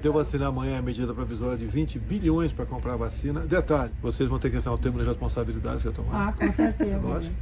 Ter 0.00 0.10
vacina 0.10 0.46
amanhã, 0.46 0.78
a 0.78 0.82
medida 0.82 1.12
provisória 1.12 1.56
de 1.56 1.66
20 1.66 1.98
bilhões 1.98 2.52
para 2.52 2.64
comprar 2.66 2.96
vacina. 2.96 3.40
Detalhe, 3.40 3.90
vocês 4.02 4.28
vão 4.28 4.38
ter 4.38 4.50
que 4.50 4.56
assinar 4.56 4.74
o 4.74 4.78
termo 4.78 4.98
de 4.98 5.04
responsabilidade 5.04 5.82
que 5.82 5.88
eu 5.88 5.92
tomar. 5.92 6.28
Ah, 6.28 6.32
com 6.32 6.52
certeza. 6.52 6.98
Lógico. 6.98 7.34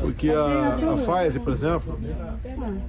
Porque 0.00 0.30
a, 0.30 0.74
a 0.74 0.96
Pfizer, 0.96 1.40
por 1.40 1.52
exemplo, 1.52 1.98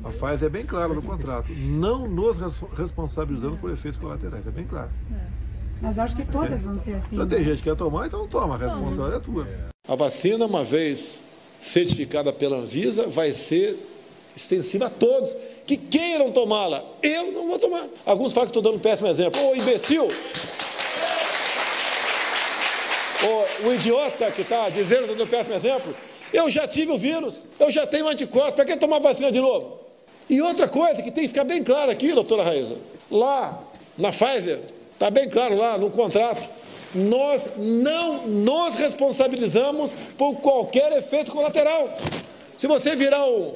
a 0.03 0.09
Pfizer 0.09 0.43
é 0.43 0.49
bem 0.49 0.65
clara 0.65 0.93
no 0.93 1.01
contrato. 1.01 1.51
Não 1.51 2.07
nos 2.07 2.37
responsabilizando 2.77 3.57
por 3.57 3.71
efeitos 3.71 3.99
colaterais. 3.99 4.45
É 4.45 4.51
bem 4.51 4.65
claro. 4.65 4.89
Mas 5.81 5.97
acho 5.97 6.15
que 6.15 6.25
todas 6.25 6.61
vão 6.61 6.77
ser 6.79 6.93
assim. 6.93 7.15
Então 7.15 7.27
tem 7.27 7.43
gente 7.43 7.57
que 7.57 7.69
quer 7.69 7.75
tomar, 7.75 8.07
então 8.07 8.27
toma. 8.27 8.55
A 8.55 8.57
responsabilidade 8.57 9.15
é 9.15 9.19
tua. 9.19 9.47
A 9.87 9.95
vacina, 9.95 10.45
uma 10.45 10.63
vez 10.63 11.21
certificada 11.61 12.31
pela 12.31 12.57
Anvisa, 12.57 13.07
vai 13.07 13.31
ser 13.33 13.77
extensiva 14.35 14.87
a 14.87 14.89
todos 14.89 15.35
que 15.65 15.77
queiram 15.77 16.31
tomá-la. 16.31 16.83
Eu 17.01 17.31
não 17.31 17.47
vou 17.47 17.59
tomar. 17.59 17.87
Alguns 18.05 18.33
falam 18.33 18.47
que 18.47 18.51
estou 18.51 18.63
dando 18.63 18.77
um 18.77 18.79
péssimo 18.79 19.07
exemplo. 19.07 19.41
Ô, 19.43 19.55
imbecil! 19.55 20.07
Ô, 23.23 23.67
o 23.67 23.73
idiota 23.73 24.29
que 24.31 24.41
está 24.41 24.69
dizendo 24.69 25.05
que 25.05 25.11
estou 25.11 25.17
dando 25.17 25.27
um 25.27 25.31
péssimo 25.31 25.55
exemplo, 25.55 25.95
eu 26.31 26.51
já 26.51 26.67
tive 26.67 26.91
o 26.91 26.97
vírus, 26.97 27.45
eu 27.59 27.71
já 27.71 27.87
tenho 27.87 28.07
anticorpos, 28.07 28.55
para 28.55 28.65
que 28.65 28.77
tomar 28.77 28.99
vacina 28.99 29.31
de 29.31 29.39
novo? 29.39 29.79
E 30.29 30.41
outra 30.41 30.67
coisa 30.67 31.01
que 31.01 31.11
tem 31.11 31.23
que 31.23 31.29
ficar 31.29 31.43
bem 31.43 31.63
claro 31.63 31.89
aqui, 31.91 32.11
doutora 32.11 32.43
Raíza, 32.43 32.77
lá 33.09 33.63
na 33.97 34.11
Pfizer, 34.11 34.59
está 34.93 35.09
bem 35.09 35.29
claro 35.29 35.55
lá 35.55 35.77
no 35.77 35.89
contrato, 35.89 36.47
nós 36.93 37.47
não 37.57 38.27
nos 38.27 38.75
responsabilizamos 38.75 39.91
por 40.17 40.35
qualquer 40.35 40.91
efeito 40.93 41.31
colateral. 41.31 41.89
Se 42.57 42.67
você 42.67 42.95
virar 42.95 43.25
um, 43.25 43.53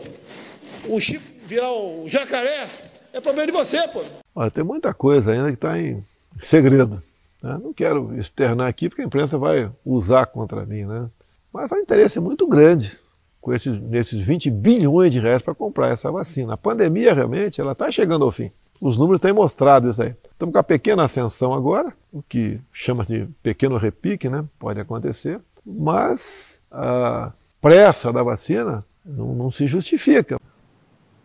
um 0.90 1.00
chip, 1.00 1.22
virar 1.50 1.74
um 1.74 2.08
jacaré, 2.08 2.68
é 3.12 3.20
problema 3.20 3.48
de 3.48 3.52
você, 3.52 3.88
pô. 3.88 4.04
Olha, 4.36 4.52
tem 4.52 4.64
muita 4.64 4.94
coisa 4.94 5.32
ainda 5.32 5.48
que 5.48 5.56
está 5.56 5.80
em 5.80 6.06
segredo. 6.40 7.02
Né? 7.42 7.60
Não 7.62 7.74
quero 7.74 8.16
externar 8.20 8.68
aqui 8.68 8.88
porque 8.88 9.02
a 9.02 9.06
imprensa 9.06 9.36
vai 9.36 9.70
usar 9.84 10.28
contra 10.28 10.64
mim, 10.64 10.86
né? 10.86 11.10
Mas 11.52 11.72
há 11.72 11.76
um 11.76 11.80
interesse 11.80 12.20
muito 12.20 12.46
grande 12.46 13.00
com 13.42 13.52
esses, 13.52 13.82
nesses 13.82 14.22
20 14.22 14.52
bilhões 14.52 15.12
de 15.12 15.20
reais 15.20 15.42
para 15.42 15.56
comprar 15.56 15.90
essa 15.92 16.12
vacina. 16.12 16.54
A 16.54 16.58
pandemia 16.58 17.16
realmente 17.16 17.60
ela 17.60 17.72
está 17.72 17.92
chegando 17.92 18.26
ao 18.26 18.32
fim. 18.32 18.52
Os 18.80 18.96
números 18.96 19.20
têm 19.20 19.34
mostrado 19.34 19.90
isso 19.90 20.04
aí. 20.04 20.14
Estamos 20.32 20.54
com 20.54 20.60
a 20.60 20.64
pequena 20.64 21.04
ascensão 21.04 21.52
agora, 21.52 21.92
o 22.14 22.22
que 22.22 22.60
chama 22.72 23.04
de 23.04 23.28
pequeno 23.42 23.78
repique, 23.78 24.30
né? 24.30 24.46
Pode 24.60 24.80
acontecer, 24.80 25.40
mas 25.66 26.60
a 26.72 27.32
pressa 27.60 28.14
da 28.14 28.22
vacina 28.22 28.86
não, 29.04 29.34
não 29.34 29.50
se 29.50 29.66
justifica. 29.66 30.40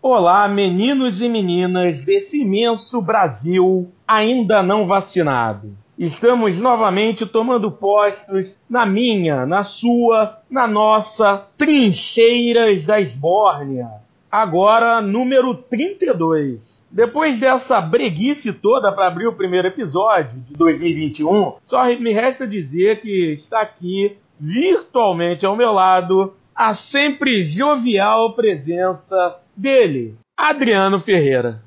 Olá, 0.06 0.46
meninos 0.46 1.22
e 1.22 1.30
meninas 1.30 2.04
desse 2.04 2.42
imenso 2.42 3.00
Brasil 3.00 3.90
ainda 4.06 4.62
não 4.62 4.84
vacinado. 4.84 5.74
Estamos 5.98 6.60
novamente 6.60 7.24
tomando 7.24 7.70
postos 7.70 8.58
na 8.68 8.84
minha, 8.84 9.46
na 9.46 9.64
sua, 9.64 10.42
na 10.50 10.66
nossa 10.66 11.46
Trincheiras 11.56 12.84
da 12.84 13.00
Esbórnia 13.00 13.88
agora 14.30 15.00
número 15.00 15.54
32. 15.54 16.82
Depois 16.90 17.40
dessa 17.40 17.80
breguice 17.80 18.52
toda 18.52 18.92
para 18.92 19.06
abrir 19.06 19.26
o 19.26 19.34
primeiro 19.34 19.68
episódio 19.68 20.38
de 20.38 20.52
2021, 20.52 21.54
só 21.62 21.82
me 21.98 22.12
resta 22.12 22.46
dizer 22.46 23.00
que 23.00 23.32
está 23.32 23.62
aqui 23.62 24.18
virtualmente 24.38 25.46
ao 25.46 25.56
meu 25.56 25.72
lado 25.72 26.34
a 26.54 26.74
sempre 26.74 27.42
jovial 27.42 28.34
presença 28.34 29.40
dele, 29.56 30.16
Adriano 30.36 30.98
Ferreira. 31.00 31.62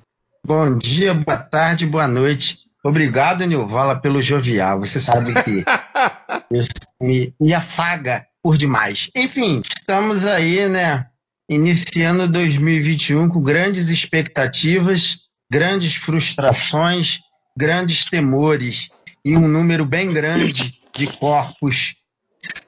Bom 0.46 0.78
dia, 0.78 1.14
boa 1.14 1.38
tarde, 1.38 1.86
boa 1.86 2.08
noite. 2.08 2.68
Obrigado, 2.84 3.46
Nilvala, 3.46 4.00
pelo 4.00 4.22
jovial. 4.22 4.80
Você 4.80 5.00
sabe 5.00 5.34
que 5.44 5.64
isso 6.52 6.70
me, 7.02 7.34
me 7.40 7.54
afaga 7.54 8.26
por 8.42 8.58
demais. 8.58 9.10
Enfim, 9.16 9.62
estamos 9.78 10.26
aí, 10.26 10.67
né? 10.70 11.08
iniciando 11.50 12.28
2021 12.28 13.30
com 13.30 13.42
grandes 13.42 13.90
expectativas, 13.90 15.20
grandes 15.50 15.95
frustrações, 15.95 17.22
grandes 17.56 18.06
temores 18.06 18.90
e 19.23 19.36
um 19.36 19.48
número 19.48 19.86
bem 19.86 20.14
grande 20.14 20.78
de 20.94 21.08
corpos 21.08 21.95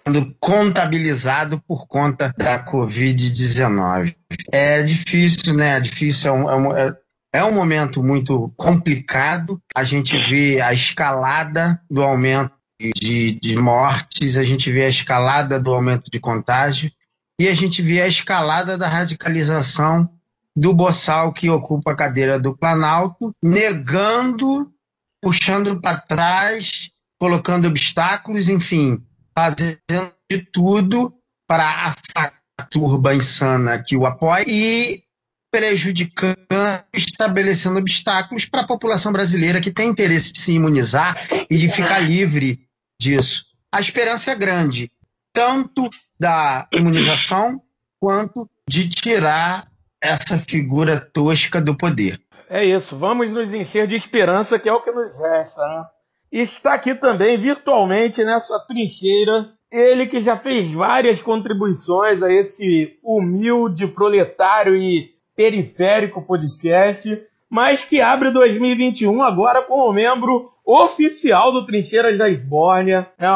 sendo 0.05 0.35
contabilizado 0.39 1.59
por 1.67 1.87
conta 1.87 2.33
da 2.37 2.63
Covid-19. 2.63 4.15
É 4.51 4.81
difícil, 4.83 5.53
né? 5.53 5.77
É 5.77 5.79
difícil, 5.79 6.31
é 6.31 6.33
um, 6.33 6.75
é, 6.75 6.97
é 7.33 7.43
um 7.43 7.53
momento 7.53 8.03
muito 8.03 8.51
complicado. 8.57 9.61
A 9.75 9.83
gente 9.83 10.17
vê 10.17 10.61
a 10.61 10.73
escalada 10.73 11.81
do 11.89 12.01
aumento 12.01 12.53
de, 12.95 13.39
de 13.39 13.55
mortes, 13.57 14.37
a 14.37 14.43
gente 14.43 14.71
vê 14.71 14.85
a 14.85 14.89
escalada 14.89 15.59
do 15.59 15.73
aumento 15.73 16.09
de 16.11 16.19
contágio 16.19 16.91
e 17.39 17.47
a 17.47 17.53
gente 17.53 17.81
vê 17.81 18.01
a 18.01 18.07
escalada 18.07 18.77
da 18.77 18.87
radicalização 18.87 20.09
do 20.55 20.73
boçal 20.73 21.31
que 21.31 21.49
ocupa 21.49 21.91
a 21.91 21.95
cadeira 21.95 22.39
do 22.39 22.55
Planalto, 22.55 23.33
negando, 23.41 24.71
puxando 25.21 25.79
para 25.79 25.99
trás, 26.01 26.89
colocando 27.19 27.67
obstáculos, 27.67 28.49
enfim, 28.49 29.01
fazendo 29.39 30.13
de 30.29 30.39
tudo 30.51 31.13
para 31.47 31.95
a 32.13 32.63
turba 32.63 33.15
insana 33.15 33.81
que 33.81 33.95
o 33.95 34.05
apoia 34.05 34.43
e 34.45 35.01
prejudicando, 35.49 36.35
estabelecendo 36.93 37.79
obstáculos 37.79 38.45
para 38.45 38.61
a 38.61 38.67
população 38.67 39.13
brasileira 39.13 39.61
que 39.61 39.71
tem 39.71 39.89
interesse 39.89 40.33
de 40.33 40.41
se 40.41 40.51
imunizar 40.51 41.17
e 41.49 41.57
de 41.57 41.69
ficar 41.69 41.99
livre 41.99 42.67
disso. 43.01 43.45
A 43.73 43.79
esperança 43.79 44.31
é 44.31 44.35
grande, 44.35 44.91
tanto 45.33 45.89
da 46.19 46.67
imunização 46.73 47.61
quanto 47.99 48.47
de 48.67 48.89
tirar 48.89 49.71
essa 50.03 50.37
figura 50.37 50.99
tosca 50.99 51.61
do 51.61 51.75
poder. 51.77 52.21
É 52.49 52.65
isso, 52.65 52.97
vamos 52.97 53.31
nos 53.31 53.53
encher 53.53 53.87
de 53.87 53.95
esperança, 53.95 54.59
que 54.59 54.67
é 54.67 54.73
o 54.73 54.83
que 54.83 54.91
nos 54.91 55.17
resta. 55.17 55.61
Né? 55.61 55.85
Está 56.31 56.75
aqui 56.75 56.93
também, 56.93 57.37
virtualmente, 57.37 58.23
nessa 58.23 58.59
trincheira, 58.59 59.51
ele 59.71 60.05
que 60.05 60.19
já 60.19 60.37
fez 60.37 60.71
várias 60.71 61.23
contribuições 61.23 62.21
a 62.21 62.31
esse 62.31 62.99
humilde, 63.03 63.87
proletário 63.87 64.75
e 64.75 65.15
periférico 65.35 66.25
podcast, 66.25 67.19
mas 67.49 67.83
que 67.83 67.99
abre 67.99 68.29
2021 68.31 69.23
agora 69.23 69.63
como 69.63 69.91
membro 69.91 70.51
oficial 70.63 71.51
do 71.51 71.65
Trincheiras 71.65 72.19
da 72.19 72.29
Esbórnia, 72.29 73.11
é 73.17 73.27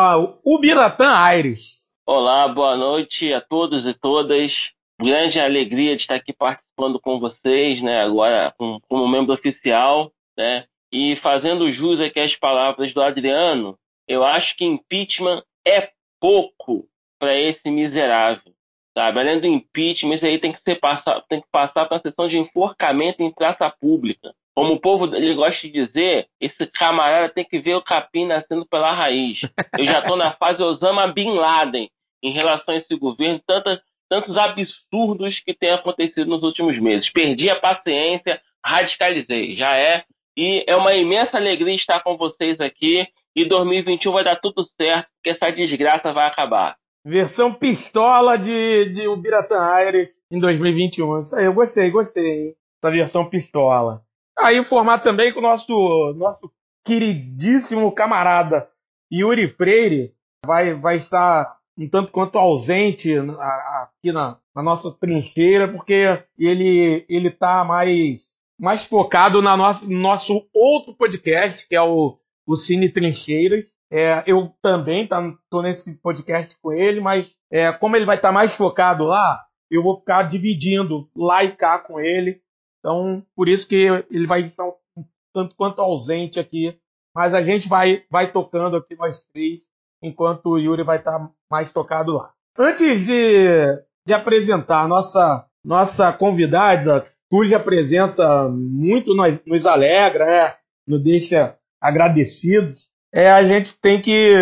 o 0.44 0.60
Biratã 0.60 1.10
Aires. 1.10 1.81
Olá, 2.06 2.48
boa 2.48 2.78
noite 2.78 3.34
a 3.34 3.42
todos 3.42 3.88
e 3.88 3.94
todas. 3.96 4.72
Grande 5.02 5.40
alegria 5.40 5.96
de 5.96 6.04
estar 6.04 6.16
aqui 6.16 6.31
participando 6.31 7.00
com 7.00 7.20
vocês, 7.20 7.81
né? 7.81 8.04
Agora 8.04 8.54
com, 8.56 8.78
como 8.88 9.08
membro 9.08 9.34
oficial, 9.34 10.12
né? 10.38 10.66
E 10.94 11.16
fazendo 11.16 11.74
jus 11.74 12.00
aqui 12.00 12.20
às 12.20 12.36
palavras 12.36 12.94
do 12.94 13.02
Adriano, 13.02 13.80
eu 14.08 14.24
acho 14.24 14.56
que 14.56 14.64
impeachment 14.64 15.44
é 15.68 15.90
pouco 16.22 16.88
para 17.20 17.36
esse 17.36 17.72
miserável, 17.72 18.54
sabe? 18.96 19.20
Além 19.20 19.40
do 19.40 19.48
impeachment, 19.48 20.16
isso 20.16 20.26
aí 20.28 20.38
tem 20.38 20.54
que 20.54 20.62
ser 20.62 20.76
passar, 20.76 21.22
tem 21.28 21.42
que 21.42 21.48
passar 21.52 21.88
para 21.88 21.98
a 21.98 22.00
sessão 22.00 22.28
de 22.28 22.38
enforcamento 22.38 23.24
em 23.24 23.34
praça 23.34 23.68
pública. 23.72 24.36
Como 24.56 24.74
o 24.74 24.80
povo 24.80 25.16
ele 25.16 25.34
gosta 25.34 25.66
de 25.68 25.74
dizer, 25.74 26.28
esse 26.40 26.68
camarada 26.68 27.28
tem 27.28 27.44
que 27.44 27.60
ver 27.60 27.74
o 27.74 27.81
capim 27.81 28.28
nascendo 28.28 28.64
pela 28.68 28.92
raiz. 28.92 29.42
Eu 29.75 29.86
já 29.86 29.98
estou 29.98 30.16
na 30.16 30.31
fase 30.34 30.62
Osama 30.62 31.08
Bin 31.08 31.31
Laden 31.31 31.90
em 32.22 32.31
relação 32.31 32.75
a 32.75 32.78
esse 32.78 32.96
governo, 32.96 33.42
tanta, 33.48 33.81
tantos 34.08 34.38
absurdos 34.38 35.40
que 35.40 35.56
têm 35.56 35.72
acontecido 35.72 36.30
nos 36.30 36.44
últimos 36.44 36.78
meses. 36.78 37.10
Perdi 37.10 37.50
a 37.50 37.60
paciência, 37.60 38.40
radicalizei, 38.64 39.56
já 39.56 39.75
é. 39.75 40.06
E 40.38 40.63
é 40.67 40.75
uma 40.75 40.94
imensa 40.94 41.38
alegria 41.38 41.75
estar 41.75 42.01
com 42.01 42.18
vocês 42.18 42.59
aqui. 42.59 43.07
E 43.35 43.45
2021 43.45 44.12
vai 44.12 44.24
dar 44.24 44.35
tudo 44.35 44.63
certo, 44.63 45.07
porque 45.15 45.31
essa 45.31 45.51
desgraça 45.51 46.13
vai 46.13 46.27
acabar. 46.27 46.75
Versão 47.06 47.53
pistola 47.53 48.38
de, 48.38 48.85
de 48.94 49.07
Ubiratã 49.07 49.59
Aires 49.59 50.15
em 50.31 50.39
2021. 50.39 51.19
Isso 51.19 51.35
aí, 51.35 51.45
eu 51.45 51.53
gostei, 51.53 51.89
gostei. 51.89 52.56
Essa 52.81 52.91
versão 52.91 53.30
pistola. 53.30 54.03
Aí 54.38 54.57
informar 54.57 55.00
também 55.00 55.31
que 55.31 55.39
o 55.39 55.41
nosso, 55.41 56.13
nosso 56.15 56.51
queridíssimo 56.86 57.91
camarada 57.91 58.69
Yuri 59.12 59.47
Freire 59.47 60.13
vai, 60.45 60.74
vai 60.74 60.95
estar 60.95 61.57
um 61.77 61.88
tanto 61.88 62.12
quanto 62.12 62.38
ausente 62.38 63.13
aqui 63.18 64.12
na, 64.12 64.38
na 64.56 64.63
nossa 64.63 64.91
trincheira, 64.91 65.68
porque 65.68 66.24
ele 66.38 67.06
ele 67.09 67.27
está 67.29 67.63
mais 67.63 68.27
mais 68.59 68.85
focado 68.85 69.41
na 69.41 69.57
nosso, 69.57 69.89
no 69.89 70.00
nosso 70.00 70.47
outro 70.53 70.95
podcast, 70.95 71.67
que 71.67 71.75
é 71.75 71.81
o, 71.81 72.17
o 72.45 72.55
Cine 72.55 72.89
Trincheiras. 72.89 73.73
É, 73.91 74.23
eu 74.25 74.51
também 74.61 75.05
tá, 75.05 75.21
nesse 75.61 75.95
podcast 76.00 76.57
com 76.61 76.71
ele, 76.71 77.00
mas 77.00 77.35
é, 77.51 77.71
como 77.71 77.95
ele 77.95 78.05
vai 78.05 78.15
estar 78.15 78.29
tá 78.29 78.33
mais 78.33 78.55
focado 78.55 79.03
lá, 79.03 79.44
eu 79.69 79.83
vou 79.83 80.00
ficar 80.00 80.23
dividindo 80.23 81.09
lá 81.15 81.44
e 81.44 81.55
cá 81.55 81.77
com 81.77 82.00
ele. 82.00 82.41
Então, 82.79 83.25
por 83.35 83.47
isso 83.47 83.67
que 83.67 83.88
ele 84.09 84.27
vai 84.27 84.41
estar 84.41 84.65
um 84.65 85.05
tanto 85.33 85.55
quanto 85.55 85.81
ausente 85.81 86.39
aqui, 86.39 86.77
mas 87.15 87.33
a 87.33 87.41
gente 87.41 87.67
vai, 87.67 88.03
vai 88.09 88.31
tocando 88.31 88.77
aqui 88.77 88.95
nós 88.95 89.23
três, 89.33 89.61
enquanto 90.01 90.47
o 90.47 90.57
Yuri 90.57 90.83
vai 90.83 90.97
estar 90.97 91.31
mais 91.50 91.71
tocado 91.71 92.13
lá. 92.13 92.33
Antes 92.57 93.05
de, 93.05 93.83
de 94.05 94.13
apresentar 94.13 94.81
a 94.81 94.88
nossa, 94.88 95.47
nossa 95.63 96.11
convidada, 96.11 97.07
cuja 97.33 97.59
presença 97.59 98.47
muito 98.47 99.15
nos, 99.15 99.44
nos 99.44 99.65
alegra, 99.65 100.24
é, 100.24 100.56
nos 100.88 101.01
deixa 101.01 101.57
agradecidos, 101.81 102.88
é, 103.12 103.31
a 103.31 103.41
gente 103.41 103.75
tem 103.75 104.00
que 104.00 104.35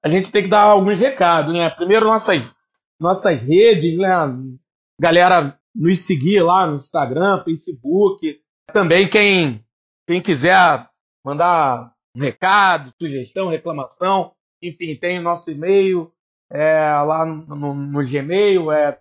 a 0.00 0.08
gente 0.08 0.30
tem 0.30 0.44
que 0.44 0.48
dar 0.48 0.60
alguns 0.60 1.00
recados, 1.00 1.52
né? 1.52 1.68
Primeiro 1.70 2.06
nossas 2.06 2.54
nossas 3.00 3.42
redes, 3.42 3.98
né? 3.98 4.08
Galera 5.00 5.58
nos 5.74 6.06
seguir 6.06 6.40
lá 6.40 6.68
no 6.68 6.76
Instagram, 6.76 7.42
Facebook, 7.42 8.38
também 8.72 9.08
quem 9.08 9.64
quem 10.06 10.22
quiser 10.22 10.88
mandar 11.26 11.92
um 12.16 12.20
recado, 12.20 12.92
sugestão, 13.02 13.48
reclamação, 13.48 14.30
enfim, 14.62 14.94
tem 14.94 15.18
o 15.18 15.22
nosso 15.22 15.50
e-mail 15.50 16.12
é, 16.48 16.78
lá 17.04 17.26
no, 17.26 17.56
no, 17.56 17.74
no, 17.74 18.08
Gmail, 18.08 18.70
é 18.70 18.92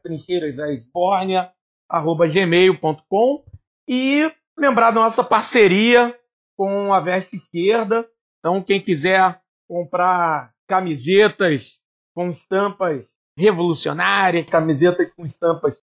trincheirasesbórnia.gmail.com 1.94 3.44
e 3.88 4.32
lembrar 4.58 4.92
da 4.92 5.02
nossa 5.02 5.24
parceria 5.24 6.18
com 6.58 6.94
a 6.94 7.00
Veste 7.00 7.36
Esquerda. 7.36 8.08
Então, 8.40 8.62
quem 8.62 8.82
quiser 8.82 9.40
comprar 9.70 10.52
camisetas 10.68 11.80
com 12.16 12.30
estampas 12.30 13.08
revolucionárias, 13.38 14.50
camisetas 14.50 15.14
com 15.14 15.26
estampas 15.26 15.82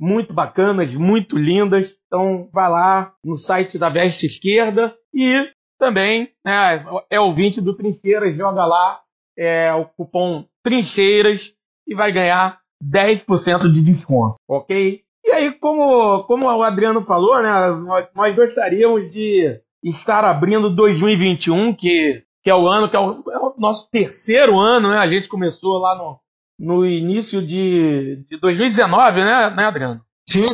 muito 0.00 0.32
bacanas, 0.32 0.94
muito 0.94 1.36
lindas. 1.36 1.98
Então, 2.06 2.48
vai 2.52 2.68
lá 2.68 3.14
no 3.24 3.34
site 3.34 3.78
da 3.78 3.88
Veste 3.88 4.26
Esquerda 4.26 4.96
e 5.14 5.50
também 5.78 6.32
né, 6.44 6.84
é 7.10 7.20
ouvinte 7.20 7.60
do 7.60 7.76
Trincheiras, 7.76 8.36
joga 8.36 8.64
lá 8.64 9.00
é, 9.36 9.72
o 9.74 9.84
cupom 9.84 10.46
Trincheiras 10.62 11.54
e 11.86 11.94
vai 11.94 12.12
ganhar 12.12 12.60
10% 12.82 13.70
de 13.72 13.82
desconto, 13.82 14.36
ok? 14.48 15.02
E 15.24 15.30
aí, 15.30 15.52
como, 15.52 16.24
como 16.24 16.46
o 16.46 16.62
Adriano 16.62 17.00
falou, 17.00 17.40
né, 17.40 17.68
nós, 17.68 18.08
nós 18.14 18.36
gostaríamos 18.36 19.12
de 19.12 19.60
estar 19.82 20.24
abrindo 20.24 20.68
2021, 20.68 21.74
que, 21.74 22.22
que 22.42 22.50
é 22.50 22.54
o 22.54 22.66
ano, 22.66 22.88
que 22.88 22.96
é 22.96 23.00
o, 23.00 23.10
é 23.30 23.38
o, 23.38 23.54
nosso 23.58 23.88
terceiro 23.90 24.58
ano, 24.58 24.90
né? 24.90 24.98
A 24.98 25.06
gente 25.06 25.28
começou 25.28 25.78
lá 25.78 25.96
no, 25.96 26.18
no 26.58 26.86
início 26.86 27.40
de, 27.44 28.24
de 28.28 28.36
2019, 28.38 29.24
né, 29.24 29.50
né, 29.50 29.64
Adriano? 29.64 30.00
Sim, 30.28 30.46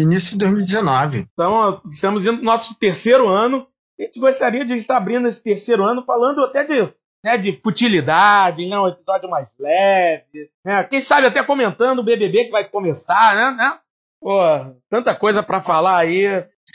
início 0.00 0.32
de 0.32 0.38
2019. 0.38 1.26
Então, 1.32 1.80
estamos 1.90 2.22
indo 2.22 2.36
no 2.36 2.42
nosso 2.42 2.78
terceiro 2.78 3.28
ano. 3.28 3.66
A 3.98 4.02
gente 4.02 4.18
gostaria 4.20 4.64
de 4.64 4.74
estar 4.74 4.96
abrindo 4.96 5.28
esse 5.28 5.42
terceiro 5.42 5.84
ano 5.84 6.04
falando 6.04 6.42
até 6.44 6.64
de, 6.64 6.92
né, 7.22 7.38
de 7.38 7.52
futilidade, 7.52 8.66
né, 8.68 8.78
um 8.78 8.88
episódio 8.88 9.28
mais 9.28 9.48
leve. 9.58 10.50
Né, 10.64 10.84
quem 10.84 11.00
sabe 11.00 11.26
até 11.26 11.42
comentando 11.42 12.00
o 12.00 12.04
BBB 12.04 12.46
que 12.46 12.50
vai 12.50 12.64
começar, 12.64 13.34
né? 13.34 13.50
né? 13.56 13.78
Pô, 14.24 14.40
tanta 14.88 15.14
coisa 15.14 15.42
para 15.42 15.60
falar 15.60 15.98
aí. 15.98 16.24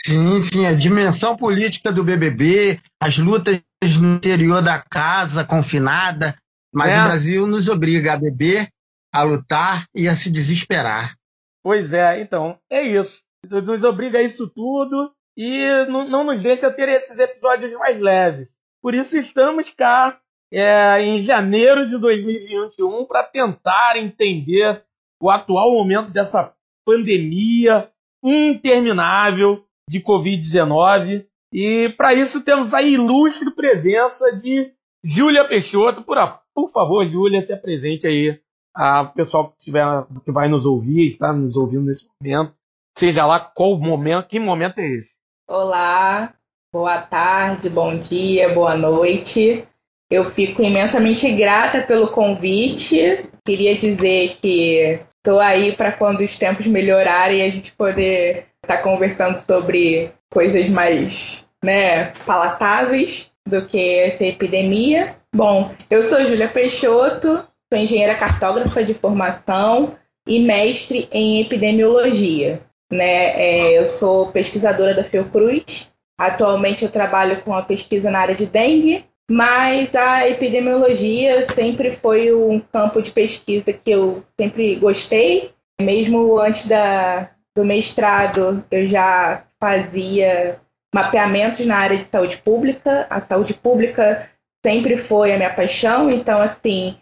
Sim, 0.06 0.40
sim, 0.40 0.68
a 0.68 0.74
dimensão 0.75 1.36
política 1.36 1.92
do 1.92 2.04
BBB, 2.04 2.80
as 3.01 3.18
lutas 3.18 3.60
no 4.00 4.18
interior 4.18 4.62
da 4.62 4.80
casa, 4.80 5.44
confinada, 5.44 6.38
mas 6.72 6.94
é. 6.94 7.00
o 7.00 7.04
Brasil 7.06 7.48
nos 7.48 7.68
obriga 7.68 8.13
a 8.13 8.18
beber, 8.18 8.69
a 9.12 9.24
lutar 9.24 9.86
e 9.96 10.07
a 10.07 10.13
se 10.13 10.31
desesperar. 10.31 11.16
Pois 11.63 11.92
é, 11.92 12.22
então, 12.22 12.56
é 12.69 12.84
isso. 12.84 13.24
Nos 13.50 13.84
obriga 13.84 14.19
a 14.19 14.22
isso 14.22 14.48
tudo 14.48 15.12
e 15.36 15.66
não, 15.90 16.07
não 16.07 16.24
nos 16.24 16.44
deixa 16.44 16.69
ter 16.69 16.88
esses 16.88 17.18
episódios 17.18 17.74
mais 17.74 18.00
leves. 18.00 18.50
Por 18.80 18.94
isso 18.94 19.18
estamos 19.18 19.74
cá 19.74 20.19
é, 20.54 21.01
em 21.01 21.19
janeiro 21.19 21.88
de 21.88 21.98
2021 21.98 23.06
para 23.06 23.24
tentar 23.24 23.98
entender 23.98 24.84
o 25.19 25.31
atual 25.31 25.72
momento 25.72 26.12
dessa 26.12 26.54
pandemia 26.89 27.91
interminável 28.24 29.63
de 29.88 30.01
Covid-19. 30.01 31.25
E 31.53 31.89
para 31.89 32.15
isso 32.15 32.41
temos 32.41 32.74
a 32.74 32.81
ilustre 32.81 33.51
presença 33.51 34.36
de 34.36 34.71
Júlia 35.03 35.47
Peixoto. 35.47 36.01
Por, 36.01 36.18
por 36.53 36.69
favor, 36.69 37.06
Júlia, 37.06 37.41
se 37.41 37.53
apresente 37.53 38.07
aí 38.07 38.39
a 38.75 39.06
pessoal 39.06 39.51
que, 39.51 39.57
tiver, 39.57 39.86
que 40.25 40.31
vai 40.31 40.47
nos 40.47 40.65
ouvir, 40.65 41.09
está 41.09 41.31
nos 41.31 41.56
ouvindo 41.56 41.86
nesse 41.86 42.07
momento. 42.19 42.53
Seja 42.97 43.25
lá 43.25 43.39
qual 43.39 43.77
momento, 43.77 44.27
que 44.27 44.39
momento 44.39 44.80
é 44.80 44.88
esse? 44.88 45.15
Olá, 45.47 46.33
boa 46.74 47.01
tarde, 47.01 47.69
bom 47.69 47.97
dia, 47.97 48.53
boa 48.53 48.75
noite. 48.75 49.65
Eu 50.09 50.31
fico 50.31 50.63
imensamente 50.63 51.31
grata 51.36 51.81
pelo 51.81 52.12
convite. 52.12 53.30
Queria 53.45 53.77
dizer 53.77 54.38
que 54.41 55.00
estou 55.19 55.39
aí 55.39 55.75
para 55.75 55.92
quando 55.92 56.21
os 56.21 56.38
tempos 56.38 56.66
melhorarem 56.66 57.44
a 57.44 57.50
gente 57.50 57.71
poder 57.74 58.48
estar 58.63 58.77
tá 58.77 58.81
conversando 58.81 59.39
sobre 59.39 60.12
coisas 60.30 60.69
mais 60.69 61.48
né, 61.63 62.12
palatáveis 62.25 63.31
do 63.48 63.66
que 63.66 63.95
essa 64.00 64.25
epidemia. 64.25 65.16
Bom, 65.33 65.74
eu 65.89 66.04
sou 66.04 66.25
Júlia 66.25 66.48
Peixoto, 66.48 67.44
sou 67.71 67.81
engenheira 67.81 68.16
cartógrafa 68.16 68.83
de 68.83 68.94
formação 68.94 69.95
e 70.27 70.39
mestre 70.39 71.07
em 71.12 71.42
epidemiologia. 71.42 72.62
Né? 72.92 73.33
É, 73.36 73.80
eu 73.80 73.86
sou 73.98 74.31
pesquisadora 74.31 74.94
da 74.94 75.04
Fiocruz. 75.04 75.92
Atualmente 76.19 76.83
eu 76.83 76.92
trabalho 76.92 77.42
com 77.44 77.54
a 77.54 77.62
pesquisa 77.62 78.12
na 78.12 78.19
área 78.19 78.36
de 78.36 78.45
dengue, 78.45 79.06
mas 79.29 79.93
a 79.93 80.27
epidemiologia 80.27 81.45
sempre 81.53 81.93
foi 81.93 82.33
um 82.33 82.59
campo 82.59 82.99
de 82.99 83.11
pesquisa 83.11 83.71
que 83.71 83.91
eu 83.91 84.23
sempre 84.35 84.75
gostei. 84.75 85.53
Mesmo 85.79 86.39
antes 86.39 86.67
da, 86.67 87.29
do 87.55 87.63
mestrado, 87.63 88.65
eu 88.71 88.87
já 88.87 89.43
fazia 89.61 90.59
mapeamentos 90.93 91.63
na 91.63 91.77
área 91.77 91.99
de 91.99 92.05
saúde 92.05 92.37
pública. 92.37 93.05
A 93.07 93.21
saúde 93.21 93.53
pública 93.53 94.27
sempre 94.65 94.97
foi 94.97 95.31
a 95.31 95.37
minha 95.37 95.53
paixão, 95.53 96.09
então, 96.09 96.41
assim, 96.41 96.97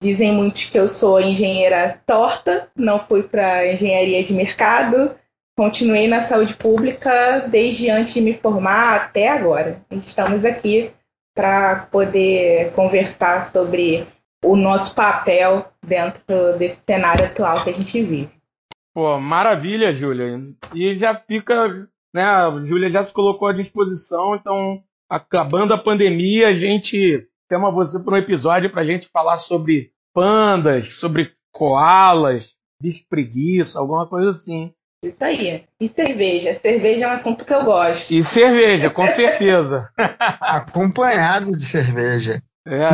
dizem 0.00 0.32
muitos 0.32 0.66
que 0.66 0.78
eu 0.78 0.86
sou 0.86 1.20
engenheira 1.20 2.00
torta, 2.06 2.68
não 2.76 3.00
fui 3.00 3.24
para 3.24 3.66
engenharia 3.72 4.22
de 4.22 4.32
mercado, 4.32 5.14
continuei 5.56 6.06
na 6.06 6.22
saúde 6.22 6.54
pública 6.54 7.40
desde 7.48 7.90
antes 7.90 8.14
de 8.14 8.20
me 8.20 8.34
formar 8.34 8.94
até 8.94 9.28
agora. 9.28 9.82
Estamos 9.90 10.44
aqui 10.44 10.92
para 11.34 11.86
poder 11.90 12.72
conversar 12.72 13.46
sobre 13.46 14.06
o 14.44 14.56
nosso 14.56 14.94
papel 14.94 15.66
dentro 15.84 16.56
desse 16.58 16.80
cenário 16.86 17.26
atual 17.26 17.64
que 17.64 17.70
a 17.70 17.74
gente 17.74 18.02
vive. 18.02 18.30
Pô, 18.94 19.18
maravilha, 19.18 19.92
Júlia. 19.92 20.40
E 20.72 20.94
já 20.94 21.14
fica 21.14 21.88
né? 22.14 22.22
A 22.22 22.62
Júlia 22.62 22.88
já 22.88 23.02
se 23.02 23.12
colocou 23.12 23.48
à 23.48 23.52
disposição, 23.52 24.36
então, 24.36 24.80
acabando 25.10 25.74
a 25.74 25.78
pandemia, 25.78 26.48
a 26.48 26.52
gente 26.52 27.28
chama 27.50 27.72
você 27.72 27.98
para 27.98 28.14
um 28.14 28.18
episódio 28.18 28.70
para 28.70 28.82
a 28.82 28.86
gente 28.86 29.08
falar 29.08 29.36
sobre 29.36 29.92
pandas, 30.14 30.94
sobre 30.94 31.32
koalas, 31.50 32.52
bicho 32.80 33.04
preguiça, 33.10 33.80
alguma 33.80 34.06
coisa 34.06 34.30
assim. 34.30 34.72
Isso 35.08 35.24
aí. 35.24 35.64
E 35.80 35.88
cerveja. 35.88 36.54
Cerveja 36.54 37.04
é 37.04 37.08
um 37.08 37.12
assunto 37.12 37.44
que 37.44 37.52
eu 37.52 37.64
gosto. 37.64 38.10
E 38.10 38.22
cerveja, 38.22 38.90
com 38.90 39.06
certeza. 39.06 39.88
Acompanhado 40.40 41.52
de 41.52 41.64
cerveja. 41.64 42.42
É. 42.66 42.88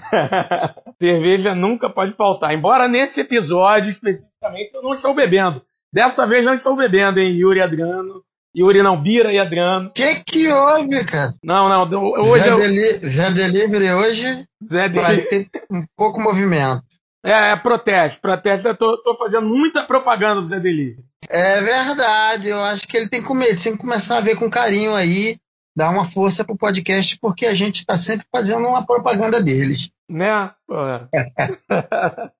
cerveja 1.00 1.54
nunca 1.54 1.90
pode 1.90 2.14
faltar. 2.14 2.54
Embora 2.54 2.88
nesse 2.88 3.20
episódio 3.20 3.90
especificamente 3.90 4.74
eu 4.74 4.82
não 4.82 4.94
estou 4.94 5.14
bebendo. 5.14 5.62
Dessa 5.92 6.26
vez 6.26 6.44
não 6.44 6.54
estou 6.54 6.76
bebendo, 6.76 7.18
hein, 7.18 7.34
Yuri 7.34 7.60
Adriano. 7.60 8.22
Yuri 8.56 8.82
não, 8.82 9.00
Bira 9.00 9.32
e 9.32 9.38
Adriano. 9.38 9.90
Que 9.92 10.16
que 10.16 10.48
houve, 10.48 11.04
cara? 11.04 11.34
Não, 11.44 11.68
não. 11.68 12.10
Hoje 12.20 12.44
Zé, 12.44 12.50
eu... 12.50 12.56
Deli... 12.56 13.06
Zé 13.06 13.30
Delivery 13.30 13.90
hoje 13.92 14.48
Zé 14.64 14.88
vai 14.88 15.18
ter 15.18 15.48
um 15.70 15.84
pouco 15.94 16.20
movimento. 16.20 16.82
É, 17.26 17.50
é 17.50 17.56
protesto, 17.56 18.20
protesto. 18.20 18.68
Eu 18.68 18.76
tô, 18.76 19.02
tô, 19.02 19.16
fazendo 19.16 19.48
muita 19.48 19.82
propaganda 19.82 20.40
do 20.40 20.46
Zé 20.46 20.60
Delivery. 20.60 21.04
É 21.28 21.60
verdade, 21.60 22.48
eu 22.48 22.62
acho 22.62 22.86
que 22.86 22.96
ele 22.96 23.08
tem 23.08 23.20
que, 23.20 23.26
comer, 23.26 23.60
tem 23.60 23.72
que 23.72 23.78
começar 23.78 24.18
a 24.18 24.20
ver 24.20 24.36
com 24.36 24.48
carinho 24.48 24.94
aí, 24.94 25.36
dar 25.76 25.90
uma 25.90 26.04
força 26.04 26.44
pro 26.44 26.56
podcast, 26.56 27.18
porque 27.18 27.44
a 27.44 27.54
gente 27.54 27.84
tá 27.84 27.96
sempre 27.96 28.24
fazendo 28.30 28.68
uma 28.68 28.86
propaganda 28.86 29.42
deles. 29.42 29.90
Né? 30.08 30.52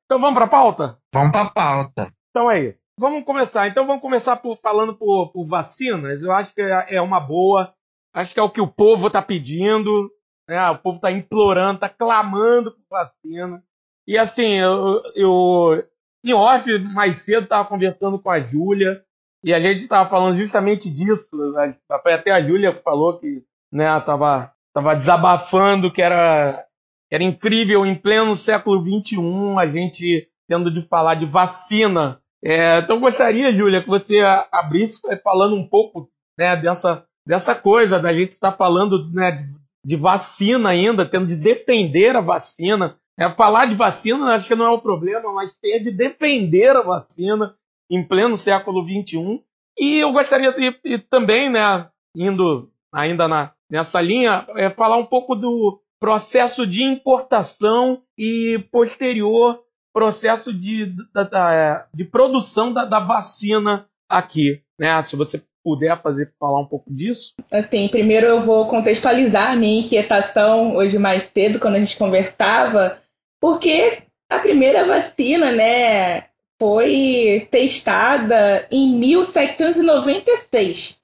então 0.07 0.21
vamos 0.21 0.35
pra 0.35 0.47
pauta? 0.47 0.97
Vamos 1.13 1.33
pra 1.33 1.47
pauta. 1.47 2.13
Então 2.31 2.49
é 2.49 2.69
isso. 2.69 2.79
Vamos 2.99 3.25
começar. 3.25 3.67
Então 3.67 3.87
vamos 3.87 4.01
começar 4.01 4.37
por, 4.37 4.57
falando 4.63 4.95
por, 4.95 5.33
por 5.33 5.45
vacinas. 5.47 6.23
Eu 6.23 6.31
acho 6.31 6.55
que 6.55 6.63
é, 6.63 6.95
é 6.95 7.03
uma 7.03 7.19
boa. 7.19 7.75
Acho 8.15 8.33
que 8.33 8.41
é 8.41 8.43
o 8.43 8.51
que 8.51 8.61
o 8.61 8.69
povo 8.69 9.09
está 9.09 9.21
pedindo. 9.21 10.09
Né? 10.49 10.71
O 10.71 10.79
povo 10.79 10.97
está 10.97 11.11
implorando, 11.11 11.75
está 11.75 11.89
clamando 11.89 12.71
por 12.71 12.85
vacina. 12.89 13.63
E 14.07 14.17
assim, 14.17 14.59
eu, 14.59 15.03
eu 15.15 15.83
em 16.25 16.33
off, 16.33 16.79
mais 16.79 17.21
cedo, 17.21 17.45
estava 17.45 17.69
conversando 17.69 18.19
com 18.19 18.31
a 18.31 18.41
Júlia 18.41 19.03
E 19.45 19.55
a 19.55 19.61
gente 19.61 19.79
estava 19.79 20.09
falando 20.09 20.37
justamente 20.37 20.91
disso. 20.91 21.37
Até 21.89 22.33
a 22.33 22.43
Júlia 22.43 22.75
falou 22.83 23.19
que 23.19 23.45
né, 23.73 24.01
tava, 24.01 24.53
tava 24.73 24.95
desabafando 24.95 25.93
que 25.93 26.03
era, 26.03 26.65
era 27.11 27.23
incrível 27.23 27.87
em 27.87 27.95
pleno 27.95 28.35
século 28.35 28.81
XXI 28.81 29.59
a 29.59 29.67
gente 29.67 30.29
tendo 30.49 30.71
de 30.71 30.87
falar 30.89 31.15
de 31.15 31.27
vacina. 31.27 32.21
É, 32.45 32.79
então 32.79 33.01
gostaria, 33.01 33.53
Júlia, 33.53 33.83
que 33.83 33.89
você 33.89 34.21
abrisse 34.53 35.01
falando 35.23 35.55
um 35.57 35.69
pouco 35.69 36.09
né, 36.39 36.57
dessa, 36.57 37.05
dessa 37.27 37.55
coisa 37.55 37.99
da 37.99 38.13
gente 38.13 38.31
estar 38.31 38.53
tá 38.53 38.57
falando 38.57 39.11
né, 39.13 39.49
de 39.85 39.97
vacina 39.97 40.71
ainda, 40.71 41.09
tendo 41.09 41.27
de 41.27 41.37
defender 41.37 42.17
a 42.17 42.21
vacina. 42.21 42.97
É, 43.19 43.29
falar 43.31 43.67
de 43.67 43.75
vacina 43.75 44.35
acho 44.35 44.49
que 44.49 44.55
não 44.55 44.67
é 44.67 44.71
o 44.71 44.81
problema, 44.81 45.33
mas 45.33 45.57
ter 45.57 45.81
de 45.81 45.91
defender 45.91 46.77
a 46.77 46.83
vacina 46.83 47.55
em 47.91 48.07
pleno 48.07 48.37
século 48.37 48.83
XXI. 48.83 49.43
E 49.79 49.99
eu 49.99 50.13
gostaria 50.13 50.53
de, 50.53 50.99
também, 50.99 51.51
né, 51.51 51.89
indo 52.15 52.71
ainda 52.93 53.27
na, 53.29 53.53
nessa 53.71 54.01
linha, 54.01 54.47
é 54.57 54.71
falar 54.71 54.97
um 54.97 55.07
pouco 55.07 55.35
do 55.35 55.81
processo 55.99 56.67
de 56.67 56.83
importação 56.83 58.03
e 58.19 58.63
posterior 58.71 59.63
processo 59.97 60.53
de, 60.53 60.85
de, 60.85 61.03
de 61.95 62.05
produção 62.05 62.71
da, 62.71 62.85
da, 62.85 63.01
vacina 63.01 63.87
aqui. 64.07 64.61
Né? 64.79 65.01
Se 65.01 65.17
você 65.17 65.43
puder 65.65 65.97
fazer 66.03 66.35
falar 66.39 66.61
um 66.61 66.67
pouco 66.67 66.93
disso. 66.93 67.33
Assim, 67.51 67.89
primeiro 67.89 68.27
eu 68.27 68.43
vou 68.43 68.69
contextualizar 68.69 69.53
a 69.53 69.57
minha 69.57 69.81
inquietação 69.81 70.77
hoje 70.77 70.99
mais 70.99 71.25
cedo, 71.25 71.59
quando 71.59 71.77
a 71.77 71.79
gente 71.79 71.97
conversava, 71.97 72.99
porque 73.41 74.03
a 74.31 74.39
primeira 74.39 74.85
vacina, 74.85 75.51
né, 75.53 76.25
foi 76.59 77.47
testada 77.51 78.67
em 78.71 78.99
1796, 78.99 80.99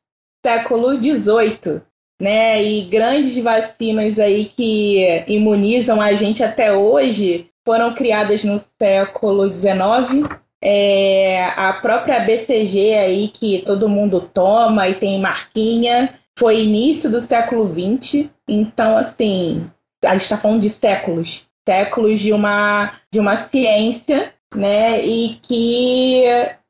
século 0.44 0.98
18, 0.98 1.82
né? 2.20 2.62
E 2.62 2.82
grandes 2.84 3.38
vacinas 3.38 4.18
aí 4.18 4.44
que 4.46 5.24
imunizam 5.26 6.00
a 6.00 6.14
gente 6.14 6.42
até 6.42 6.72
hoje 6.72 7.48
foram 7.64 7.94
criadas 7.94 8.42
no 8.44 8.60
século 8.80 9.48
19. 9.48 10.24
É, 10.64 11.46
a 11.56 11.72
própria 11.74 12.20
BCG 12.20 12.94
aí 12.94 13.28
que 13.28 13.62
todo 13.66 13.88
mundo 13.88 14.30
toma 14.32 14.88
e 14.88 14.94
tem 14.94 15.20
marquinha 15.20 16.18
foi 16.38 16.62
início 16.62 17.10
do 17.10 17.20
século 17.20 17.66
20. 17.66 18.30
Então, 18.48 18.96
assim, 18.96 19.68
a 20.04 20.12
gente 20.12 20.22
está 20.22 20.38
falando 20.38 20.62
de 20.62 20.70
séculos 20.70 21.46
séculos 21.68 22.20
de 22.20 22.32
uma, 22.32 22.98
de 23.12 23.18
uma 23.18 23.36
ciência, 23.36 24.32
né? 24.54 25.04
E 25.04 25.38
que 25.42 26.24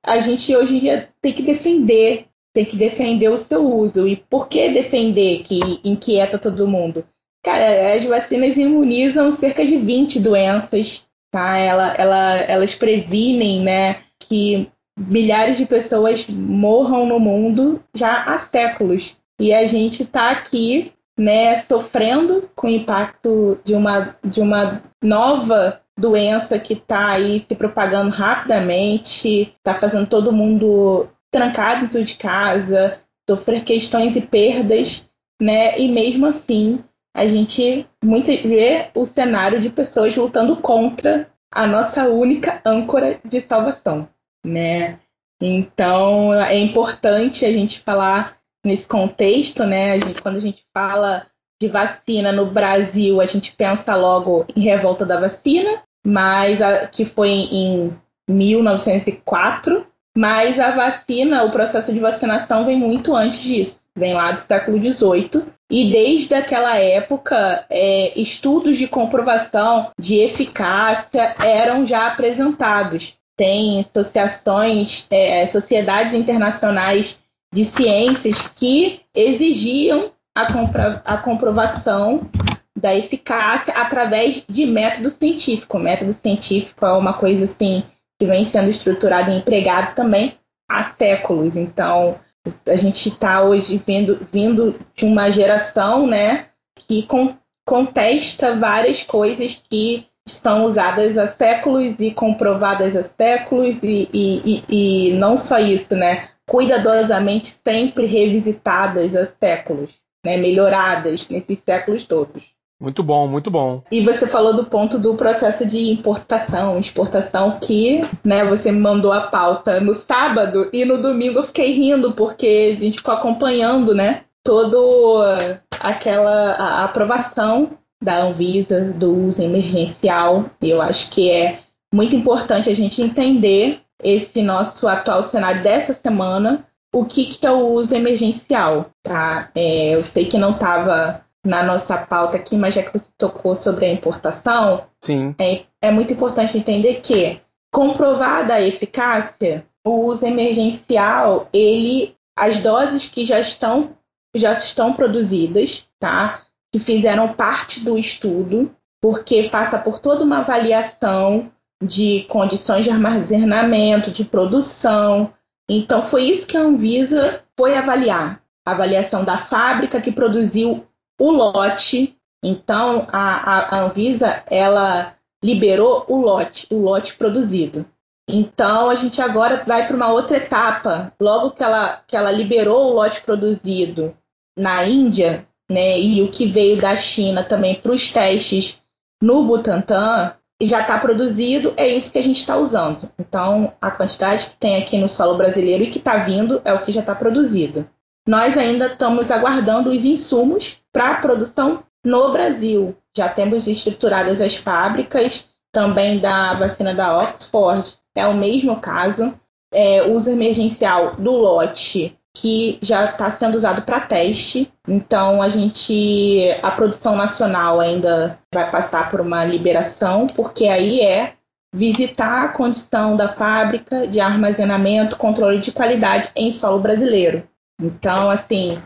a 0.04 0.18
gente 0.18 0.54
hoje 0.54 0.76
em 0.76 0.80
dia 0.80 1.08
tem 1.20 1.32
que 1.32 1.42
defender, 1.42 2.26
tem 2.54 2.64
que 2.64 2.76
defender 2.76 3.28
o 3.28 3.38
seu 3.38 3.64
uso. 3.64 4.06
E 4.06 4.16
por 4.16 4.48
que 4.48 4.68
defender 4.70 5.42
que 5.42 5.60
inquieta 5.84 6.38
todo 6.38 6.68
mundo? 6.68 7.04
Cara, 7.44 7.94
as 7.94 8.04
vacinas 8.04 8.56
imunizam 8.56 9.32
cerca 9.32 9.64
de 9.64 9.76
20 9.76 10.20
doenças, 10.20 11.04
tá? 11.32 11.58
Ela, 11.58 11.94
ela, 11.94 12.36
elas 12.36 12.74
previnem, 12.74 13.62
né, 13.62 14.02
que 14.20 14.70
milhares 14.96 15.56
de 15.56 15.66
pessoas 15.66 16.26
morram 16.28 17.06
no 17.06 17.18
mundo 17.18 17.82
já 17.94 18.24
há 18.24 18.38
séculos. 18.38 19.16
E 19.40 19.52
a 19.52 19.66
gente 19.66 20.04
está 20.04 20.30
aqui 20.30 20.92
né, 21.18 21.56
sofrendo 21.58 22.48
com 22.54 22.66
o 22.66 22.70
impacto 22.70 23.60
de 23.64 23.74
uma, 23.74 24.16
de 24.24 24.40
uma 24.40 24.82
nova 25.02 25.80
doença 25.98 26.58
que 26.58 26.72
está 26.72 27.10
aí 27.10 27.44
se 27.46 27.54
propagando 27.54 28.10
rapidamente, 28.10 29.54
está 29.56 29.74
fazendo 29.74 30.06
todo 30.06 30.32
mundo 30.32 31.08
trancado 31.30 31.82
dentro 31.82 32.04
de 32.04 32.14
casa, 32.16 32.98
sofrer 33.28 33.64
questões 33.64 34.16
e 34.16 34.20
perdas, 34.20 35.08
né? 35.40 35.78
E 35.78 35.88
mesmo 35.88 36.26
assim, 36.26 36.82
a 37.14 37.26
gente 37.26 37.86
muito 38.02 38.26
vê 38.26 38.90
o 38.94 39.04
cenário 39.04 39.60
de 39.60 39.70
pessoas 39.70 40.16
lutando 40.16 40.56
contra 40.56 41.28
a 41.52 41.66
nossa 41.66 42.08
única 42.08 42.60
âncora 42.64 43.20
de 43.24 43.40
salvação, 43.40 44.08
né? 44.44 44.98
Então, 45.40 46.32
é 46.34 46.56
importante 46.56 47.44
a 47.44 47.52
gente 47.52 47.80
falar 47.80 48.38
nesse 48.64 48.86
contexto, 48.86 49.64
né? 49.64 49.92
A 49.92 49.98
gente, 49.98 50.22
quando 50.22 50.36
a 50.36 50.40
gente 50.40 50.64
fala 50.72 51.26
de 51.60 51.68
vacina 51.68 52.32
no 52.32 52.46
Brasil, 52.46 53.20
a 53.20 53.26
gente 53.26 53.54
pensa 53.54 53.94
logo 53.94 54.44
em 54.54 54.62
revolta 54.62 55.06
da 55.06 55.20
vacina, 55.20 55.82
mas 56.04 56.60
a, 56.60 56.86
que 56.86 57.04
foi 57.04 57.28
em 57.28 57.96
1904. 58.28 59.86
Mas 60.16 60.60
a 60.60 60.72
vacina, 60.72 61.44
o 61.44 61.50
processo 61.50 61.92
de 61.92 61.98
vacinação 61.98 62.66
vem 62.66 62.76
muito 62.76 63.16
antes 63.16 63.40
disso, 63.40 63.80
vem 63.96 64.12
lá 64.12 64.32
do 64.32 64.40
século 64.40 64.78
XVIII. 64.78 65.44
E 65.70 65.90
desde 65.90 66.34
aquela 66.34 66.76
época, 66.76 67.64
é, 67.70 68.12
estudos 68.20 68.76
de 68.76 68.86
comprovação 68.86 69.90
de 69.98 70.16
eficácia 70.18 71.34
eram 71.42 71.86
já 71.86 72.08
apresentados. 72.08 73.14
Tem 73.38 73.80
associações, 73.80 75.06
é, 75.10 75.46
sociedades 75.46 76.12
internacionais 76.12 77.18
de 77.52 77.64
ciências 77.64 78.48
que 78.48 79.00
exigiam 79.14 80.10
a, 80.34 80.50
compra, 80.50 81.02
a 81.04 81.16
comprovação 81.18 82.30
da 82.74 82.94
eficácia 82.96 83.74
através 83.74 84.42
de 84.48 84.66
método 84.66 85.10
científico. 85.10 85.76
O 85.76 85.80
método 85.80 86.12
científico 86.12 86.84
é 86.86 86.92
uma 86.92 87.12
coisa 87.12 87.44
assim 87.44 87.84
que 88.18 88.26
vem 88.26 88.44
sendo 88.44 88.70
estruturado 88.70 89.30
e 89.30 89.36
empregado 89.36 89.94
também 89.94 90.38
há 90.68 90.84
séculos. 90.84 91.56
Então, 91.56 92.18
a 92.66 92.76
gente 92.76 93.08
está 93.08 93.42
hoje 93.42 93.80
vindo, 93.86 94.26
vindo 94.32 94.80
de 94.96 95.04
uma 95.04 95.30
geração 95.30 96.06
né, 96.06 96.46
que 96.76 97.02
com, 97.02 97.36
contesta 97.66 98.56
várias 98.56 99.02
coisas 99.02 99.62
que 99.68 100.06
são 100.26 100.66
usadas 100.66 101.18
há 101.18 101.28
séculos 101.28 101.96
e 101.98 102.12
comprovadas 102.12 102.96
há 102.96 103.04
séculos, 103.04 103.76
e, 103.82 104.08
e, 104.12 104.64
e, 104.68 105.08
e 105.10 105.12
não 105.14 105.36
só 105.36 105.58
isso, 105.58 105.96
né? 105.96 106.28
Cuidadosamente 106.48 107.48
sempre 107.64 108.06
revisitadas 108.06 109.14
há 109.14 109.26
séculos, 109.40 109.92
né, 110.24 110.36
melhoradas 110.36 111.28
nesses 111.28 111.58
séculos 111.64 112.04
todos. 112.04 112.44
Muito 112.82 113.00
bom, 113.00 113.28
muito 113.28 113.48
bom. 113.48 113.80
E 113.92 114.00
você 114.00 114.26
falou 114.26 114.56
do 114.56 114.64
ponto 114.64 114.98
do 114.98 115.14
processo 115.14 115.64
de 115.64 115.88
importação, 115.88 116.80
exportação, 116.80 117.60
que 117.60 118.00
né, 118.24 118.44
você 118.44 118.72
mandou 118.72 119.12
a 119.12 119.20
pauta 119.20 119.80
no 119.80 119.94
sábado 119.94 120.68
e 120.72 120.84
no 120.84 121.00
domingo 121.00 121.38
eu 121.38 121.44
fiquei 121.44 121.72
rindo, 121.72 122.12
porque 122.12 122.76
a 122.76 122.82
gente 122.82 122.98
ficou 122.98 123.14
acompanhando, 123.14 123.94
né? 123.94 124.22
Todo 124.42 125.22
aquela 125.70 126.54
a 126.54 126.84
aprovação 126.84 127.78
da 128.02 128.24
Anvisa 128.24 128.80
do 128.80 129.14
uso 129.26 129.40
emergencial. 129.40 130.46
Eu 130.60 130.82
acho 130.82 131.08
que 131.08 131.30
é 131.30 131.60
muito 131.94 132.16
importante 132.16 132.68
a 132.68 132.74
gente 132.74 133.00
entender 133.00 133.81
esse 134.02 134.42
nosso 134.42 134.88
atual 134.88 135.22
cenário 135.22 135.62
dessa 135.62 135.92
semana, 135.92 136.66
o 136.92 137.04
que, 137.04 137.26
que 137.26 137.46
é 137.46 137.50
o 137.50 137.68
uso 137.68 137.94
emergencial, 137.94 138.90
tá? 139.02 139.50
É, 139.54 139.94
eu 139.94 140.04
sei 140.04 140.26
que 140.26 140.36
não 140.36 140.52
estava 140.52 141.24
na 141.44 141.62
nossa 141.62 141.96
pauta 141.96 142.36
aqui, 142.36 142.56
mas 142.56 142.74
já 142.74 142.82
que 142.82 142.92
você 142.92 143.08
tocou 143.16 143.54
sobre 143.54 143.86
a 143.86 143.92
importação, 143.92 144.84
Sim. 145.00 145.34
É, 145.38 145.62
é 145.80 145.90
muito 145.90 146.12
importante 146.12 146.56
entender 146.56 147.00
que, 147.00 147.40
comprovada 147.72 148.54
a 148.54 148.62
eficácia, 148.62 149.66
o 149.84 150.06
uso 150.06 150.24
emergencial, 150.24 151.48
ele, 151.52 152.14
as 152.36 152.60
doses 152.60 153.08
que 153.08 153.24
já 153.24 153.40
estão, 153.40 153.96
já 154.34 154.52
estão 154.52 154.92
produzidas, 154.92 155.88
tá? 155.98 156.42
Que 156.70 156.78
fizeram 156.78 157.32
parte 157.32 157.80
do 157.80 157.98
estudo, 157.98 158.70
porque 159.00 159.48
passa 159.48 159.78
por 159.78 159.98
toda 159.98 160.22
uma 160.22 160.38
avaliação 160.38 161.50
de 161.82 162.24
condições 162.28 162.84
de 162.84 162.90
armazenamento, 162.90 164.10
de 164.10 164.24
produção. 164.24 165.32
Então, 165.68 166.02
foi 166.02 166.24
isso 166.24 166.46
que 166.46 166.56
a 166.56 166.62
Anvisa 166.62 167.42
foi 167.56 167.76
avaliar. 167.76 168.40
A 168.66 168.72
avaliação 168.72 169.24
da 169.24 169.36
fábrica 169.36 170.00
que 170.00 170.12
produziu 170.12 170.86
o 171.20 171.30
lote. 171.30 172.16
Então, 172.42 173.06
a, 173.12 173.18
a, 173.18 173.76
a 173.76 173.80
Anvisa, 173.84 174.42
ela 174.46 175.14
liberou 175.42 176.04
o 176.08 176.20
lote, 176.20 176.66
o 176.70 176.78
lote 176.78 177.14
produzido. 177.14 177.84
Então, 178.28 178.88
a 178.88 178.94
gente 178.94 179.20
agora 179.20 179.64
vai 179.66 179.86
para 179.86 179.96
uma 179.96 180.12
outra 180.12 180.36
etapa. 180.36 181.12
Logo 181.20 181.50
que 181.50 181.62
ela, 181.62 182.02
que 182.06 182.16
ela 182.16 182.30
liberou 182.30 182.90
o 182.90 182.94
lote 182.94 183.20
produzido 183.22 184.16
na 184.56 184.86
Índia, 184.86 185.46
né, 185.70 185.98
e 185.98 186.22
o 186.22 186.30
que 186.30 186.46
veio 186.46 186.80
da 186.80 186.94
China 186.94 187.42
também 187.42 187.74
para 187.74 187.92
os 187.92 188.12
testes 188.12 188.80
no 189.20 189.44
Butantan, 189.44 190.34
já 190.66 190.80
está 190.80 190.98
produzido, 190.98 191.72
é 191.76 191.88
isso 191.88 192.12
que 192.12 192.18
a 192.18 192.22
gente 192.22 192.40
está 192.40 192.56
usando. 192.56 193.10
Então, 193.18 193.72
a 193.80 193.90
quantidade 193.90 194.46
que 194.46 194.56
tem 194.56 194.82
aqui 194.82 194.98
no 194.98 195.08
solo 195.08 195.36
brasileiro 195.36 195.84
e 195.84 195.90
que 195.90 195.98
está 195.98 196.18
vindo 196.18 196.60
é 196.64 196.72
o 196.72 196.84
que 196.84 196.92
já 196.92 197.00
está 197.00 197.14
produzido. 197.14 197.88
Nós 198.26 198.56
ainda 198.56 198.86
estamos 198.86 199.30
aguardando 199.30 199.90
os 199.90 200.04
insumos 200.04 200.80
para 200.92 201.10
a 201.10 201.20
produção 201.20 201.82
no 202.04 202.32
Brasil. 202.32 202.96
Já 203.16 203.28
temos 203.28 203.66
estruturadas 203.66 204.40
as 204.40 204.54
fábricas, 204.54 205.48
também 205.72 206.18
da 206.18 206.54
vacina 206.54 206.94
da 206.94 207.18
Oxford, 207.18 207.94
é 208.14 208.26
o 208.26 208.34
mesmo 208.34 208.80
caso. 208.80 209.34
é, 209.72 210.02
uso 210.02 210.30
emergencial 210.30 211.16
do 211.16 211.32
lote 211.32 212.16
que 212.34 212.78
já 212.80 213.06
está 213.06 213.30
sendo 213.30 213.56
usado 213.56 213.82
para 213.82 214.00
teste. 214.00 214.72
Então 214.88 215.42
a 215.42 215.48
gente, 215.48 216.40
a 216.62 216.70
produção 216.70 217.14
nacional 217.14 217.80
ainda 217.80 218.38
vai 218.52 218.70
passar 218.70 219.10
por 219.10 219.20
uma 219.20 219.44
liberação, 219.44 220.26
porque 220.26 220.66
aí 220.66 221.00
é 221.00 221.34
visitar 221.74 222.44
a 222.44 222.48
condição 222.48 223.16
da 223.16 223.28
fábrica 223.32 224.06
de 224.06 224.20
armazenamento, 224.20 225.16
controle 225.16 225.58
de 225.58 225.72
qualidade 225.72 226.30
em 226.36 226.52
solo 226.52 226.80
brasileiro. 226.80 227.48
Então, 227.80 228.30
assim, 228.30 228.80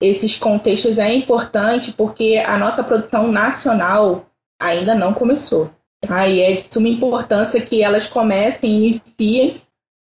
esses 0.00 0.36
contextos 0.36 0.98
é 0.98 1.12
importante 1.14 1.92
porque 1.92 2.42
a 2.44 2.58
nossa 2.58 2.82
produção 2.82 3.30
nacional 3.30 4.26
ainda 4.60 4.94
não 4.94 5.14
começou. 5.14 5.70
Aí 6.08 6.40
é 6.40 6.52
de 6.52 6.62
suma 6.62 6.88
importância 6.88 7.60
que 7.60 7.82
elas 7.82 8.08
comecem, 8.08 8.86
iniciem 8.86 9.62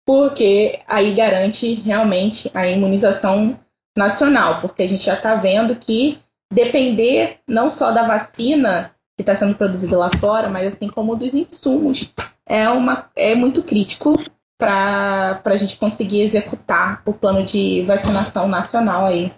porque 0.09 0.81
aí 0.89 1.13
garante 1.13 1.75
realmente 1.75 2.51
a 2.55 2.67
imunização 2.67 3.61
nacional, 3.95 4.59
porque 4.59 4.83
a 4.83 4.89
gente 4.89 5.05
já 5.05 5.13
está 5.13 5.35
vendo 5.35 5.77
que 5.77 6.19
depender 6.51 7.41
não 7.47 7.69
só 7.69 7.93
da 7.93 8.07
vacina 8.07 8.95
que 9.15 9.23
está 9.23 9.35
sendo 9.35 9.55
produzida 9.55 9.99
lá 9.99 10.09
fora, 10.19 10.49
mas 10.49 10.73
assim 10.73 10.89
como 10.89 11.15
dos 11.15 11.35
insumos, 11.35 12.11
é, 12.47 12.71
uma, 12.71 13.11
é 13.15 13.35
muito 13.35 13.63
crítico 13.63 14.19
para 14.59 15.43
a 15.45 15.57
gente 15.59 15.77
conseguir 15.77 16.23
executar 16.23 17.03
o 17.05 17.13
plano 17.13 17.45
de 17.45 17.83
vacinação 17.83 18.49
nacional 18.49 19.05
aí 19.05 19.31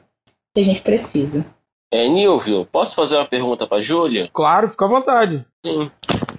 que 0.55 0.61
a 0.61 0.65
gente 0.65 0.83
precisa. 0.83 1.45
É, 1.93 2.07
Nilvio, 2.07 2.65
posso 2.65 2.95
fazer 2.95 3.17
uma 3.17 3.27
pergunta 3.27 3.67
para 3.67 3.83
Júlia? 3.83 4.31
Claro, 4.33 4.71
fica 4.71 4.85
à 4.85 4.89
vontade. 4.89 5.45
Sim. 5.67 5.91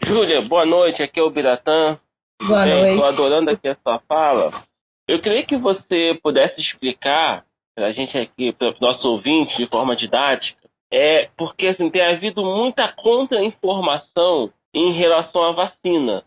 Júlia, 0.08 0.42
boa 0.42 0.66
noite, 0.66 1.04
aqui 1.04 1.20
é 1.20 1.24
o 1.24 1.30
Biratã. 1.30 2.00
Boa 2.48 2.66
noite. 2.66 2.92
Estou 2.92 3.06
adorando 3.06 3.50
aqui 3.52 3.68
a 3.68 3.76
sua 3.76 4.00
fala. 4.08 4.52
Eu 5.08 5.20
queria 5.20 5.44
que 5.44 5.58
você 5.58 6.18
pudesse 6.22 6.60
explicar 6.60 7.46
para 7.76 7.88
a 7.88 7.92
gente 7.92 8.18
aqui, 8.18 8.52
para 8.52 8.70
o 8.70 8.76
nosso 8.82 9.10
ouvinte, 9.10 9.58
de 9.58 9.68
forma 9.68 9.96
didática, 9.96 10.60
é 10.92 11.30
porque 11.38 11.68
assim, 11.68 11.90
tem 11.90 12.02
havido 12.02 12.44
muita 12.44 12.88
contra-informação 12.88 14.52
em 14.74 14.92
relação 14.92 15.44
à 15.44 15.52
vacina. 15.52 16.24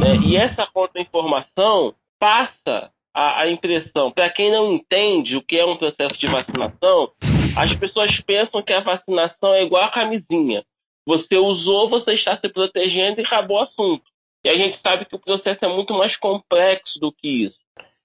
Né? 0.00 0.16
E 0.26 0.36
essa 0.36 0.66
contra-informação 0.66 1.94
passa 2.18 2.90
a, 3.14 3.42
a 3.42 3.50
impressão, 3.50 4.10
para 4.10 4.30
quem 4.30 4.50
não 4.50 4.72
entende 4.72 5.36
o 5.36 5.42
que 5.42 5.58
é 5.58 5.64
um 5.64 5.76
processo 5.76 6.18
de 6.18 6.26
vacinação, 6.26 7.10
as 7.56 7.74
pessoas 7.74 8.20
pensam 8.20 8.62
que 8.62 8.72
a 8.72 8.80
vacinação 8.80 9.52
é 9.54 9.62
igual 9.62 9.82
a 9.82 9.90
camisinha. 9.90 10.64
Você 11.06 11.36
usou, 11.36 11.88
você 11.88 12.14
está 12.14 12.36
se 12.36 12.48
protegendo 12.48 13.20
e 13.20 13.24
acabou 13.24 13.58
o 13.58 13.62
assunto. 13.62 14.04
E 14.44 14.48
a 14.48 14.54
gente 14.54 14.78
sabe 14.78 15.04
que 15.04 15.14
o 15.14 15.20
processo 15.20 15.64
é 15.64 15.68
muito 15.68 15.92
mais 15.94 16.16
complexo 16.16 16.98
do 16.98 17.12
que 17.12 17.44
isso. 17.44 17.58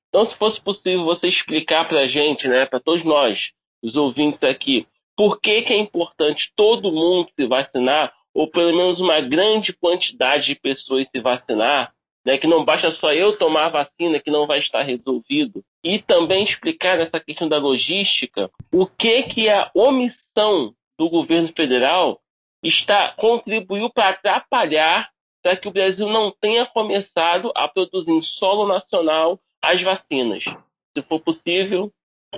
Então, 0.09 0.27
se 0.27 0.35
fosse 0.35 0.61
possível 0.61 1.05
você 1.05 1.27
explicar 1.27 1.87
para 1.87 2.01
a 2.01 2.07
gente, 2.07 2.47
né, 2.47 2.65
para 2.65 2.79
todos 2.79 3.03
nós, 3.03 3.51
os 3.81 3.95
ouvintes 3.95 4.43
aqui, 4.43 4.87
por 5.15 5.39
que, 5.39 5.61
que 5.61 5.73
é 5.73 5.77
importante 5.77 6.51
todo 6.55 6.91
mundo 6.91 7.29
se 7.35 7.47
vacinar, 7.47 8.13
ou 8.33 8.47
pelo 8.47 8.75
menos 8.75 8.99
uma 8.99 9.21
grande 9.21 9.73
quantidade 9.73 10.45
de 10.47 10.55
pessoas 10.55 11.07
se 11.09 11.19
vacinar, 11.19 11.93
né, 12.25 12.37
que 12.37 12.47
não 12.47 12.63
basta 12.63 12.91
só 12.91 13.13
eu 13.13 13.37
tomar 13.37 13.65
a 13.65 13.69
vacina 13.69 14.19
que 14.19 14.31
não 14.31 14.47
vai 14.47 14.59
estar 14.59 14.81
resolvido, 14.81 15.63
e 15.83 15.99
também 15.99 16.43
explicar 16.43 16.97
nessa 16.97 17.19
questão 17.19 17.49
da 17.49 17.57
logística 17.57 18.49
o 18.71 18.87
que 18.87 19.23
que 19.23 19.49
a 19.49 19.69
omissão 19.75 20.73
do 20.97 21.09
governo 21.09 21.51
federal 21.55 22.21
está 22.63 23.09
contribuiu 23.09 23.89
para 23.89 24.09
atrapalhar 24.09 25.12
para 25.43 25.57
que 25.57 25.67
o 25.67 25.71
Brasil 25.71 26.07
não 26.07 26.31
tenha 26.31 26.65
começado 26.65 27.51
a 27.53 27.67
produzir 27.67 28.11
em 28.11 28.21
solo 28.23 28.65
nacional 28.65 29.37
as 29.61 29.81
vacinas. 29.81 30.45
Se 30.95 31.03
for 31.03 31.19
possível. 31.19 31.91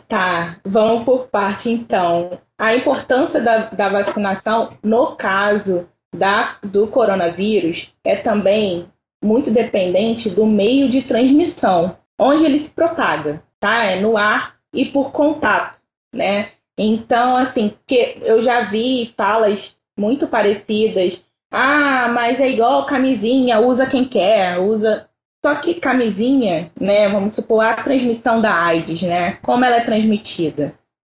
Tá, 0.08 0.60
vamos 0.66 1.06
por 1.06 1.28
parte 1.28 1.70
então. 1.70 2.40
A 2.58 2.76
importância 2.76 3.40
da, 3.40 3.70
da 3.70 3.88
vacinação, 3.88 4.78
no 4.84 5.16
caso 5.16 5.88
da, 6.14 6.58
do 6.64 6.88
coronavírus, 6.88 7.94
é 8.04 8.16
também 8.16 8.92
muito 9.24 9.52
dependente 9.52 10.30
do 10.30 10.46
meio 10.46 10.90
de 10.90 11.02
transmissão, 11.02 11.98
onde 12.20 12.44
ele 12.44 12.60
se 12.60 12.70
propaga, 12.70 13.44
tá? 13.60 13.86
É 13.86 14.00
no 14.00 14.18
ar 14.18 14.58
e 14.74 14.86
por 14.86 15.12
contato, 15.12 15.80
né? 16.14 16.52
Então, 16.78 17.38
assim, 17.38 17.74
que 17.88 18.18
eu 18.22 18.44
já 18.44 18.62
vi 18.62 19.14
falas 19.16 19.78
muito 19.98 20.28
parecidas 20.28 21.24
ah, 21.52 22.08
mas 22.10 22.40
é 22.40 22.50
igual 22.50 22.86
camisinha, 22.86 23.60
usa 23.60 23.86
quem 23.86 24.06
quer, 24.06 24.60
usa. 24.60 25.10
Só 25.44 25.56
que 25.56 25.76
camisinha, 25.76 26.72
né? 26.80 27.08
Vamos 27.08 27.34
supor 27.34 27.64
a 27.64 27.76
transmissão 27.76 28.42
da 28.42 28.54
AIDS, 28.54 29.04
né? 29.04 29.34
Como 29.44 29.64
ela 29.64 29.78
é 29.78 29.82
transmitida? 29.82 30.74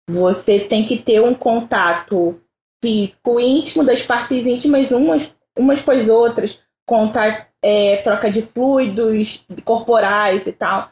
Você 0.10 0.60
tem 0.60 0.86
que 0.86 0.98
ter 0.98 1.20
um 1.20 1.34
contato 1.34 2.40
físico 2.84 3.40
íntimo 3.40 3.84
das 3.84 4.04
partes 4.04 4.46
íntimas 4.46 4.92
umas, 4.92 5.32
umas 5.58 5.82
com 5.82 5.92
as 5.92 6.08
outras, 6.08 6.62
contato, 6.88 7.48
é, 7.62 7.98
troca 7.98 8.30
de 8.30 8.42
fluidos 8.42 9.44
corporais 9.66 10.46
e 10.46 10.52
tal. 10.52 10.92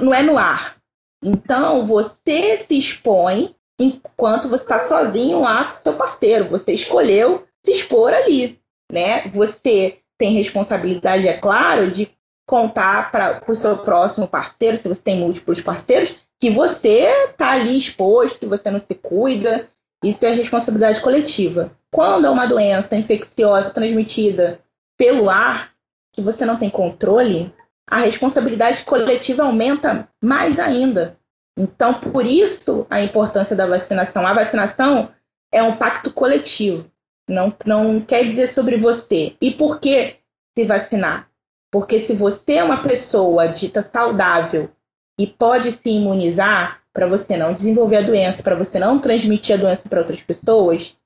Não 0.00 0.14
é 0.14 0.22
no 0.22 0.38
ar. 0.38 0.76
Então 1.22 1.84
você 1.84 2.56
se 2.58 2.78
expõe 2.78 3.54
enquanto 3.78 4.48
você 4.48 4.62
está 4.62 4.86
sozinho 4.86 5.40
lá 5.40 5.64
com 5.64 5.74
seu 5.74 5.94
parceiro. 5.94 6.48
Você 6.48 6.72
escolheu 6.72 7.44
se 7.64 7.72
expor 7.72 8.12
ali 8.12 8.60
né? 8.90 9.28
Você 9.28 9.98
tem 10.16 10.32
responsabilidade, 10.32 11.28
é 11.28 11.36
claro, 11.36 11.90
de 11.90 12.10
contar 12.46 13.12
para 13.12 13.42
o 13.46 13.54
seu 13.54 13.76
próximo 13.78 14.26
parceiro, 14.26 14.78
se 14.78 14.88
você 14.88 15.00
tem 15.00 15.18
múltiplos 15.18 15.60
parceiros, 15.60 16.16
que 16.40 16.50
você 16.50 17.08
está 17.30 17.52
ali 17.52 17.78
exposto, 17.78 18.38
que 18.38 18.46
você 18.46 18.70
não 18.70 18.78
se 18.78 18.94
cuida. 18.94 19.68
Isso 20.02 20.24
é 20.24 20.30
responsabilidade 20.30 21.00
coletiva. 21.00 21.72
Quando 21.92 22.26
é 22.26 22.30
uma 22.30 22.46
doença 22.46 22.96
infecciosa 22.96 23.70
transmitida 23.70 24.60
pelo 24.96 25.28
ar, 25.28 25.72
que 26.12 26.22
você 26.22 26.44
não 26.44 26.56
tem 26.56 26.70
controle, 26.70 27.52
a 27.88 27.98
responsabilidade 27.98 28.84
coletiva 28.84 29.44
aumenta 29.44 30.08
mais 30.22 30.60
ainda. 30.60 31.18
Então, 31.56 31.94
por 31.94 32.24
isso 32.24 32.86
a 32.88 33.00
importância 33.00 33.56
da 33.56 33.66
vacinação. 33.66 34.26
A 34.26 34.32
vacinação 34.32 35.10
é 35.52 35.62
um 35.62 35.76
pacto 35.76 36.12
coletivo. 36.12 36.90
Não, 37.28 37.52
não 37.66 38.00
quer 38.00 38.24
dizer 38.24 38.48
sobre 38.48 38.78
você. 38.78 39.36
E 39.40 39.50
por 39.50 39.78
que 39.78 40.16
se 40.56 40.64
vacinar? 40.64 41.28
Porque 41.70 42.00
se 42.00 42.14
você 42.14 42.54
é 42.54 42.64
uma 42.64 42.82
pessoa 42.82 43.48
dita 43.48 43.82
saudável 43.82 44.70
e 45.18 45.26
pode 45.26 45.70
se 45.72 45.90
imunizar 45.90 46.80
para 46.92 47.06
você 47.06 47.36
não 47.36 47.52
desenvolver 47.52 47.96
a 47.96 48.02
doença, 48.02 48.42
para 48.42 48.56
você 48.56 48.78
não 48.78 48.98
transmitir 48.98 49.56
a 49.56 49.58
doença 49.58 49.88
para 49.88 50.00
outras 50.00 50.20
pessoas, 50.20 50.96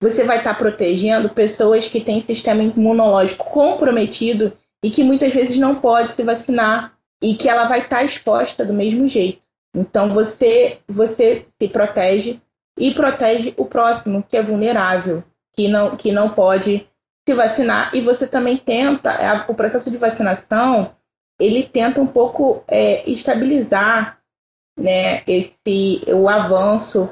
você 0.00 0.22
vai 0.24 0.38
estar 0.38 0.52
tá 0.52 0.58
protegendo 0.58 1.30
pessoas 1.30 1.88
que 1.88 2.00
têm 2.00 2.20
sistema 2.20 2.62
imunológico 2.62 3.44
comprometido 3.44 4.52
e 4.84 4.90
que 4.90 5.02
muitas 5.02 5.32
vezes 5.32 5.58
não 5.58 5.76
pode 5.76 6.12
se 6.12 6.22
vacinar 6.22 6.92
e 7.22 7.34
que 7.34 7.48
ela 7.48 7.64
vai 7.64 7.80
estar 7.80 7.98
tá 7.98 8.04
exposta 8.04 8.64
do 8.64 8.74
mesmo 8.74 9.08
jeito. 9.08 9.46
Então 9.74 10.12
você 10.12 10.80
você 10.86 11.46
se 11.58 11.68
protege 11.68 12.40
e 12.78 12.92
protege 12.92 13.54
o 13.56 13.64
próximo 13.64 14.22
que 14.22 14.36
é 14.36 14.42
vulnerável 14.42 15.22
que 15.54 15.68
não, 15.68 15.96
que 15.96 16.12
não 16.12 16.30
pode 16.30 16.88
se 17.26 17.34
vacinar 17.34 17.94
e 17.94 18.00
você 18.00 18.26
também 18.26 18.56
tenta, 18.56 19.10
é, 19.12 19.44
o 19.48 19.54
processo 19.54 19.90
de 19.90 19.96
vacinação, 19.96 20.92
ele 21.38 21.62
tenta 21.62 22.00
um 22.00 22.06
pouco 22.06 22.64
é, 22.68 23.08
estabilizar 23.10 24.18
né, 24.78 25.22
esse, 25.26 26.02
o 26.08 26.28
avanço 26.28 27.08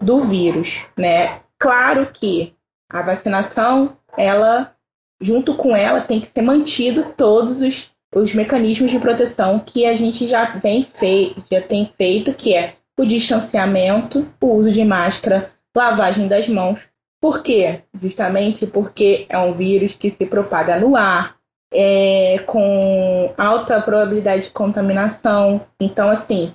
do 0.00 0.22
vírus. 0.24 0.86
Né? 0.96 1.40
Claro 1.58 2.10
que 2.12 2.54
a 2.90 3.02
vacinação, 3.02 3.96
ela, 4.16 4.74
junto 5.20 5.54
com 5.54 5.76
ela, 5.76 6.00
tem 6.00 6.20
que 6.20 6.26
ser 6.26 6.42
mantido 6.42 7.12
todos 7.16 7.60
os, 7.60 7.90
os 8.14 8.34
mecanismos 8.34 8.90
de 8.90 8.98
proteção 8.98 9.58
que 9.58 9.86
a 9.86 9.94
gente 9.94 10.26
já 10.26 10.44
vem 10.58 10.84
feito, 10.84 11.42
já 11.50 11.60
tem 11.60 11.92
feito, 11.96 12.34
que 12.34 12.54
é 12.54 12.74
o 12.98 13.04
distanciamento, 13.04 14.28
o 14.40 14.46
uso 14.46 14.72
de 14.72 14.84
máscara, 14.84 15.52
lavagem 15.74 16.28
das 16.28 16.48
mãos, 16.48 16.89
por 17.20 17.42
quê? 17.42 17.82
Justamente 18.00 18.66
porque 18.66 19.26
é 19.28 19.38
um 19.38 19.52
vírus 19.52 19.94
que 19.94 20.10
se 20.10 20.24
propaga 20.24 20.78
no 20.78 20.96
ar, 20.96 21.36
é, 21.72 22.38
com 22.46 23.32
alta 23.36 23.80
probabilidade 23.80 24.44
de 24.44 24.50
contaminação. 24.50 25.60
Então, 25.78 26.08
assim, 26.08 26.54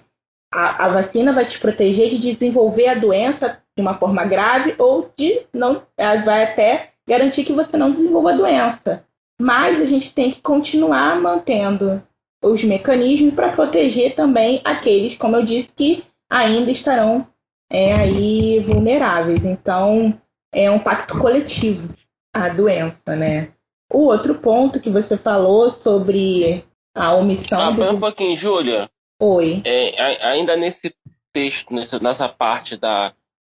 a, 0.52 0.86
a, 0.86 0.90
vacina 0.90 1.32
vai 1.32 1.46
te 1.46 1.60
proteger 1.60 2.10
de 2.10 2.34
desenvolver 2.34 2.88
a 2.88 2.96
doença 2.96 3.62
de 3.78 3.82
uma 3.82 3.94
forma 3.98 4.26
grave 4.26 4.76
ou 4.80 5.12
de 5.18 5.44
não. 5.54 5.84
Vai 5.98 6.44
até 6.44 6.92
garantir 7.08 7.44
que 7.44 7.54
você 7.54 7.78
não 7.78 7.92
desenvolva 7.92 8.32
a 8.32 8.38
doença. 8.38 9.06
Mas 9.40 9.82
a 9.82 9.86
gente 9.86 10.14
tem 10.14 10.32
que 10.32 10.42
continuar 10.42 11.20
mantendo 11.22 12.02
os 12.42 12.64
mecanismos 12.64 13.34
para 13.34 13.52
proteger 13.52 14.16
também 14.16 14.62
aqueles, 14.64 15.18
como 15.18 15.36
eu 15.36 15.44
disse, 15.44 15.70
que 15.76 16.04
ainda 16.30 16.72
estarão 16.72 17.28
é, 17.70 17.94
aí 17.94 18.60
vulneráveis. 18.60 19.46
Então, 19.46 20.20
é 20.56 20.72
um 20.72 20.80
pacto 20.80 21.20
coletivo 21.20 21.94
a 22.34 22.50
doença, 22.50 23.16
né? 23.16 23.54
O 23.92 24.06
outro 24.06 24.36
ponto 24.36 24.80
que 24.80 24.90
você 24.90 25.18
falou 25.18 25.70
sobre 25.70 26.66
a 26.94 27.14
omissão. 27.14 27.60
Ah, 27.62 27.72
do... 27.72 27.92
um 27.92 28.00
pouquinho, 28.00 28.36
Júlia. 28.36 28.90
Oi. 29.22 29.62
É, 29.64 30.28
ainda 30.28 30.58
nesse 30.58 30.94
texto, 31.34 31.74
nessa, 32.02 32.28
parte 32.28 32.76
da, 32.76 33.14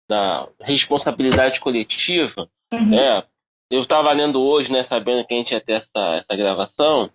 da 0.10 0.48
responsabilidade 0.60 1.60
coletiva, 1.60 2.50
uhum. 2.74 2.90
né, 2.90 3.24
eu 3.70 3.84
estava 3.84 4.12
lendo 4.12 4.42
hoje, 4.42 4.72
né, 4.72 4.84
sabendo 4.84 5.26
que 5.26 5.34
a 5.34 5.38
gente 5.38 5.52
ia 5.52 5.62
ter 5.62 5.74
essa, 5.74 6.16
essa 6.16 6.36
gravação, 6.36 7.12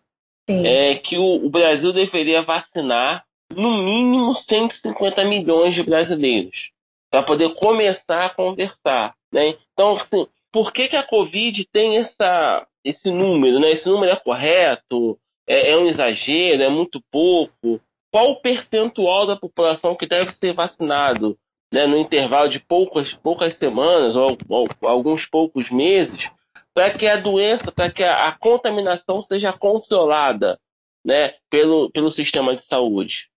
Sim. 0.49 0.65
é 0.65 0.95
que 0.95 1.19
o, 1.19 1.47
o 1.47 1.51
Brasil 1.51 1.93
deveria 1.93 2.43
vacinar 2.43 3.25
no 3.53 3.83
mínimo 3.83 4.37
150 4.37 5.25
milhões 5.25 5.75
de 5.75 5.83
brasileiros 5.83 6.71
para 7.11 7.23
poder 7.23 7.55
começar 7.55 8.27
a 8.27 8.31
conversar. 8.31 9.16
Né? 9.33 9.57
Então, 9.73 9.97
assim, 9.97 10.27
por 10.53 10.73
que, 10.73 10.89
que 10.89 10.97
a 10.97 11.03
Covid 11.03 11.65
tem 11.73 11.99
essa, 11.99 12.67
esse 12.85 13.11
número? 13.11 13.59
Né? 13.61 13.73
Esse 13.73 13.89
número 13.89 14.13
é 14.13 14.17
correto? 14.17 15.19
É, 15.47 15.73
é 15.73 15.79
um 15.79 15.87
exagero? 15.87 16.63
É 16.63 16.69
muito 16.69 17.01
pouco? 17.11 17.81
Qual 18.11 18.31
o 18.31 18.41
percentual 18.41 19.27
da 19.27 19.37
população 19.37 19.95
que 19.95 20.07
deve 20.07 20.33
ser 20.33 20.55
vacinado 20.55 21.39
né, 21.73 21.87
no 21.87 21.99
intervalo 21.99 22.49
de 22.49 22.61
poucas, 22.61 23.13
poucas 23.13 23.55
semanas 23.57 24.17
ou, 24.17 24.39
ou 24.49 24.67
alguns 24.83 25.27
poucos 25.27 25.71
meses 25.71 26.31
para 26.73 26.91
que 26.91 27.07
a 27.07 27.17
doença, 27.17 27.73
para 27.73 27.91
que 27.91 28.03
a, 28.03 28.29
a, 28.29 28.33
contaminação 28.33 29.23
seja 29.23 29.53
controlada 29.53 30.59
né, 31.05 31.35
pelo, 31.51 31.91
pelo 31.91 32.13
sistema 32.13 32.55
de 32.55 32.63
saúde? 32.63 33.29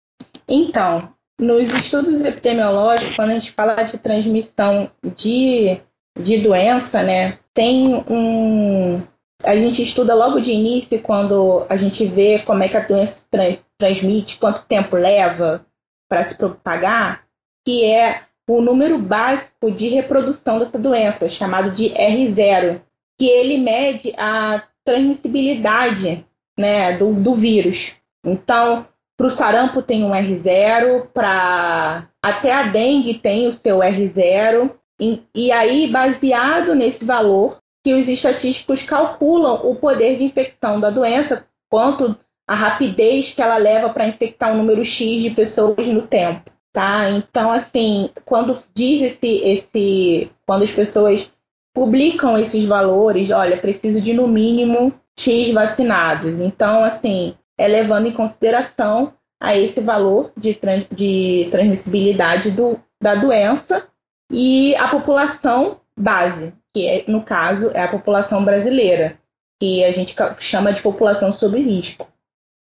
Então, 0.48 1.14
nos 1.40 1.74
estudos 1.74 2.20
epidemiológicos, 2.22 3.16
quando 3.16 3.32
a 3.32 3.34
gente 3.34 3.52
fala 3.54 3.82
de 3.84 3.98
transmissão 3.98 4.92
de, 5.16 5.80
de 6.20 6.38
doença, 6.40 7.02
né, 7.02 7.40
tem 7.54 7.96
um. 8.10 9.02
A 9.42 9.56
gente 9.56 9.82
estuda 9.82 10.14
logo 10.14 10.42
de 10.42 10.52
início, 10.52 11.02
quando 11.02 11.66
a 11.70 11.78
gente 11.78 12.06
vê 12.06 12.40
como 12.40 12.62
é 12.62 12.68
que 12.68 12.76
a 12.76 12.86
doença 12.86 13.26
tra 13.32 13.58
transmite, 13.78 14.38
quanto 14.38 14.66
tempo 14.66 14.98
leva 14.98 15.66
para 16.10 16.26
se 16.26 16.36
propagar, 16.36 17.24
que 17.66 17.86
é 17.86 18.24
o 18.50 18.62
número 18.62 18.98
básico 18.98 19.72
de 19.72 19.88
reprodução 19.88 20.60
dessa 20.60 20.78
doença, 20.78 21.30
chamado 21.30 21.72
de 21.72 21.92
R0, 21.92 22.82
que 23.18 23.26
ele 23.26 23.58
mede 23.58 24.14
a 24.18 24.64
transmissibilidade 24.84 26.26
né, 26.58 26.98
do, 26.98 27.14
do 27.14 27.36
vírus. 27.36 27.96
Então, 28.26 28.86
para 29.20 29.28
o 29.28 29.30
sarampo 29.30 29.82
tem 29.82 30.06
um 30.06 30.12
R0, 30.12 31.08
para 31.14 32.08
até 32.24 32.54
a 32.54 32.64
dengue 32.64 33.16
tem 33.16 33.48
o 33.48 33.52
seu 33.52 33.80
R0. 33.80 34.72
E, 34.98 35.22
e 35.36 35.52
aí, 35.52 35.88
baseado 35.88 36.74
nesse 36.74 37.04
valor, 37.04 37.58
que 37.84 37.94
os 37.94 38.08
estatísticos 38.08 38.84
calculam 38.84 39.70
o 39.70 39.76
poder 39.76 40.16
de 40.16 40.24
infecção 40.24 40.80
da 40.80 40.90
doença, 40.90 41.46
quanto 41.70 42.18
a 42.48 42.56
rapidez 42.56 43.34
que 43.34 43.42
ela 43.42 43.58
leva 43.58 43.90
para 43.90 44.08
infectar 44.08 44.54
um 44.54 44.58
número 44.60 44.86
X 44.86 45.22
de 45.22 45.32
pessoas 45.32 45.86
no 45.88 46.04
tempo, 46.04 46.50
tá? 46.72 47.10
Então, 47.10 47.52
assim, 47.52 48.12
quando 48.24 48.64
diz 48.74 49.02
esse, 49.02 49.42
esse, 49.44 50.32
quando 50.48 50.64
as 50.64 50.72
pessoas 50.72 51.30
publicam 51.74 52.38
esses 52.38 52.64
valores, 52.64 53.32
olha, 53.32 53.58
preciso 53.58 54.00
de 54.00 54.14
no 54.14 54.30
mínimo 54.30 54.94
X 55.20 55.54
vacinados. 55.54 56.40
Então, 56.40 56.86
assim, 56.86 57.36
é 57.60 57.68
levando 57.68 58.08
em 58.08 58.14
consideração 58.14 59.14
a 59.38 59.56
esse 59.56 59.82
valor 59.82 60.32
de, 60.36 60.54
trans, 60.54 60.86
de 60.90 61.50
transmissibilidade 61.52 62.52
do, 62.52 62.80
da 63.02 63.16
doença 63.16 63.88
e 64.32 64.74
a 64.76 64.88
população 64.88 65.82
base, 65.96 66.54
que 66.74 66.88
é, 66.88 67.04
no 67.08 67.22
caso 67.22 67.70
é 67.74 67.84
a 67.84 67.88
população 67.88 68.46
brasileira, 68.46 69.20
que 69.60 69.84
a 69.84 69.92
gente 69.92 70.16
chama 70.40 70.72
de 70.72 70.82
população 70.82 71.34
sob 71.34 71.60
risco. 71.60 72.08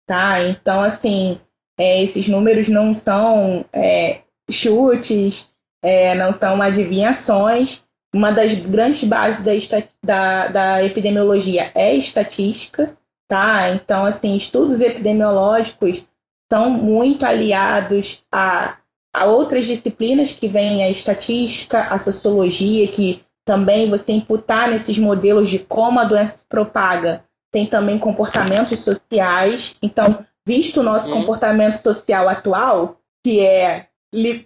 Tá? 0.07 0.43
Então, 0.43 0.81
assim, 0.83 1.39
é, 1.79 2.03
esses 2.03 2.27
números 2.27 2.69
não 2.69 2.95
são 2.95 3.67
é, 3.73 4.21
chutes, 4.51 5.51
é, 5.83 6.15
não 6.15 6.33
são 6.33 6.63
adivinhações. 6.63 7.85
Uma 8.15 8.31
das 8.31 8.55
grandes 8.55 9.07
bases 9.07 9.45
da, 9.45 9.83
da, 10.03 10.49
da 10.49 10.85
epidemiologia 10.85 11.71
é 11.75 11.95
estatística, 11.95 12.97
tá? 13.29 13.71
Então, 13.71 14.05
assim, 14.05 14.37
estudos 14.37 14.81
epidemiológicos 14.81 16.05
são 16.51 16.71
muito 16.71 17.25
aliados 17.25 18.23
a, 18.31 18.77
a 19.15 19.25
outras 19.25 19.67
disciplinas 19.67 20.33
que 20.33 20.49
vêm 20.49 20.85
a 20.85 20.91
estatística, 20.91 21.83
a 21.83 21.99
sociologia, 21.99 22.87
que 22.89 23.25
também 23.45 23.89
você 23.89 24.13
imputar 24.13 24.71
nesses 24.71 24.99
modelos 24.99 25.49
de 25.49 25.59
como 25.59 26.01
a 26.01 26.05
doença 26.05 26.39
se 26.39 26.45
propaga, 26.47 27.25
tem 27.53 27.67
também 27.67 27.99
comportamentos 27.99 28.81
sociais. 28.81 29.77
Então, 29.81 30.25
visto 30.47 30.81
o 30.81 30.83
nosso 30.83 31.11
uhum. 31.11 31.21
comportamento 31.21 31.77
social 31.77 32.29
atual, 32.29 33.01
que 33.25 33.41
é 33.41 33.87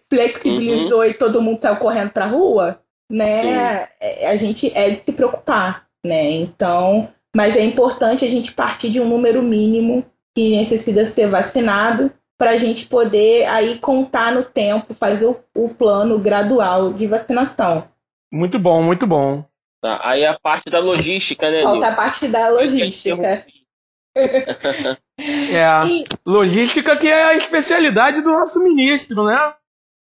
flexibilizou 0.08 1.00
uhum. 1.00 1.04
e 1.04 1.14
todo 1.14 1.42
mundo 1.42 1.60
saiu 1.60 1.76
correndo 1.76 2.10
para 2.10 2.24
a 2.24 2.28
rua, 2.28 2.80
né? 3.10 3.86
Sim. 3.86 4.26
A 4.26 4.36
gente 4.36 4.72
é 4.76 4.90
de 4.90 4.96
se 4.96 5.12
preocupar, 5.12 5.86
né? 6.04 6.30
Então, 6.30 7.08
mas 7.34 7.56
é 7.56 7.64
importante 7.64 8.24
a 8.24 8.28
gente 8.28 8.52
partir 8.52 8.90
de 8.90 9.00
um 9.00 9.08
número 9.08 9.42
mínimo 9.42 10.04
que 10.34 10.56
necessita 10.56 11.06
ser 11.06 11.28
vacinado 11.28 12.12
para 12.38 12.50
a 12.52 12.56
gente 12.56 12.86
poder 12.86 13.44
aí 13.46 13.78
contar 13.78 14.32
no 14.32 14.42
tempo, 14.42 14.94
fazer 14.94 15.26
o, 15.26 15.38
o, 15.54 15.68
plano 15.68 16.18
gradual 16.18 16.92
de 16.92 17.06
vacinação. 17.06 17.86
Muito 18.32 18.58
bom, 18.58 18.82
muito 18.82 19.06
bom. 19.06 19.44
Tá, 19.82 20.00
aí 20.02 20.24
a 20.24 20.38
parte 20.38 20.70
da 20.70 20.78
logística, 20.78 21.50
né? 21.50 21.62
Falta 21.62 21.88
a 21.88 21.94
parte 21.94 22.28
da 22.28 22.48
logística. 22.48 23.46
é, 24.16 25.86
e... 25.86 26.04
logística 26.24 26.96
que 26.96 27.08
é 27.08 27.24
a 27.24 27.36
especialidade 27.36 28.22
do 28.22 28.30
nosso 28.30 28.62
ministro, 28.62 29.24
né? 29.24 29.54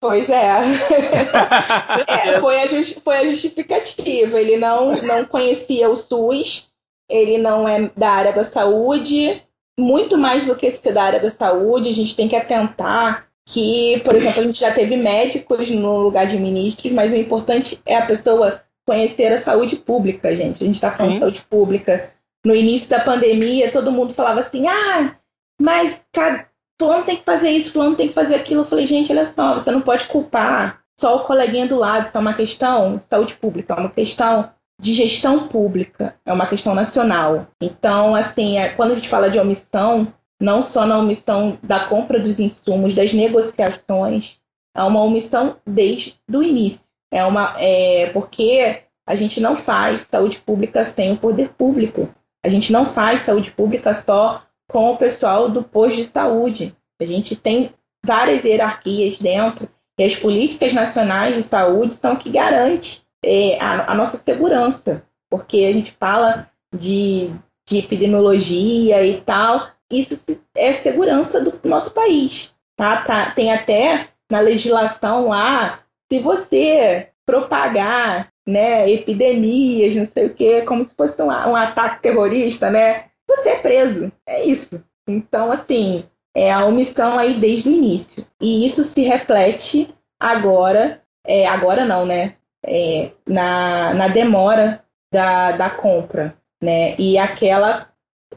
Pois 0.01 0.29
é. 0.29 0.59
é 2.35 2.39
foi, 2.39 2.59
a 2.61 2.67
just, 2.67 2.99
foi 3.01 3.17
a 3.17 3.25
justificativa. 3.25 4.39
Ele 4.39 4.57
não, 4.57 4.93
não 5.01 5.25
conhecia 5.25 5.89
o 5.89 5.95
SUS, 5.95 6.69
ele 7.09 7.37
não 7.37 7.67
é 7.67 7.91
da 7.95 8.09
área 8.09 8.33
da 8.33 8.43
saúde, 8.43 9.41
muito 9.77 10.17
mais 10.17 10.45
do 10.45 10.55
que 10.55 10.71
ser 10.71 10.93
da 10.93 11.03
área 11.03 11.19
da 11.19 11.29
saúde, 11.29 11.89
a 11.89 11.93
gente 11.93 12.15
tem 12.15 12.27
que 12.27 12.35
atentar 12.35 13.27
que, 13.47 14.01
por 14.03 14.15
exemplo, 14.15 14.41
a 14.41 14.43
gente 14.43 14.59
já 14.59 14.71
teve 14.71 14.97
médicos 14.97 15.69
no 15.69 15.99
lugar 15.99 16.25
de 16.25 16.37
ministros, 16.37 16.91
mas 16.91 17.13
o 17.13 17.15
importante 17.15 17.79
é 17.85 17.97
a 17.97 18.05
pessoa 18.05 18.61
conhecer 18.87 19.31
a 19.33 19.39
saúde 19.39 19.75
pública, 19.75 20.35
gente. 20.35 20.63
A 20.63 20.67
gente 20.67 20.75
está 20.75 20.91
falando 20.91 21.13
de 21.13 21.19
saúde 21.19 21.45
pública. 21.49 22.11
No 22.45 22.55
início 22.55 22.89
da 22.89 22.99
pandemia, 22.99 23.71
todo 23.71 23.91
mundo 23.91 24.13
falava 24.13 24.39
assim: 24.39 24.67
ah, 24.67 25.15
mas 25.61 26.05
cada... 26.11 26.47
fulano 26.79 27.05
tem 27.05 27.17
que 27.17 27.23
fazer 27.23 27.49
isso, 27.49 27.73
fulano 27.73 27.95
tem 27.95 28.07
que 28.07 28.13
fazer 28.13 28.35
aquilo. 28.35 28.61
Eu 28.61 28.65
falei, 28.65 28.87
gente, 28.87 29.11
olha 29.11 29.25
só, 29.25 29.55
você 29.55 29.71
não 29.71 29.81
pode 29.81 30.05
culpar 30.05 30.81
só 30.99 31.17
o 31.17 31.23
coleguinha 31.23 31.67
do 31.67 31.75
lado, 31.75 32.07
isso 32.07 32.17
é 32.17 32.19
uma 32.19 32.33
questão 32.33 32.97
de 32.97 33.05
saúde 33.05 33.35
pública, 33.35 33.73
é 33.73 33.79
uma 33.79 33.89
questão 33.89 34.49
de 34.79 34.93
gestão 34.93 35.47
pública, 35.47 36.15
é 36.25 36.33
uma 36.33 36.47
questão 36.47 36.75
nacional. 36.75 37.47
Então, 37.61 38.15
assim, 38.15 38.57
é, 38.57 38.69
quando 38.69 38.91
a 38.91 38.95
gente 38.95 39.09
fala 39.09 39.29
de 39.29 39.39
omissão, 39.39 40.13
não 40.39 40.61
só 40.61 40.85
na 40.85 40.97
omissão 40.97 41.57
da 41.63 41.85
compra 41.85 42.19
dos 42.19 42.39
insumos, 42.39 42.93
das 42.93 43.13
negociações, 43.13 44.37
é 44.75 44.83
uma 44.83 45.01
omissão 45.01 45.57
desde 45.65 46.15
o 46.31 46.43
início. 46.43 46.85
É 47.11 47.23
uma, 47.25 47.55
é, 47.57 48.07
porque 48.07 48.83
a 49.07 49.15
gente 49.15 49.39
não 49.39 49.55
faz 49.55 50.01
saúde 50.01 50.39
pública 50.39 50.83
sem 50.85 51.13
o 51.13 51.17
poder 51.17 51.49
público. 51.49 52.13
A 52.43 52.49
gente 52.49 52.71
não 52.73 52.93
faz 52.93 53.21
saúde 53.21 53.51
pública 53.51 53.93
só 53.93 54.43
com 54.69 54.91
o 54.91 54.97
pessoal 54.97 55.49
do 55.49 55.63
posto 55.63 55.97
de 55.97 56.05
saúde. 56.05 56.75
A 56.99 57.05
gente 57.05 57.35
tem 57.35 57.73
várias 58.05 58.43
hierarquias 58.43 59.17
dentro 59.17 59.69
e 59.97 60.03
as 60.03 60.15
políticas 60.15 60.73
nacionais 60.73 61.35
de 61.35 61.43
saúde 61.43 61.95
são 61.95 62.15
que 62.15 62.29
garantem 62.29 63.04
é, 63.25 63.59
a, 63.59 63.91
a, 63.91 63.95
nossa 63.95 64.17
segurança, 64.17 65.03
porque 65.29 65.57
a 65.65 65.73
gente 65.73 65.91
fala 65.99 66.49
de, 66.73 67.31
de 67.67 67.79
epidemiologia 67.79 69.05
e 69.05 69.19
tal, 69.21 69.67
isso 69.91 70.21
é 70.55 70.73
segurança 70.73 71.41
do 71.41 71.59
nosso 71.67 71.91
país. 71.93 72.53
Tá? 72.77 73.01
tá? 73.01 73.31
Tem 73.31 73.51
até 73.51 74.09
na 74.29 74.39
legislação 74.39 75.29
lá, 75.29 75.79
se 76.11 76.19
você 76.19 77.09
propagar 77.25 78.29
né, 78.47 78.89
epidemias, 78.91 79.95
não 79.95 80.05
sei 80.05 80.27
o 80.27 80.33
quê, 80.33 80.61
como 80.61 80.85
se 80.85 80.93
fosse 80.93 81.19
um, 81.21 81.27
um 81.27 81.55
ataque 81.55 82.03
terrorista, 82.03 82.69
né? 82.69 83.05
Você 83.27 83.49
é 83.49 83.55
preso. 83.55 84.11
É 84.27 84.45
isso. 84.45 84.85
Então, 85.07 85.51
assim, 85.51 86.05
é 86.35 86.51
a 86.51 86.65
omissão 86.65 87.17
aí 87.17 87.39
desde 87.39 87.69
o 87.69 87.71
início. 87.71 88.25
E 88.39 88.67
isso 88.67 88.83
se 88.83 89.01
reflete 89.01 89.93
agora, 90.19 91.01
é, 91.25 91.47
agora 91.47 91.85
não, 91.85 92.05
né? 92.05 92.35
É, 92.65 93.11
na, 93.27 93.93
na 93.93 94.07
demora 94.07 94.83
da, 95.11 95.51
da 95.51 95.69
compra, 95.69 96.35
né? 96.61 96.95
E 96.97 97.17
aquela 97.17 97.89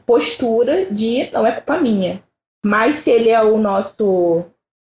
postura 0.05 0.85
de 0.85 1.29
não 1.31 1.45
é 1.45 1.51
culpa 1.51 1.77
minha. 1.77 2.23
Mas 2.63 2.95
se 2.95 3.09
ele 3.09 3.29
é 3.29 3.41
o 3.41 3.57
nosso 3.57 4.45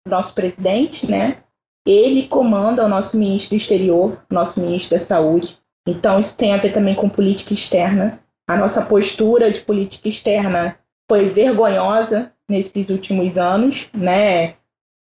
nosso 0.07 0.35
presidente, 0.35 1.11
né? 1.11 1.43
Ele 1.87 2.29
comanda 2.29 2.85
o 2.85 2.89
nosso 2.89 3.17
ministro 3.17 3.51
do 3.51 3.57
exterior, 3.57 4.25
nosso 4.31 4.61
ministro 4.61 4.99
da 4.99 5.05
saúde. 5.05 5.59
Então 5.87 6.19
isso 6.19 6.37
tem 6.37 6.53
a 6.55 6.57
ver 6.57 6.73
também 6.73 6.95
com 6.95 7.09
política 7.09 7.55
externa. 7.55 8.21
A 8.49 8.57
nossa 8.57 8.85
postura 8.85 9.51
de 9.51 9.61
política 9.61 10.09
externa 10.09 10.79
foi 11.09 11.29
vergonhosa 11.29 12.33
nesses 12.49 12.89
últimos 12.89 13.37
anos, 13.39 13.89
né? 13.93 14.55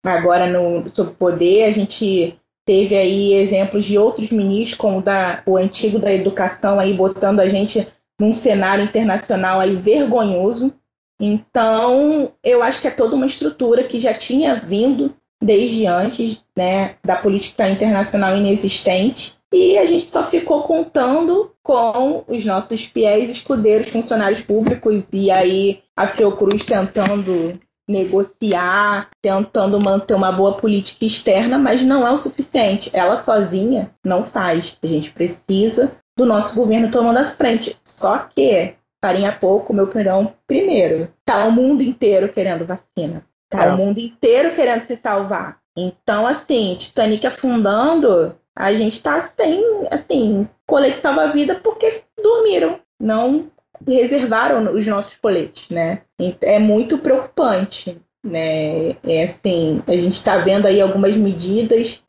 Agora 0.04 0.46
no 0.46 0.88
sob 0.90 1.14
poder 1.14 1.64
a 1.64 1.70
gente 1.70 2.38
teve 2.66 2.96
aí 2.96 3.34
exemplos 3.34 3.84
de 3.84 3.98
outros 3.98 4.30
ministros, 4.30 4.78
como 4.78 5.02
da, 5.02 5.42
o 5.46 5.56
antigo 5.56 5.98
da 5.98 6.12
educação 6.12 6.80
aí 6.80 6.94
botando 6.94 7.40
a 7.40 7.48
gente 7.48 7.86
num 8.18 8.32
cenário 8.32 8.84
internacional 8.84 9.60
aí 9.60 9.76
vergonhoso. 9.76 10.72
Então, 11.20 12.32
eu 12.42 12.62
acho 12.62 12.80
que 12.80 12.88
é 12.88 12.90
toda 12.90 13.14
uma 13.14 13.26
estrutura 13.26 13.84
que 13.84 14.00
já 14.00 14.14
tinha 14.14 14.56
vindo 14.56 15.14
desde 15.42 15.86
antes, 15.86 16.42
né, 16.56 16.96
da 17.04 17.16
política 17.16 17.68
internacional 17.68 18.36
inexistente, 18.36 19.36
e 19.52 19.78
a 19.78 19.84
gente 19.84 20.08
só 20.08 20.24
ficou 20.24 20.62
contando 20.62 21.52
com 21.62 22.24
os 22.26 22.44
nossos 22.44 22.84
fiéis 22.84 23.30
escudeiros 23.30 23.88
funcionários 23.88 24.40
públicos 24.40 25.04
e 25.12 25.30
aí 25.30 25.80
a 25.96 26.08
Fiocruz 26.08 26.64
tentando 26.64 27.60
negociar, 27.88 29.08
tentando 29.22 29.80
manter 29.80 30.14
uma 30.14 30.32
boa 30.32 30.54
política 30.54 31.04
externa, 31.04 31.58
mas 31.58 31.82
não 31.82 32.06
é 32.06 32.10
o 32.10 32.16
suficiente. 32.16 32.90
Ela 32.92 33.16
sozinha 33.16 33.90
não 34.04 34.24
faz. 34.24 34.76
A 34.82 34.86
gente 34.86 35.10
precisa 35.10 35.92
do 36.16 36.24
nosso 36.24 36.54
governo 36.54 36.90
tomando 36.90 37.18
as 37.18 37.32
frente. 37.32 37.78
Só 37.84 38.18
que, 38.18 38.74
farinha 39.04 39.32
pouco, 39.32 39.74
meu 39.74 39.86
pirão 39.86 40.32
primeiro. 40.46 41.08
Tá 41.24 41.44
o 41.44 41.52
mundo 41.52 41.82
inteiro 41.82 42.32
querendo 42.32 42.64
vacina. 42.64 43.24
Tá 43.50 43.74
o 43.74 43.76
mundo 43.76 43.98
inteiro 43.98 44.54
querendo 44.54 44.84
se 44.84 44.96
salvar. 44.96 45.58
Então, 45.76 46.26
assim, 46.26 46.76
Titanic 46.78 47.26
afundando, 47.26 48.34
a 48.56 48.72
gente 48.72 49.02
tá 49.02 49.20
sem, 49.20 49.62
assim, 49.90 50.48
colete 50.66 51.02
salva-vida 51.02 51.56
porque 51.56 52.02
dormiram. 52.22 52.80
Não 53.00 53.50
reservaram 53.86 54.74
os 54.74 54.86
nossos 54.86 55.16
coletes, 55.16 55.68
né? 55.68 56.02
É 56.40 56.58
muito 56.58 56.98
preocupante, 56.98 58.00
né? 58.24 58.90
É 59.02 59.24
assim, 59.24 59.82
a 59.86 59.96
gente 59.96 60.14
está 60.14 60.38
vendo 60.38 60.66
aí 60.66 60.80
algumas 60.80 61.16
medidas 61.16 62.02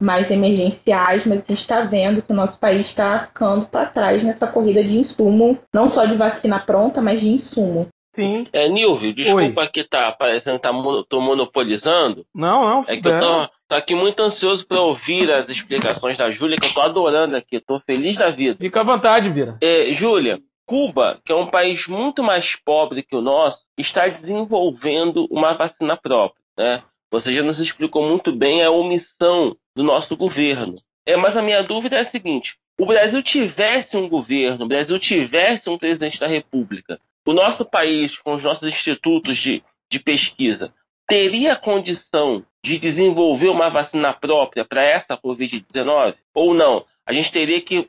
mais 0.00 0.30
emergenciais, 0.30 1.24
mas 1.24 1.44
a 1.44 1.48
gente 1.48 1.60
está 1.60 1.82
vendo 1.82 2.20
que 2.20 2.32
o 2.32 2.36
nosso 2.36 2.58
país 2.58 2.86
está 2.86 3.20
ficando 3.20 3.66
para 3.66 3.86
trás 3.86 4.22
nessa 4.22 4.46
corrida 4.46 4.84
de 4.84 4.96
insumo, 4.96 5.58
não 5.72 5.88
só 5.88 6.04
de 6.04 6.14
vacina 6.14 6.58
pronta, 6.58 7.00
mas 7.00 7.20
de 7.20 7.28
insumo. 7.28 7.88
Sim. 8.14 8.46
É, 8.50 8.66
Nilvio, 8.66 9.12
desculpa 9.12 9.60
Oi. 9.60 9.68
que 9.68 9.84
tá 9.84 10.10
parecendo 10.10 10.58
que 10.58 10.62
tá, 10.62 10.72
tô 11.06 11.20
monopolizando. 11.20 12.24
Não, 12.34 12.66
não. 12.66 12.84
É 12.88 12.96
que 12.96 13.06
eu 13.06 13.20
tô, 13.20 13.46
tô 13.68 13.74
aqui 13.74 13.94
muito 13.94 14.22
ansioso 14.22 14.66
para 14.66 14.80
ouvir 14.80 15.30
as 15.30 15.50
explicações 15.50 16.16
da 16.16 16.30
Júlia, 16.30 16.56
que 16.56 16.66
eu 16.66 16.72
tô 16.72 16.80
adorando 16.80 17.36
aqui, 17.36 17.60
tô 17.60 17.78
feliz 17.80 18.16
da 18.16 18.30
vida. 18.30 18.56
Fica 18.58 18.80
à 18.80 18.84
vontade, 18.84 19.28
Bira. 19.28 19.58
É, 19.60 19.92
Júlia, 19.92 20.40
Cuba, 20.66 21.20
que 21.24 21.32
é 21.32 21.36
um 21.36 21.46
país 21.46 21.86
muito 21.86 22.22
mais 22.22 22.56
pobre 22.56 23.02
que 23.02 23.14
o 23.14 23.22
nosso, 23.22 23.64
está 23.78 24.08
desenvolvendo 24.08 25.26
uma 25.30 25.54
vacina 25.54 25.96
própria. 25.96 26.42
Né? 26.58 26.82
Você 27.10 27.32
já 27.32 27.42
nos 27.42 27.60
explicou 27.60 28.06
muito 28.06 28.32
bem 28.32 28.62
a 28.64 28.70
omissão 28.70 29.56
do 29.76 29.84
nosso 29.84 30.16
governo. 30.16 30.76
É, 31.06 31.16
mas 31.16 31.36
a 31.36 31.42
minha 31.42 31.62
dúvida 31.62 31.96
é 31.96 32.00
a 32.00 32.04
seguinte: 32.04 32.56
o 32.78 32.84
Brasil 32.84 33.22
tivesse 33.22 33.96
um 33.96 34.08
governo, 34.08 34.64
o 34.64 34.68
Brasil 34.68 34.98
tivesse 34.98 35.70
um 35.70 35.78
presidente 35.78 36.18
da 36.18 36.26
República, 36.26 37.00
o 37.24 37.32
nosso 37.32 37.64
país, 37.64 38.18
com 38.18 38.34
os 38.34 38.42
nossos 38.42 38.68
institutos 38.68 39.38
de, 39.38 39.62
de 39.90 39.98
pesquisa, 40.00 40.72
teria 41.08 41.56
condição 41.56 42.44
de 42.64 42.78
desenvolver 42.78 43.48
uma 43.48 43.68
vacina 43.68 44.12
própria 44.12 44.64
para 44.64 44.82
essa 44.82 45.16
Covid-19? 45.16 46.16
Ou 46.34 46.52
não? 46.52 46.84
A 47.04 47.12
gente 47.12 47.30
teria 47.30 47.60
que 47.60 47.88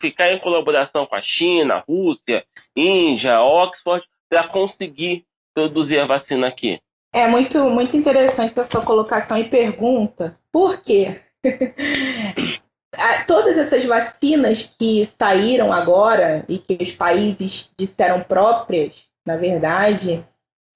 ficar 0.00 0.32
em 0.32 0.38
colaboração 0.38 1.06
com 1.06 1.14
a 1.14 1.22
China, 1.22 1.84
Rússia, 1.86 2.44
Índia, 2.76 3.40
Oxford, 3.42 4.04
para 4.28 4.46
conseguir 4.48 5.24
produzir 5.54 5.98
a 5.98 6.06
vacina 6.06 6.46
aqui. 6.46 6.80
É 7.12 7.26
muito, 7.26 7.58
muito 7.70 7.96
interessante 7.96 8.52
essa 8.52 8.64
sua 8.64 8.84
colocação 8.84 9.38
e 9.38 9.44
pergunta. 9.44 10.38
Por 10.52 10.80
quê? 10.82 11.20
Todas 13.26 13.56
essas 13.56 13.84
vacinas 13.84 14.74
que 14.78 15.08
saíram 15.18 15.72
agora 15.72 16.44
e 16.48 16.58
que 16.58 16.78
os 16.80 16.92
países 16.92 17.70
disseram 17.78 18.22
próprias, 18.22 19.04
na 19.26 19.36
verdade, 19.36 20.24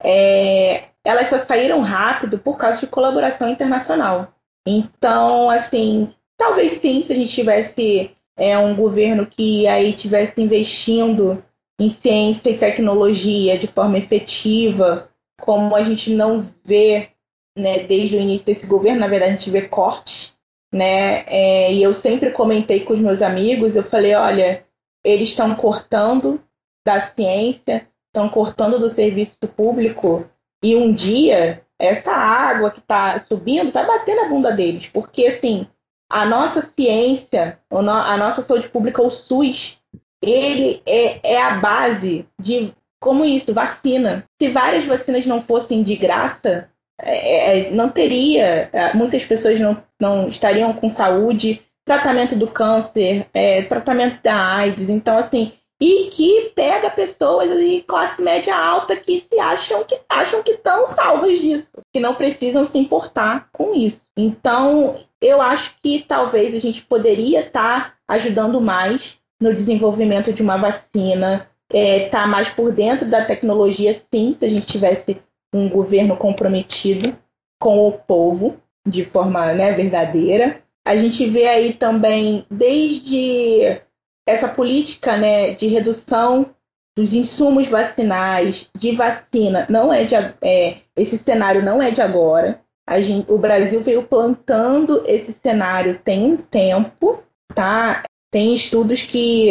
é, 0.02 0.84
elas 1.04 1.28
só 1.28 1.38
saíram 1.38 1.80
rápido 1.80 2.38
por 2.38 2.56
causa 2.56 2.78
de 2.78 2.86
colaboração 2.86 3.48
internacional. 3.48 4.32
Então, 4.66 5.50
assim, 5.50 6.14
talvez 6.36 6.72
sim, 6.72 7.02
se 7.02 7.12
a 7.12 7.16
gente 7.16 7.34
tivesse 7.34 8.14
é 8.36 8.56
um 8.58 8.74
governo 8.74 9.26
que 9.26 9.66
aí 9.66 9.92
tivesse 9.92 10.40
investindo 10.40 11.42
em 11.80 11.90
ciência 11.90 12.50
e 12.50 12.58
tecnologia 12.58 13.58
de 13.58 13.66
forma 13.66 13.98
efetiva, 13.98 15.10
como 15.40 15.74
a 15.74 15.82
gente 15.82 16.14
não 16.14 16.48
vê 16.64 17.10
né, 17.56 17.80
desde 17.80 18.16
o 18.16 18.20
início 18.20 18.46
desse 18.46 18.66
governo, 18.66 19.00
na 19.00 19.08
verdade 19.08 19.32
a 19.32 19.36
gente 19.36 19.50
vê 19.50 19.62
cortes, 19.62 20.34
né? 20.72 21.24
É, 21.26 21.72
e 21.72 21.82
eu 21.82 21.92
sempre 21.92 22.30
comentei 22.30 22.80
com 22.80 22.94
os 22.94 23.00
meus 23.00 23.20
amigos, 23.20 23.76
eu 23.76 23.82
falei, 23.82 24.14
olha, 24.14 24.64
eles 25.04 25.30
estão 25.30 25.54
cortando 25.54 26.40
da 26.86 27.00
ciência, 27.00 27.88
estão 28.08 28.28
cortando 28.28 28.78
do 28.78 28.88
serviço 28.88 29.36
público, 29.54 30.26
e 30.62 30.76
um 30.76 30.92
dia 30.92 31.64
essa 31.78 32.12
água 32.12 32.70
que 32.70 32.78
está 32.78 33.18
subindo 33.18 33.72
vai 33.72 33.84
bater 33.84 34.14
na 34.14 34.28
bunda 34.28 34.52
deles, 34.52 34.86
porque 34.86 35.26
assim 35.26 35.66
a 36.12 36.26
nossa 36.26 36.60
ciência, 36.60 37.58
a 37.70 38.16
nossa 38.18 38.42
saúde 38.42 38.68
pública, 38.68 39.00
o 39.00 39.10
SUS, 39.10 39.78
ele 40.20 40.82
é, 40.84 41.32
é 41.32 41.42
a 41.42 41.54
base 41.54 42.26
de 42.38 42.74
como 43.00 43.24
isso, 43.24 43.54
vacina. 43.54 44.24
Se 44.38 44.48
várias 44.50 44.84
vacinas 44.84 45.24
não 45.24 45.42
fossem 45.42 45.82
de 45.82 45.96
graça, 45.96 46.68
é, 47.00 47.66
é 47.66 47.70
não 47.70 47.88
teria, 47.88 48.68
é, 48.72 48.92
muitas 48.92 49.24
pessoas 49.24 49.58
não, 49.58 49.82
não 49.98 50.28
estariam 50.28 50.74
com 50.74 50.90
saúde, 50.90 51.62
tratamento 51.82 52.36
do 52.36 52.46
câncer, 52.46 53.26
é, 53.32 53.62
tratamento 53.62 54.22
da 54.22 54.36
AIDS. 54.56 54.90
Então, 54.90 55.16
assim, 55.16 55.52
e 55.80 56.08
que 56.10 56.52
pega 56.54 56.90
pessoas 56.90 57.50
de 57.58 57.80
classe 57.80 58.20
média 58.20 58.54
alta 58.54 58.94
que 58.94 59.18
se 59.18 59.40
acham 59.40 59.82
que 59.82 59.98
acham 60.08 60.42
que 60.42 60.52
estão 60.52 60.84
salvas 60.84 61.40
disso, 61.40 61.72
que 61.90 61.98
não 61.98 62.14
precisam 62.14 62.66
se 62.66 62.78
importar 62.78 63.48
com 63.50 63.74
isso. 63.74 64.02
Então, 64.14 65.00
eu 65.22 65.40
acho 65.40 65.76
que 65.80 66.04
talvez 66.06 66.54
a 66.54 66.58
gente 66.58 66.82
poderia 66.82 67.40
estar 67.40 67.90
tá 67.90 67.94
ajudando 68.08 68.60
mais 68.60 69.18
no 69.40 69.54
desenvolvimento 69.54 70.32
de 70.32 70.42
uma 70.42 70.56
vacina, 70.56 71.48
estar 71.72 71.78
é, 71.78 72.08
tá 72.08 72.26
mais 72.26 72.48
por 72.50 72.72
dentro 72.72 73.08
da 73.08 73.24
tecnologia, 73.24 73.98
sim, 74.12 74.34
se 74.34 74.44
a 74.44 74.48
gente 74.48 74.66
tivesse 74.66 75.22
um 75.54 75.68
governo 75.68 76.16
comprometido 76.16 77.16
com 77.60 77.86
o 77.86 77.92
povo 77.92 78.56
de 78.86 79.04
forma 79.04 79.52
né, 79.52 79.72
verdadeira. 79.72 80.60
A 80.84 80.96
gente 80.96 81.24
vê 81.28 81.46
aí 81.46 81.72
também, 81.72 82.44
desde 82.50 83.80
essa 84.26 84.48
política 84.48 85.16
né, 85.16 85.52
de 85.52 85.68
redução 85.68 86.54
dos 86.96 87.14
insumos 87.14 87.68
vacinais, 87.68 88.68
de 88.76 88.94
vacina, 88.94 89.66
não 89.70 89.92
é 89.92 90.04
de 90.04 90.14
é, 90.42 90.78
esse 90.96 91.16
cenário 91.16 91.64
não 91.64 91.80
é 91.80 91.90
de 91.90 92.02
agora. 92.02 92.60
Gente, 93.00 93.30
o 93.30 93.38
Brasil 93.38 93.82
veio 93.82 94.02
plantando 94.02 95.02
esse 95.06 95.32
cenário 95.32 96.00
tem 96.04 96.24
um 96.24 96.36
tempo, 96.36 97.22
tá? 97.54 98.02
Tem 98.30 98.54
estudos 98.54 99.02
que, 99.02 99.50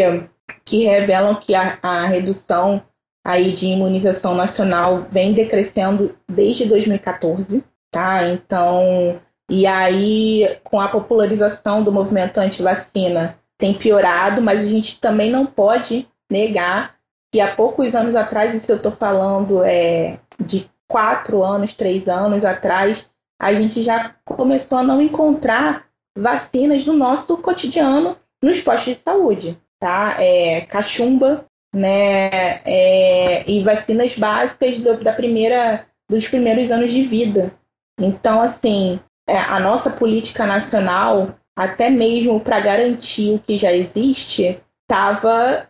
que 0.65 0.84
revelam 0.84 1.36
que 1.36 1.56
a, 1.56 1.77
a 1.82 2.06
redução 2.06 2.84
aí 3.25 3.51
de 3.51 3.67
imunização 3.67 4.34
nacional 4.34 5.06
vem 5.10 5.34
decrescendo 5.34 6.15
desde 6.27 6.65
2014, 6.65 7.63
tá? 7.91 8.27
Então, 8.27 9.19
e 9.49 9.65
aí 9.67 10.58
com 10.63 10.80
a 10.80 10.88
popularização 10.88 11.84
do 11.84 11.91
movimento 11.91 12.39
anti-vacina 12.39 13.38
tem 13.58 13.73
piorado, 13.73 14.41
mas 14.41 14.62
a 14.62 14.69
gente 14.69 14.99
também 14.99 15.30
não 15.30 15.45
pode 15.45 16.08
negar 16.30 16.95
que 17.32 17.39
há 17.39 17.56
poucos 17.56 17.95
anos 17.95 18.15
atrás, 18.15 18.54
isso 18.54 18.71
eu 18.71 18.77
estou 18.77 18.91
falando 18.91 19.63
é, 19.63 20.19
de 20.39 20.69
quatro 20.88 21.43
anos, 21.43 21.73
três 21.73 22.10
anos 22.10 22.43
atrás, 22.43 23.10
a 23.41 23.51
gente 23.56 23.82
já 23.82 24.15
começou 24.23 24.77
a 24.77 24.84
não 24.84 25.01
encontrar 25.01 25.88
vacinas 26.15 26.86
no 26.86 26.93
nosso 26.93 27.36
cotidiano 27.38 28.15
nos 28.39 28.62
postos 28.62 28.95
de 28.95 29.01
saúde, 29.01 29.58
tá? 29.80 30.15
É, 30.19 30.62
cachumba, 30.62 31.45
né? 31.73 32.62
É, 32.63 33.49
e 33.49 33.63
vacinas 33.63 34.15
básicas 34.15 34.80
do, 34.80 35.04
da 35.04 35.12
primeira, 35.12 35.88
dos 36.08 36.27
primeiros 36.27 36.69
anos 36.69 36.91
de 36.91 37.01
vida. 37.01 37.51
Então, 37.99 38.43
assim, 38.43 38.99
é, 39.27 39.36
a 39.39 39.60
nossa 39.60 39.89
política 39.89 40.45
nacional 40.45 41.36
até 41.58 41.89
mesmo 41.89 42.39
para 42.39 42.60
garantir 42.60 43.34
o 43.34 43.39
que 43.39 43.58
já 43.58 43.73
existe, 43.73 44.62
estava 44.84 45.67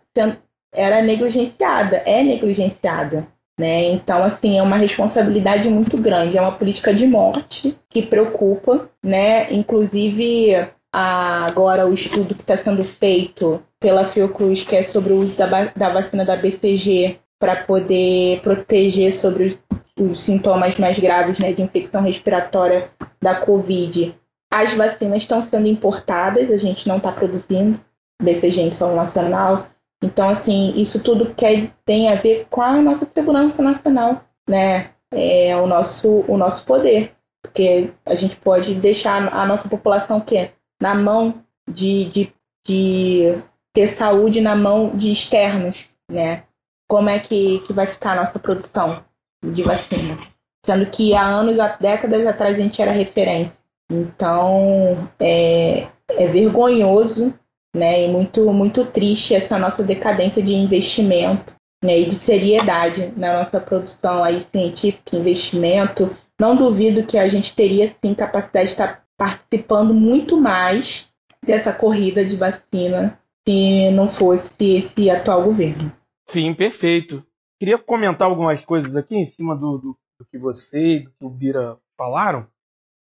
era 0.73 1.01
negligenciada, 1.01 1.97
é 2.05 2.21
negligenciada. 2.21 3.27
Né? 3.62 3.91
Então, 3.91 4.24
assim, 4.24 4.58
é 4.58 4.63
uma 4.63 4.76
responsabilidade 4.76 5.69
muito 5.69 5.95
grande, 5.95 6.36
é 6.36 6.41
uma 6.41 6.54
política 6.54 6.91
de 6.91 7.06
morte 7.06 7.78
que 7.88 8.02
preocupa, 8.02 8.89
né? 9.04 9.54
Inclusive, 9.54 10.67
a, 10.91 11.45
agora 11.45 11.86
o 11.86 11.93
estudo 11.93 12.34
que 12.34 12.41
está 12.41 12.58
sendo 12.58 12.84
feito 12.84 13.62
pela 13.80 14.04
Fiocruz, 14.04 14.63
que 14.63 14.76
é 14.76 14.82
sobre 14.82 15.13
o 15.13 15.19
uso 15.19 15.38
da, 15.38 15.65
da 15.76 15.89
vacina 15.89 16.26
da 16.26 16.36
BCG, 16.36 17.19
para 17.39 17.56
poder 17.58 18.41
proteger 18.41 19.13
sobre 19.13 19.60
os 19.95 20.21
sintomas 20.21 20.80
mais 20.80 20.97
graves 20.97 21.38
né, 21.38 21.54
de 21.54 21.62
infecção 21.62 22.02
respiratória 22.02 22.89
da 23.21 23.36
Covid. 23.36 24.15
As 24.52 24.74
vacinas 24.74 25.21
estão 25.21 25.39
sendo 25.39 25.67
importadas, 25.67 26.50
a 26.50 26.58
gente 26.58 26.88
não 26.88 26.97
está 26.97 27.12
produzindo 27.12 27.80
BCG 28.24 28.62
em 28.62 28.71
solo 28.71 28.95
nacional. 28.95 29.67
Então, 30.02 30.30
assim, 30.30 30.74
isso 30.76 31.04
tudo 31.04 31.34
quer, 31.36 31.72
tem 31.86 32.10
a 32.10 32.16
ver 32.16 32.48
com 32.50 32.62
a 32.62 32.82
nossa 32.82 33.06
segurança 33.06 33.62
nacional, 33.62 34.24
né? 34.50 34.92
É 35.12 35.56
o 35.56 35.68
nosso, 35.68 36.26
o 36.28 36.38
nosso 36.38 36.66
poder. 36.66 37.14
Porque 37.42 37.92
a 38.06 38.16
gente 38.16 38.36
pode 38.38 38.74
deixar 38.76 39.32
a 39.34 39.46
nossa 39.46 39.70
população 39.70 40.20
que 40.20 40.52
na 40.82 40.96
mão 40.96 41.44
de, 41.70 42.06
de, 42.06 42.34
de 42.66 43.42
ter 43.74 43.88
saúde 43.88 44.42
na 44.42 44.56
mão 44.56 44.90
de 44.96 45.12
externos, 45.12 45.88
né? 46.10 46.44
Como 46.90 47.10
é 47.10 47.20
que, 47.20 47.60
que 47.60 47.74
vai 47.74 47.86
ficar 47.86 48.14
a 48.14 48.22
nossa 48.22 48.40
produção 48.40 49.04
de 49.44 49.64
vacina? 49.64 50.18
Sendo 50.66 50.86
que 50.88 51.14
há 51.14 51.24
anos, 51.24 51.60
há 51.60 51.70
décadas 51.78 52.26
atrás, 52.26 52.58
a 52.58 52.62
gente 52.62 52.82
era 52.82 52.92
referência. 52.92 53.62
Então, 53.90 55.10
é, 55.20 55.88
é 56.10 56.28
vergonhoso 56.28 57.34
né, 57.75 58.05
e 58.05 58.12
muito, 58.12 58.51
muito 58.51 58.86
triste 58.86 59.34
essa 59.34 59.57
nossa 59.57 59.84
decadência 59.84 60.41
de 60.41 60.53
investimento 60.53 61.53
né, 61.84 61.99
e 61.99 62.10
de 62.10 62.15
seriedade 62.15 63.13
na 63.15 63.39
nossa 63.39 63.60
produção 63.60 64.23
aí 64.23 64.41
científica, 64.41 65.15
investimento. 65.15 66.15
Não 66.39 66.55
duvido 66.55 67.05
que 67.05 67.17
a 67.17 67.27
gente 67.27 67.55
teria 67.55 67.88
sim 67.88 68.13
capacidade 68.13 68.67
de 68.67 68.73
estar 68.73 69.03
participando 69.17 69.93
muito 69.93 70.39
mais 70.39 71.10
dessa 71.45 71.71
corrida 71.73 72.25
de 72.25 72.36
vacina 72.36 73.19
se 73.47 73.91
não 73.91 74.07
fosse 74.07 74.77
esse 74.77 75.10
atual 75.10 75.43
governo. 75.43 75.91
Sim, 76.27 76.53
perfeito. 76.53 77.25
Queria 77.60 77.77
comentar 77.77 78.27
algumas 78.27 78.63
coisas 78.63 78.95
aqui 78.95 79.15
em 79.15 79.25
cima 79.25 79.55
do, 79.55 79.77
do, 79.77 79.97
do 80.19 80.25
que 80.25 80.38
você 80.38 80.95
e 80.95 80.99
do 80.99 81.12
que 81.12 81.25
o 81.25 81.29
Bira 81.29 81.77
falaram. 81.97 82.47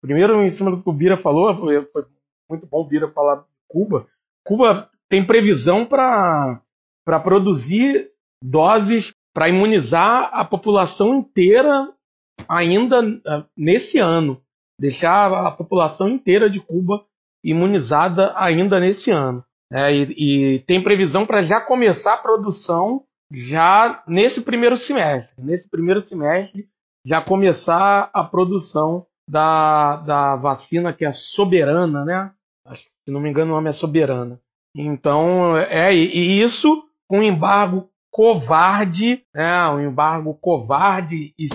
Primeiro, 0.00 0.42
em 0.42 0.50
cima 0.50 0.70
do 0.70 0.82
que 0.82 0.88
o 0.88 0.92
Bira 0.92 1.16
falou, 1.16 1.54
foi, 1.56 1.86
muito 2.48 2.66
bom 2.66 2.80
o 2.80 2.84
Bira 2.84 3.08
falar 3.08 3.36
de 3.36 3.44
Cuba. 3.68 4.06
Cuba 4.44 4.90
tem 5.08 5.24
previsão 5.24 5.84
para 5.84 6.62
produzir 7.22 8.10
doses 8.42 9.12
para 9.34 9.48
imunizar 9.48 10.30
a 10.32 10.44
população 10.44 11.14
inteira 11.14 11.92
ainda 12.48 13.00
uh, 13.00 13.46
nesse 13.56 13.98
ano. 13.98 14.42
Deixar 14.78 15.32
a 15.32 15.50
população 15.50 16.08
inteira 16.08 16.48
de 16.48 16.60
Cuba 16.60 17.04
imunizada 17.44 18.32
ainda 18.36 18.80
nesse 18.80 19.10
ano. 19.10 19.44
É, 19.72 19.92
e, 19.92 20.54
e, 20.54 20.58
tem 20.60 20.82
previsão 20.82 21.24
para 21.24 21.42
já 21.42 21.60
começar 21.60 22.14
a 22.14 22.18
produção 22.18 23.04
já 23.32 24.02
nesse 24.06 24.40
primeiro 24.40 24.76
semestre. 24.76 25.44
Nesse 25.44 25.68
primeiro 25.68 26.02
semestre, 26.02 26.68
já 27.06 27.20
começar 27.20 28.10
a 28.12 28.24
produção 28.24 29.06
da, 29.28 29.96
da 29.96 30.36
vacina 30.36 30.92
que 30.92 31.04
é 31.04 31.12
soberana, 31.12 32.04
né? 32.04 32.32
Se 33.06 33.12
não 33.12 33.20
me 33.20 33.30
engano, 33.30 33.52
o 33.52 33.54
nome 33.56 33.70
é 33.70 33.72
soberana. 33.72 34.40
Então, 34.74 35.56
é 35.56 35.92
e 35.94 36.42
isso 36.42 36.84
um 37.10 37.22
embargo 37.22 37.90
covarde, 38.10 39.24
né? 39.34 39.68
um 39.68 39.80
embargo 39.80 40.34
covarde 40.34 41.34
e 41.38 41.48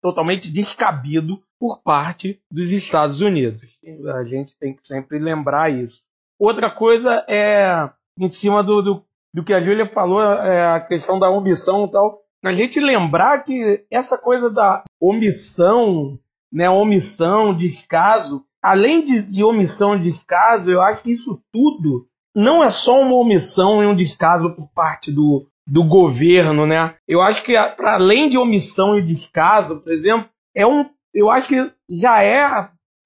totalmente 0.00 0.50
descabido 0.50 1.42
por 1.58 1.80
parte 1.82 2.40
dos 2.50 2.72
Estados 2.72 3.20
Unidos. 3.20 3.70
A 4.14 4.24
gente 4.24 4.56
tem 4.58 4.74
que 4.74 4.86
sempre 4.86 5.18
lembrar 5.18 5.70
isso. 5.70 6.02
Outra 6.38 6.70
coisa 6.70 7.24
é, 7.28 7.88
em 8.18 8.28
cima 8.28 8.62
do, 8.62 8.82
do, 8.82 9.04
do 9.32 9.44
que 9.44 9.54
a 9.54 9.60
Júlia 9.60 9.86
falou, 9.86 10.22
é 10.22 10.74
a 10.74 10.80
questão 10.80 11.18
da 11.18 11.30
omissão 11.30 11.84
e 11.84 11.90
tal. 11.90 12.20
A 12.44 12.50
gente 12.50 12.80
lembrar 12.80 13.44
que 13.44 13.86
essa 13.88 14.18
coisa 14.18 14.50
da 14.50 14.82
omissão, 15.00 16.18
né, 16.52 16.68
omissão, 16.68 17.54
descaso, 17.54 18.44
além 18.62 19.04
de, 19.04 19.22
de 19.22 19.42
omissão 19.42 19.96
e 19.96 20.00
descaso, 20.00 20.70
eu 20.70 20.80
acho 20.80 21.02
que 21.02 21.10
isso 21.10 21.42
tudo 21.52 22.06
não 22.34 22.62
é 22.62 22.70
só 22.70 23.00
uma 23.00 23.16
omissão 23.16 23.82
e 23.82 23.86
um 23.86 23.94
descaso 23.94 24.50
por 24.50 24.68
parte 24.68 25.10
do, 25.10 25.46
do 25.66 25.84
governo, 25.84 26.66
né? 26.66 26.94
Eu 27.06 27.20
acho 27.20 27.42
que 27.42 27.52
para 27.76 27.94
além 27.94 28.28
de 28.28 28.38
omissão 28.38 28.96
e 28.96 29.02
descaso, 29.02 29.80
por 29.80 29.92
exemplo, 29.92 30.28
é 30.54 30.66
um, 30.66 30.88
eu 31.12 31.28
acho 31.28 31.48
que 31.48 31.72
já 31.90 32.22
é, 32.22 32.42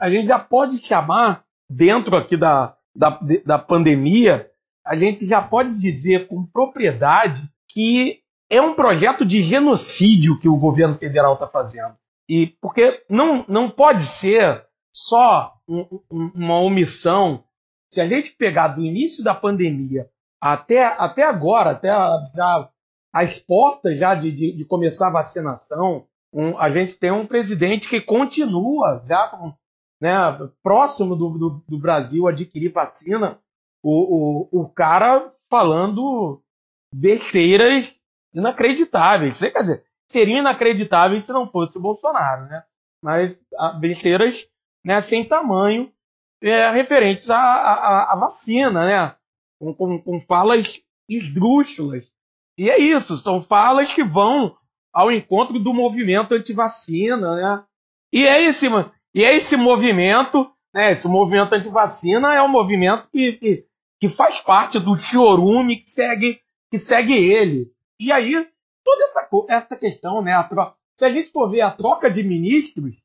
a 0.00 0.10
gente 0.10 0.26
já 0.26 0.38
pode 0.38 0.78
chamar 0.78 1.44
dentro 1.68 2.16
aqui 2.16 2.36
da, 2.36 2.76
da, 2.94 3.18
da 3.44 3.58
pandemia, 3.58 4.48
a 4.84 4.94
gente 4.94 5.26
já 5.26 5.42
pode 5.42 5.80
dizer 5.80 6.28
com 6.28 6.46
propriedade 6.46 7.42
que 7.68 8.20
é 8.48 8.60
um 8.60 8.74
projeto 8.74 9.24
de 9.24 9.42
genocídio 9.42 10.38
que 10.38 10.48
o 10.48 10.56
governo 10.56 10.96
federal 10.96 11.34
está 11.34 11.48
fazendo. 11.48 11.94
E 12.28 12.54
porque 12.60 13.02
não, 13.08 13.44
não 13.48 13.68
pode 13.68 14.06
ser 14.06 14.65
só 14.96 15.54
um, 15.68 16.00
um, 16.10 16.30
uma 16.34 16.58
omissão. 16.60 17.44
Se 17.92 18.00
a 18.00 18.06
gente 18.06 18.32
pegar 18.32 18.68
do 18.68 18.82
início 18.82 19.22
da 19.22 19.34
pandemia 19.34 20.10
até, 20.40 20.84
até 20.84 21.22
agora, 21.22 21.70
até 21.70 21.88
já 22.34 22.70
as 23.12 23.38
portas 23.38 23.98
já 23.98 24.14
de, 24.14 24.32
de, 24.32 24.52
de 24.52 24.64
começar 24.64 25.08
a 25.08 25.12
vacinação, 25.12 26.06
um, 26.32 26.58
a 26.58 26.70
gente 26.70 26.96
tem 26.96 27.10
um 27.10 27.26
presidente 27.26 27.88
que 27.88 28.00
continua 28.00 29.04
já 29.06 29.54
né, 30.00 30.12
próximo 30.62 31.14
do, 31.14 31.30
do, 31.30 31.64
do 31.68 31.78
Brasil 31.78 32.26
adquirir 32.26 32.72
vacina, 32.72 33.38
o, 33.82 34.48
o, 34.52 34.62
o 34.62 34.68
cara 34.68 35.32
falando 35.50 36.42
besteiras 36.92 38.00
inacreditáveis. 38.34 39.38
Quer 39.38 39.60
dizer, 39.60 39.84
seria 40.10 40.38
inacreditável 40.38 41.18
se 41.20 41.32
não 41.32 41.50
fosse 41.50 41.78
o 41.78 41.82
Bolsonaro, 41.82 42.46
né? 42.46 42.64
Mas 43.02 43.44
besteiras 43.78 44.46
né, 44.86 45.00
sem 45.00 45.24
tamanho 45.24 45.92
é, 46.40 46.70
referentes 46.70 47.28
à, 47.28 47.36
à, 47.36 48.12
à, 48.12 48.16
vacina, 48.16 48.86
né? 48.86 49.16
Com, 49.58 49.74
com, 49.74 50.00
com 50.00 50.20
falas 50.20 50.80
esdrúxulas. 51.08 52.08
E 52.56 52.70
é 52.70 52.78
isso, 52.78 53.18
são 53.18 53.42
falas 53.42 53.92
que 53.92 54.04
vão 54.04 54.56
ao 54.92 55.10
encontro 55.10 55.58
do 55.58 55.74
movimento 55.74 56.34
anti-vacina, 56.34 57.34
né? 57.34 57.64
E 58.12 58.24
é 58.24 58.42
esse, 58.42 58.66
e 59.12 59.24
é 59.24 59.34
esse 59.34 59.56
movimento, 59.56 60.48
né, 60.72 60.92
esse 60.92 61.08
movimento 61.08 61.52
anti-vacina 61.52 62.32
é 62.32 62.40
um 62.40 62.48
movimento 62.48 63.08
que, 63.10 63.32
que, 63.32 63.66
que, 64.00 64.08
faz 64.08 64.40
parte 64.40 64.78
do 64.78 64.96
chorume 64.96 65.82
que 65.82 65.90
segue, 65.90 66.40
que 66.70 66.78
segue 66.78 67.12
ele. 67.12 67.72
E 67.98 68.12
aí, 68.12 68.32
toda 68.84 69.02
essa, 69.02 69.28
essa 69.48 69.76
questão, 69.76 70.22
né, 70.22 70.32
a 70.32 70.48
se 70.96 71.04
a 71.04 71.10
gente 71.10 71.32
for 71.32 71.50
ver 71.50 71.62
a 71.62 71.72
troca 71.72 72.08
de 72.08 72.22
ministros, 72.22 73.02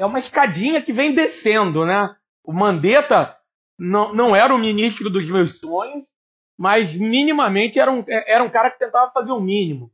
é 0.00 0.06
uma 0.06 0.18
escadinha 0.18 0.80
que 0.80 0.94
vem 0.94 1.14
descendo, 1.14 1.84
né? 1.84 2.16
O 2.42 2.54
Mandetta 2.54 3.36
não, 3.78 4.14
não 4.14 4.34
era 4.34 4.54
o 4.54 4.58
ministro 4.58 5.10
dos 5.10 5.28
meus 5.28 5.58
sonhos, 5.58 6.06
mas 6.58 6.94
minimamente 6.94 7.78
era 7.78 7.92
um, 7.92 8.02
era 8.08 8.42
um 8.42 8.48
cara 8.48 8.70
que 8.70 8.78
tentava 8.78 9.10
fazer 9.12 9.30
o 9.30 9.40
mínimo. 9.40 9.92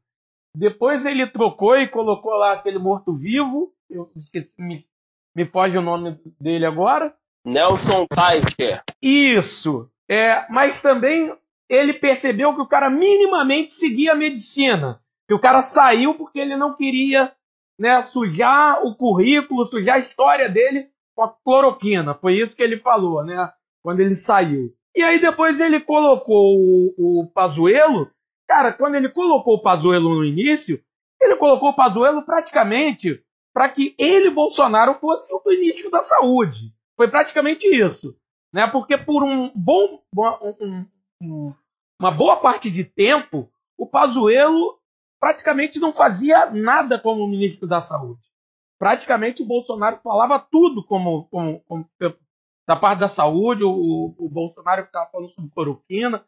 Depois 0.54 1.04
ele 1.04 1.26
trocou 1.26 1.76
e 1.76 1.88
colocou 1.88 2.32
lá 2.34 2.52
aquele 2.52 2.78
morto-vivo, 2.78 3.74
eu 3.90 4.08
esqueci, 4.14 4.54
me, 4.56 4.86
me 5.34 5.44
foge 5.44 5.76
o 5.76 5.82
nome 5.82 6.20
dele 6.40 6.66
agora. 6.66 7.12
Nelson 7.44 8.06
Teicher. 8.06 8.84
Isso. 9.02 9.90
É, 10.08 10.46
mas 10.48 10.80
também 10.80 11.36
ele 11.68 11.92
percebeu 11.92 12.54
que 12.54 12.60
o 12.60 12.68
cara 12.68 12.88
minimamente 12.88 13.74
seguia 13.74 14.12
a 14.12 14.16
medicina. 14.16 15.00
Que 15.26 15.34
o 15.34 15.40
cara 15.40 15.60
saiu 15.62 16.14
porque 16.14 16.38
ele 16.38 16.56
não 16.56 16.76
queria 16.76 17.32
né, 17.78 18.00
sujar 18.02 18.82
o 18.84 18.94
currículo, 18.94 19.64
sujar 19.66 19.96
a 19.96 20.00
história 20.00 20.48
dele 20.48 20.88
com 21.14 21.24
a 21.24 21.28
cloroquina. 21.28 22.14
Foi 22.14 22.34
isso 22.34 22.56
que 22.56 22.62
ele 22.62 22.78
falou, 22.78 23.24
né? 23.24 23.50
Quando 23.82 24.00
ele 24.00 24.14
saiu. 24.14 24.74
E 24.94 25.02
aí 25.02 25.20
depois 25.20 25.60
ele 25.60 25.80
colocou 25.80 26.56
o, 26.56 27.20
o 27.20 27.26
Pazuello. 27.28 28.10
Cara, 28.48 28.72
quando 28.72 28.94
ele 28.94 29.08
colocou 29.08 29.54
o 29.54 29.62
Pazuello 29.62 30.14
no 30.14 30.24
início, 30.24 30.82
ele 31.20 31.36
colocou 31.36 31.70
o 31.70 31.76
Pazuello 31.76 32.24
praticamente 32.24 33.22
para 33.52 33.68
que 33.68 33.94
ele, 33.98 34.30
Bolsonaro, 34.30 34.94
fosse 34.94 35.32
o 35.32 35.42
ministro 35.44 35.90
da 35.90 36.02
Saúde. 36.02 36.72
Foi 36.96 37.08
praticamente 37.08 37.66
isso. 37.66 38.16
Né? 38.52 38.66
Porque 38.66 38.96
por 38.96 39.22
um 39.22 39.50
bom, 39.54 40.00
um, 40.60 40.86
um, 41.22 41.54
uma 42.00 42.10
boa 42.10 42.36
parte 42.36 42.70
de 42.70 42.84
tempo, 42.84 43.50
o 43.76 43.86
Pazuello 43.86 44.75
praticamente 45.20 45.78
não 45.78 45.92
fazia 45.92 46.50
nada 46.50 46.98
como 46.98 47.26
ministro 47.26 47.66
da 47.66 47.80
Saúde. 47.80 48.20
Praticamente 48.78 49.42
o 49.42 49.46
Bolsonaro 49.46 50.00
falava 50.02 50.38
tudo 50.38 50.84
como, 50.84 51.26
como, 51.28 51.60
como 51.60 51.88
da 52.66 52.76
parte 52.76 52.98
da 52.98 53.08
saúde, 53.08 53.62
o, 53.62 54.14
o, 54.18 54.28
Bolsonaro 54.28 54.84
ficava 54.84 55.08
falando 55.10 55.28
sobre 55.28 55.50
cloroquina, 55.50 56.24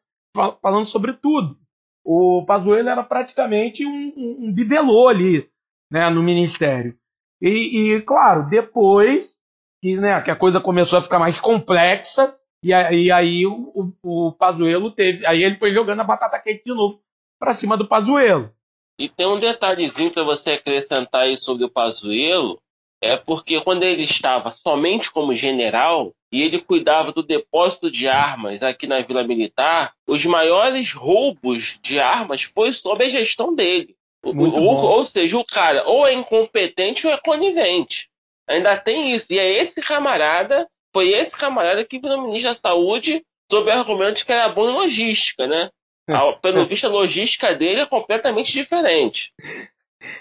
falando 0.63 0.87
sobre 0.87 1.13
tudo. 1.15 1.59
O 2.05 2.45
Pazuello 2.47 2.89
era 2.89 3.03
praticamente 3.03 3.85
um, 3.85 4.13
um, 4.17 4.47
um 4.47 4.53
bibelô 4.53 5.09
ali 5.09 5.51
né, 5.91 6.09
no 6.09 6.23
ministério. 6.23 6.97
E, 7.43 7.97
e, 7.97 8.03
claro, 8.03 8.49
depois 8.49 9.37
que, 9.83 9.97
né, 9.97 10.21
que 10.23 10.31
a 10.31 10.37
coisa 10.37 10.61
começou 10.61 10.99
a 10.99 11.03
ficar 11.03 11.19
mais 11.19 11.41
complexa, 11.41 12.35
e 12.63 12.73
aí, 12.73 13.11
aí 13.11 13.47
o, 13.47 13.93
o, 14.03 14.29
o 14.29 14.33
Pazuello 14.33 14.93
teve. 14.93 15.27
Aí 15.27 15.43
ele 15.43 15.59
foi 15.59 15.71
jogando 15.71 16.01
a 16.01 16.05
batata 16.05 16.41
quente 16.41 16.65
de 16.65 16.75
novo 16.75 17.01
para 17.39 17.53
cima 17.53 17.77
do 17.77 17.87
Pazuello. 17.87 18.53
E 18.99 19.09
tem 19.09 19.27
um 19.27 19.39
detalhezinho 19.39 20.11
para 20.11 20.25
você 20.25 20.53
acrescentar 20.53 21.23
aí 21.23 21.37
sobre 21.39 21.65
o 21.65 21.71
Pazuello, 21.71 22.61
é 23.01 23.17
porque 23.17 23.61
quando 23.61 23.85
ele 23.85 24.05
estava 24.05 24.51
somente 24.53 25.11
como 25.11 25.37
general 25.37 26.13
e 26.33 26.43
ele 26.43 26.61
cuidava 26.61 27.13
do 27.13 27.23
depósito 27.23 27.91
de 27.91 28.09
armas 28.09 28.61
aqui 28.63 28.87
na 28.87 29.01
Vila 29.01 29.23
Militar, 29.23 29.93
os 30.07 30.25
maiores 30.25 30.93
roubos 30.93 31.79
de 31.81 32.01
armas 32.01 32.43
foi 32.43 32.73
sob 32.73 33.05
a 33.05 33.09
gestão 33.09 33.55
dele. 33.55 33.95
Ou, 34.23 34.35
ou, 34.35 35.05
seja, 35.05 35.39
o 35.39 35.45
cara 35.45 35.89
ou 35.89 36.07
é 36.07 36.13
incompetente 36.13 37.07
ou 37.07 37.13
é 37.13 37.17
conivente. 37.19 38.09
Ainda 38.49 38.77
tem 38.77 39.15
isso. 39.15 39.27
E 39.31 39.39
é 39.39 39.63
esse 39.63 39.81
camarada, 39.81 40.69
foi 40.93 41.11
esse 41.11 41.31
camarada 41.31 41.85
que 41.85 42.01
virou 42.01 42.23
ministro 42.23 42.53
da 42.53 42.55
Saúde 42.55 43.25
sob 43.51 43.71
argumentos 43.71 44.25
que 44.25 44.33
era 44.33 44.49
bom 44.49 44.69
em 44.69 44.73
logística, 44.73 45.47
né? 45.47 45.71
Pelo 46.43 46.67
visto, 46.67 46.87
a 46.87 46.91
logística 46.91 47.55
dele 47.55 47.81
é 47.81 47.87
completamente 47.87 48.53
diferente. 48.53 49.33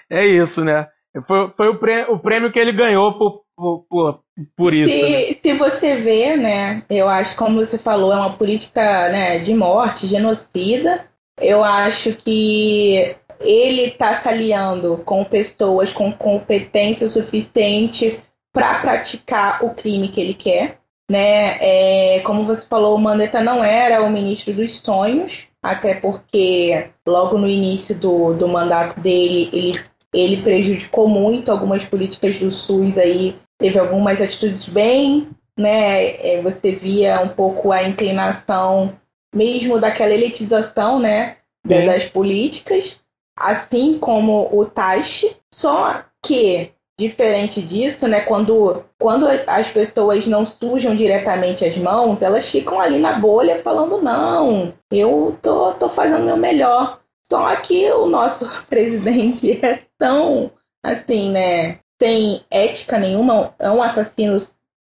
É 0.09 0.25
isso, 0.25 0.63
né? 0.63 0.87
Foi, 1.25 1.49
foi 1.55 1.69
o, 1.69 1.75
prêmio, 1.75 2.13
o, 2.13 2.19
prêmio, 2.19 2.51
que 2.51 2.59
ele 2.59 2.71
ganhou 2.71 3.13
por, 3.13 3.43
por, 3.55 3.85
por, 3.89 4.19
por 4.55 4.73
isso. 4.73 4.93
Se, 4.93 5.01
né? 5.01 5.33
se 5.41 5.53
você 5.53 5.95
vê, 5.95 6.35
né, 6.35 6.83
eu 6.89 7.07
acho, 7.07 7.35
como 7.35 7.63
você 7.63 7.77
falou, 7.77 8.11
é 8.11 8.17
uma 8.17 8.33
política 8.33 9.09
né, 9.09 9.39
de 9.39 9.53
morte, 9.53 10.07
genocida. 10.07 11.05
Eu 11.39 11.63
acho 11.63 12.13
que 12.15 13.15
ele 13.39 13.83
está 13.83 14.15
se 14.15 14.27
aliando 14.27 15.01
com 15.05 15.23
pessoas 15.23 15.93
com 15.93 16.11
competência 16.11 17.07
suficiente 17.09 18.19
para 18.51 18.79
praticar 18.79 19.63
o 19.63 19.73
crime 19.73 20.09
que 20.09 20.19
ele 20.19 20.33
quer. 20.33 20.79
Né? 21.09 21.57
É, 21.61 22.19
como 22.21 22.43
você 22.43 22.65
falou, 22.65 22.95
o 22.95 22.99
Mandetta 22.99 23.41
não 23.41 23.63
era 23.63 24.01
o 24.01 24.09
ministro 24.09 24.53
dos 24.53 24.79
sonhos, 24.81 25.46
até 25.63 25.95
porque 25.95 26.89
logo 27.05 27.37
no 27.37 27.47
início 27.47 27.95
do, 27.95 28.33
do 28.33 28.47
mandato 28.47 28.99
dele 28.99 29.49
ele 29.51 29.79
ele 30.13 30.41
prejudicou 30.41 31.07
muito 31.07 31.51
algumas 31.51 31.83
políticas 31.83 32.37
do 32.37 32.51
SUS 32.51 32.97
aí, 32.97 33.35
teve 33.57 33.77
algumas 33.77 34.21
atitudes 34.21 34.67
bem, 34.67 35.29
né? 35.55 36.15
É, 36.25 36.41
você 36.41 36.71
via 36.71 37.19
um 37.21 37.27
pouco 37.27 37.71
a 37.71 37.83
inclinação 37.83 38.97
mesmo 39.35 39.79
daquela 39.79 40.13
elitização, 40.13 40.99
né, 40.99 41.37
Sim. 41.67 41.85
das 41.85 42.05
políticas, 42.05 43.01
assim 43.35 43.99
como 43.99 44.49
o 44.51 44.65
Taish, 44.65 45.35
só 45.53 46.03
que 46.23 46.71
diferente 46.99 47.61
disso, 47.61 48.07
né, 48.07 48.21
quando, 48.21 48.83
quando 48.99 49.27
as 49.27 49.69
pessoas 49.69 50.25
não 50.25 50.45
sujam 50.45 50.95
diretamente 50.95 51.63
as 51.63 51.77
mãos, 51.77 52.21
elas 52.21 52.47
ficam 52.49 52.79
ali 52.79 52.99
na 52.99 53.19
bolha 53.19 53.61
falando 53.61 54.01
não, 54.01 54.73
eu 54.91 55.37
tô, 55.41 55.73
tô 55.73 55.87
fazendo 55.87 56.23
o 56.23 56.25
meu 56.25 56.37
melhor. 56.37 56.99
Só 57.29 57.55
que 57.57 57.91
o 57.91 58.07
nosso 58.07 58.49
presidente 58.67 59.59
é 59.63 59.83
tão, 59.97 60.51
assim, 60.83 61.31
né, 61.31 61.79
sem 62.01 62.43
ética 62.49 62.97
nenhuma, 62.97 63.53
é 63.59 63.69
um 63.69 63.83
assassino, 63.83 64.37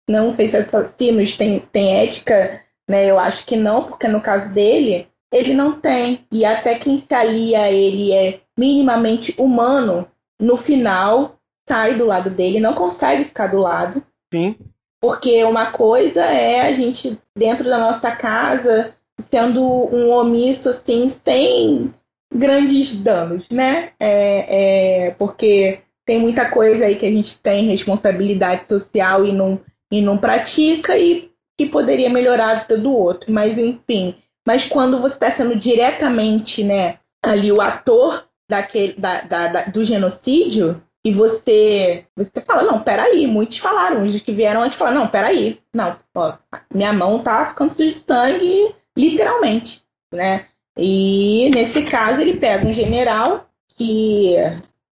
não 0.08 0.30
sei 0.30 0.48
se 0.48 0.56
assassinos 0.56 1.36
têm, 1.36 1.60
têm 1.72 2.02
ética, 2.02 2.62
né, 2.88 3.06
eu 3.06 3.18
acho 3.18 3.46
que 3.46 3.56
não, 3.56 3.84
porque 3.84 4.08
no 4.08 4.20
caso 4.20 4.52
dele, 4.52 5.08
ele 5.32 5.54
não 5.54 5.80
tem. 5.80 6.26
E 6.30 6.44
até 6.44 6.78
quem 6.78 6.98
se 6.98 7.14
alia 7.14 7.62
a 7.62 7.70
ele 7.70 8.12
é 8.12 8.40
minimamente 8.58 9.34
humano, 9.38 10.06
no 10.40 10.56
final 10.56 11.38
sai 11.72 11.94
do 11.94 12.04
lado 12.04 12.28
dele, 12.28 12.60
não 12.60 12.74
consegue 12.74 13.24
ficar 13.24 13.46
do 13.46 13.58
lado. 13.58 14.02
Sim. 14.30 14.56
Porque 15.00 15.42
uma 15.42 15.72
coisa 15.72 16.22
é 16.22 16.60
a 16.60 16.72
gente, 16.74 17.18
dentro 17.34 17.64
da 17.64 17.78
nossa 17.78 18.14
casa, 18.14 18.94
sendo 19.18 19.62
um 19.62 20.10
omisso, 20.10 20.68
assim, 20.68 21.08
sem 21.08 21.90
grandes 22.32 22.94
danos, 22.94 23.48
né? 23.48 23.92
É, 23.98 25.06
é, 25.06 25.10
porque 25.12 25.80
tem 26.06 26.18
muita 26.18 26.50
coisa 26.50 26.84
aí 26.84 26.96
que 26.96 27.06
a 27.06 27.10
gente 27.10 27.38
tem 27.38 27.68
responsabilidade 27.68 28.66
social 28.66 29.24
e 29.24 29.32
não, 29.32 29.58
e 29.90 30.02
não 30.02 30.18
pratica 30.18 30.98
e 30.98 31.30
que 31.58 31.66
poderia 31.66 32.10
melhorar 32.10 32.50
a 32.50 32.54
vida 32.60 32.76
do 32.76 32.92
outro. 32.92 33.32
Mas, 33.32 33.56
enfim. 33.56 34.14
Mas 34.46 34.66
quando 34.66 35.00
você 35.00 35.14
está 35.14 35.30
sendo 35.30 35.56
diretamente, 35.56 36.62
né, 36.62 36.98
ali 37.24 37.50
o 37.50 37.62
ator 37.62 38.26
daquele, 38.48 38.92
da, 38.92 39.22
da, 39.22 39.46
da, 39.48 39.62
do 39.64 39.82
genocídio, 39.82 40.82
e 41.04 41.12
você, 41.12 42.04
você 42.16 42.40
fala, 42.40 42.62
não, 42.62 42.80
peraí, 42.80 43.26
muitos 43.26 43.58
falaram, 43.58 44.04
os 44.04 44.20
que 44.20 44.32
vieram 44.32 44.62
antes 44.62 44.78
falaram, 44.78 45.00
não, 45.00 45.08
peraí, 45.08 45.60
não, 45.74 45.96
ó, 46.14 46.34
minha 46.72 46.92
mão 46.92 47.22
tá 47.22 47.46
ficando 47.46 47.72
suja 47.72 47.94
de 47.94 48.00
sangue, 48.00 48.74
literalmente, 48.96 49.82
né? 50.12 50.46
E 50.78 51.50
nesse 51.54 51.82
caso 51.82 52.20
ele 52.20 52.38
pega 52.38 52.66
um 52.66 52.72
general 52.72 53.48
que 53.76 54.36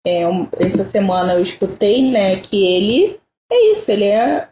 é, 0.05 0.27
um, 0.27 0.47
essa 0.57 0.85
semana 0.85 1.33
eu 1.33 1.41
escutei, 1.41 2.09
né, 2.09 2.37
que 2.37 2.65
ele 2.65 3.19
é 3.51 3.71
isso, 3.71 3.91
ele 3.91 4.05
é 4.05 4.49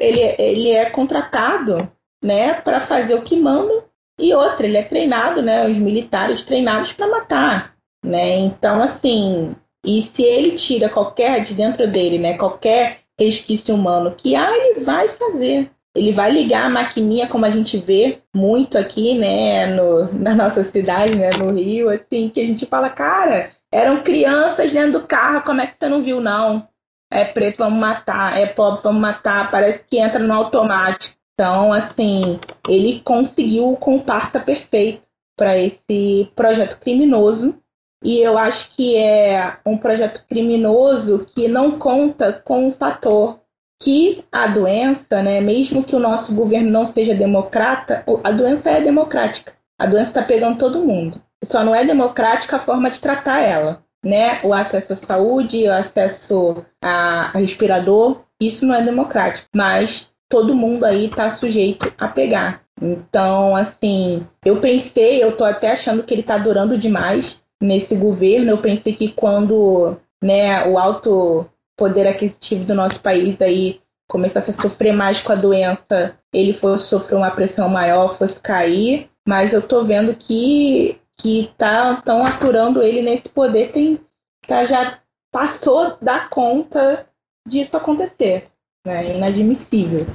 ele, 0.00 0.20
ele 0.38 0.70
é 0.70 0.88
contratado, 0.88 1.90
né, 2.24 2.54
para 2.54 2.80
fazer 2.80 3.14
o 3.14 3.22
que 3.22 3.36
manda 3.36 3.84
e 4.18 4.32
outra, 4.32 4.66
ele 4.66 4.78
é 4.78 4.82
treinado, 4.82 5.42
né, 5.42 5.68
os 5.68 5.76
militares 5.76 6.42
treinados 6.42 6.94
para 6.94 7.06
matar, 7.06 7.76
né? 8.02 8.38
Então 8.38 8.82
assim, 8.82 9.54
e 9.84 10.02
se 10.02 10.22
ele 10.22 10.56
tira 10.56 10.88
qualquer 10.88 11.42
de 11.42 11.54
dentro 11.54 11.86
dele, 11.90 12.18
né, 12.18 12.36
qualquer 12.36 13.00
resquício 13.18 13.74
humano 13.74 14.14
que 14.16 14.34
há, 14.34 14.50
ele 14.56 14.80
vai 14.80 15.08
fazer. 15.08 15.70
Ele 15.94 16.12
vai 16.12 16.30
ligar 16.30 16.66
a 16.66 16.70
maquininha, 16.70 17.26
como 17.26 17.44
a 17.44 17.50
gente 17.50 17.76
vê 17.76 18.20
muito 18.34 18.78
aqui, 18.78 19.18
né, 19.18 19.66
no, 19.66 20.12
na 20.12 20.34
nossa 20.34 20.62
cidade, 20.62 21.16
né, 21.16 21.30
no 21.30 21.52
Rio, 21.52 21.88
assim, 21.88 22.28
que 22.28 22.40
a 22.40 22.46
gente 22.46 22.64
fala, 22.64 22.88
cara, 22.88 23.50
eram 23.72 24.02
crianças 24.02 24.72
dentro 24.72 25.00
do 25.00 25.06
carro, 25.06 25.42
como 25.44 25.60
é 25.60 25.66
que 25.66 25.76
você 25.76 25.88
não 25.88 26.02
viu, 26.02 26.20
não? 26.20 26.68
É 27.12 27.24
preto, 27.24 27.58
vamos 27.58 27.80
matar, 27.80 28.38
é 28.38 28.46
pobre, 28.46 28.82
vamos 28.84 29.00
matar, 29.00 29.50
parece 29.50 29.84
que 29.84 29.98
entra 29.98 30.20
no 30.20 30.32
automático. 30.32 31.16
Então, 31.34 31.72
assim, 31.72 32.38
ele 32.68 33.00
conseguiu 33.00 33.72
o 33.72 33.76
comparsa 33.76 34.38
perfeito 34.38 35.08
para 35.36 35.58
esse 35.58 36.30
projeto 36.36 36.78
criminoso. 36.78 37.58
E 38.02 38.18
eu 38.18 38.38
acho 38.38 38.70
que 38.74 38.96
é 38.96 39.58
um 39.64 39.76
projeto 39.76 40.24
criminoso 40.28 41.26
que 41.34 41.46
não 41.46 41.78
conta 41.78 42.32
com 42.32 42.68
o 42.68 42.72
fator 42.72 43.40
que 43.82 44.24
a 44.30 44.46
doença, 44.46 45.22
né, 45.22 45.40
mesmo 45.40 45.82
que 45.82 45.96
o 45.96 46.00
nosso 46.00 46.34
governo 46.34 46.70
não 46.70 46.84
seja 46.84 47.14
democrata, 47.14 48.04
a 48.22 48.30
doença 48.30 48.70
é 48.70 48.80
democrática. 48.80 49.52
A 49.78 49.86
doença 49.86 50.10
está 50.10 50.22
pegando 50.22 50.58
todo 50.58 50.84
mundo. 50.84 51.20
Só 51.42 51.64
não 51.64 51.74
é 51.74 51.84
democrática 51.84 52.56
a 52.56 52.60
forma 52.60 52.90
de 52.90 53.00
tratar 53.00 53.40
ela. 53.40 53.82
Né? 54.04 54.40
O 54.42 54.52
acesso 54.52 54.92
à 54.92 54.96
saúde, 54.96 55.66
o 55.66 55.72
acesso 55.72 56.64
a 56.82 57.30
respirador, 57.34 58.22
isso 58.40 58.66
não 58.66 58.74
é 58.74 58.82
democrático. 58.82 59.48
Mas 59.54 60.10
todo 60.28 60.54
mundo 60.54 60.84
aí 60.84 61.06
está 61.06 61.30
sujeito 61.30 61.92
a 61.98 62.08
pegar. 62.08 62.62
Então, 62.80 63.56
assim, 63.56 64.26
eu 64.44 64.60
pensei, 64.60 65.22
eu 65.22 65.36
tô 65.36 65.44
até 65.44 65.72
achando 65.72 66.02
que 66.02 66.12
ele 66.12 66.20
está 66.20 66.36
durando 66.36 66.76
demais 66.76 67.40
nesse 67.60 67.94
governo. 67.94 68.50
Eu 68.50 68.58
pensei 68.58 68.92
que 68.92 69.08
quando 69.08 69.96
né, 70.22 70.66
o 70.66 70.78
alto 70.78 71.46
poder 71.76 72.06
aquisitivo 72.06 72.64
do 72.64 72.74
nosso 72.74 73.00
país 73.00 73.40
aí 73.40 73.80
começasse 74.08 74.50
a 74.50 74.54
sofrer 74.54 74.92
mais 74.92 75.20
com 75.20 75.32
a 75.32 75.36
doença, 75.36 76.18
ele 76.32 76.52
fosse 76.52 76.88
sofrer 76.88 77.16
uma 77.16 77.30
pressão 77.30 77.68
maior, 77.68 78.16
fosse 78.16 78.40
cair. 78.40 79.08
Mas 79.26 79.52
eu 79.52 79.62
tô 79.62 79.84
vendo 79.84 80.14
que 80.14 80.98
que 81.16 81.52
tá 81.58 82.00
tão 82.00 82.24
apurando 82.24 82.82
ele 82.82 83.02
nesse 83.02 83.28
poder 83.28 83.72
tem 83.72 84.00
tá, 84.46 84.64
já 84.64 84.98
passou 85.30 85.98
da 86.00 86.20
conta 86.20 87.06
disso 87.46 87.76
acontecer. 87.76 88.48
Né? 88.86 89.16
Inadmissível. 89.16 90.06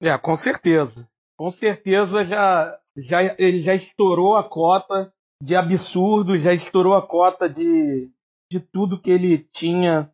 É, 0.00 0.16
com 0.16 0.34
certeza. 0.34 1.06
Com 1.36 1.50
certeza 1.50 2.24
já, 2.24 2.78
já 2.96 3.34
ele 3.38 3.60
já 3.60 3.74
estourou 3.74 4.36
a 4.36 4.42
cota 4.42 5.12
de 5.44 5.54
absurdo, 5.54 6.38
já 6.38 6.54
estourou 6.54 6.94
a 6.94 7.06
cota 7.06 7.46
de, 7.48 8.10
de 8.50 8.58
tudo 8.58 9.00
que 9.00 9.10
ele 9.10 9.38
tinha 9.52 10.10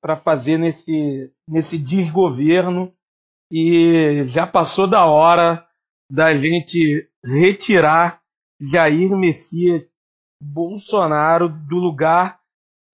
para 0.00 0.16
fazer 0.16 0.56
nesse, 0.56 1.30
nesse 1.46 1.76
desgoverno 1.76 2.90
e 3.52 4.24
já 4.24 4.46
passou 4.46 4.88
da 4.88 5.04
hora 5.04 5.66
da 6.10 6.34
gente 6.34 7.06
retirar 7.22 8.22
Jair 8.58 9.14
Messias 9.14 9.92
Bolsonaro 10.42 11.50
do 11.50 11.76
lugar 11.76 12.40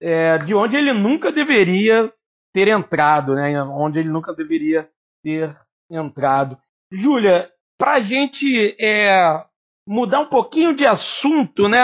é, 0.03 0.39
de 0.39 0.55
onde 0.55 0.77
ele 0.77 0.93
nunca 0.93 1.31
deveria 1.31 2.13
ter 2.53 2.67
entrado, 2.67 3.35
né? 3.37 3.63
Onde 3.63 4.01
ele 4.01 4.09
nunca 4.09 4.35
deveria 4.35 4.91
ter 5.23 5.57
entrado. 5.89 6.59
Júlia, 6.91 7.49
para 7.79 7.95
a 7.95 8.01
gente 8.01 8.77
é, 8.81 9.47
mudar 9.87 10.21
um 10.21 10.27
pouquinho 10.27 10.75
de 10.75 10.85
assunto, 10.87 11.69
né? 11.69 11.81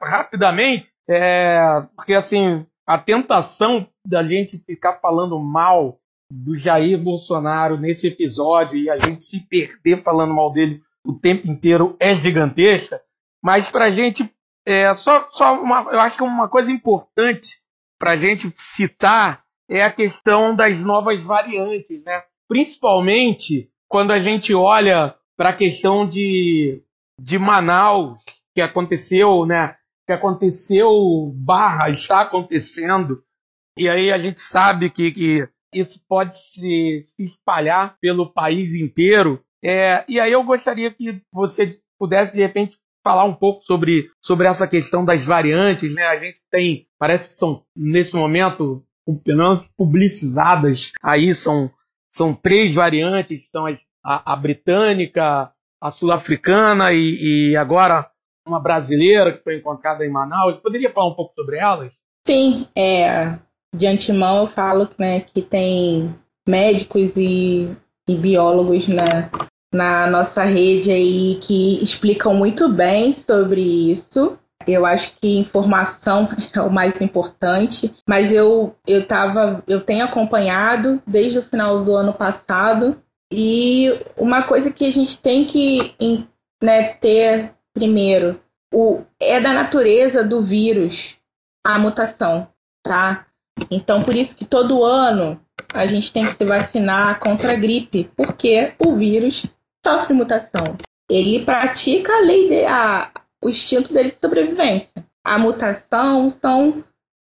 Rapidamente, 0.00 0.90
é, 1.08 1.82
porque 1.96 2.14
assim 2.14 2.66
a 2.86 2.98
tentação 2.98 3.86
da 4.04 4.22
gente 4.22 4.58
ficar 4.58 4.94
falando 4.94 5.38
mal 5.38 5.98
do 6.30 6.56
Jair 6.56 6.98
Bolsonaro 6.98 7.76
nesse 7.76 8.08
episódio 8.08 8.78
e 8.78 8.90
a 8.90 8.98
gente 8.98 9.22
se 9.22 9.40
perder 9.40 10.02
falando 10.02 10.34
mal 10.34 10.52
dele 10.52 10.82
o 11.04 11.12
tempo 11.12 11.48
inteiro 11.48 11.96
é 11.98 12.14
gigantesca. 12.14 13.00
Mas 13.42 13.70
para 13.70 13.86
a 13.86 13.90
gente 13.90 14.28
é, 14.66 14.92
só, 14.94 15.26
só 15.30 15.60
uma, 15.60 15.90
eu 15.92 16.00
acho 16.00 16.16
que 16.16 16.22
uma 16.22 16.48
coisa 16.48 16.70
importante 16.70 17.58
para 17.98 18.12
a 18.12 18.16
gente 18.16 18.52
citar 18.56 19.44
é 19.68 19.82
a 19.82 19.92
questão 19.92 20.54
das 20.54 20.82
novas 20.84 21.22
variantes, 21.22 22.02
né? 22.04 22.22
Principalmente 22.48 23.70
quando 23.88 24.12
a 24.12 24.18
gente 24.18 24.54
olha 24.54 25.14
para 25.36 25.50
a 25.50 25.56
questão 25.56 26.08
de, 26.08 26.82
de 27.22 27.38
Manaus, 27.38 28.18
que 28.54 28.60
aconteceu, 28.60 29.44
né? 29.46 29.76
Que 30.06 30.12
aconteceu, 30.12 31.32
barra, 31.34 31.88
está 31.88 32.22
acontecendo, 32.22 33.22
e 33.76 33.88
aí 33.88 34.12
a 34.12 34.18
gente 34.18 34.40
sabe 34.40 34.90
que, 34.90 35.10
que 35.10 35.48
isso 35.72 36.00
pode 36.08 36.36
se, 36.36 37.02
se 37.04 37.24
espalhar 37.24 37.96
pelo 38.00 38.30
país 38.30 38.74
inteiro. 38.74 39.42
É, 39.62 40.04
e 40.08 40.18
aí 40.18 40.32
eu 40.32 40.42
gostaria 40.42 40.92
que 40.92 41.22
você 41.32 41.78
pudesse, 41.98 42.34
de 42.34 42.40
repente, 42.40 42.76
falar 43.02 43.24
um 43.24 43.34
pouco 43.34 43.64
sobre, 43.64 44.10
sobre 44.20 44.46
essa 44.46 44.66
questão 44.66 45.04
das 45.04 45.24
variantes. 45.24 45.92
Né? 45.94 46.02
A 46.02 46.18
gente 46.18 46.40
tem, 46.50 46.88
parece 46.98 47.28
que 47.28 47.34
são, 47.34 47.64
nesse 47.74 48.14
momento, 48.14 48.84
pelo 49.24 49.38
menos 49.38 49.66
publicizadas 49.76 50.92
aí, 51.02 51.34
são, 51.34 51.70
são 52.10 52.34
três 52.34 52.74
variantes, 52.74 53.48
são 53.50 53.66
a, 53.66 53.78
a, 54.04 54.32
a 54.32 54.36
britânica, 54.36 55.52
a 55.80 55.90
sul-africana 55.90 56.92
e, 56.92 57.50
e, 57.52 57.56
agora 57.56 58.10
uma 58.46 58.60
brasileira 58.60 59.32
que 59.32 59.42
foi 59.42 59.56
encontrada 59.56 60.04
em 60.04 60.10
Manaus. 60.10 60.58
Poderia 60.58 60.90
falar 60.90 61.08
um 61.08 61.14
pouco 61.14 61.34
sobre 61.34 61.56
elas? 61.56 61.92
Sim, 62.26 62.66
é, 62.76 63.38
de 63.74 63.86
antemão 63.86 64.42
eu 64.42 64.46
falo 64.46 64.88
né, 64.98 65.20
que 65.20 65.40
tem 65.40 66.14
médicos 66.46 67.16
e, 67.16 67.70
e 68.08 68.14
biólogos 68.14 68.88
na, 68.88 69.30
na 69.72 70.06
nossa 70.08 70.42
rede 70.42 70.90
aí 70.90 71.38
que 71.40 71.82
explicam 71.82 72.34
muito 72.34 72.68
bem 72.68 73.12
sobre 73.12 73.60
isso. 73.60 74.36
Eu 74.66 74.84
acho 74.84 75.16
que 75.16 75.38
informação 75.38 76.28
é 76.54 76.60
o 76.60 76.70
mais 76.70 77.00
importante, 77.00 77.94
mas 78.06 78.30
eu 78.32 78.74
eu 78.86 79.06
tava, 79.06 79.62
eu 79.66 79.80
tenho 79.80 80.04
acompanhado 80.04 81.00
desde 81.06 81.38
o 81.38 81.42
final 81.42 81.82
do 81.84 81.94
ano 81.94 82.12
passado 82.12 83.00
e 83.32 83.88
uma 84.16 84.42
coisa 84.42 84.72
que 84.72 84.84
a 84.84 84.92
gente 84.92 85.20
tem 85.20 85.44
que 85.44 85.94
né, 86.62 86.94
ter 86.94 87.54
primeiro 87.72 88.40
o, 88.72 89.02
é 89.18 89.40
da 89.40 89.52
natureza 89.52 90.24
do 90.24 90.42
vírus 90.42 91.16
a 91.64 91.78
mutação, 91.78 92.48
tá? 92.82 93.26
Então, 93.70 94.02
por 94.02 94.14
isso 94.16 94.36
que 94.36 94.44
todo 94.44 94.84
ano 94.84 95.40
a 95.72 95.86
gente 95.86 96.12
tem 96.12 96.26
que 96.26 96.36
se 96.36 96.44
vacinar 96.44 97.20
contra 97.20 97.52
a 97.52 97.56
gripe, 97.56 98.10
porque 98.16 98.72
o 98.84 98.96
vírus 98.96 99.44
sofre 99.84 100.14
mutação. 100.14 100.76
Ele 101.08 101.44
pratica 101.44 102.12
a 102.16 102.20
lei 102.20 102.48
de, 102.48 102.64
a, 102.64 103.10
o 103.42 103.48
instinto 103.48 103.92
dele 103.92 104.12
de 104.12 104.20
sobrevivência. 104.20 105.04
A 105.24 105.38
mutação 105.38 106.30
são 106.30 106.82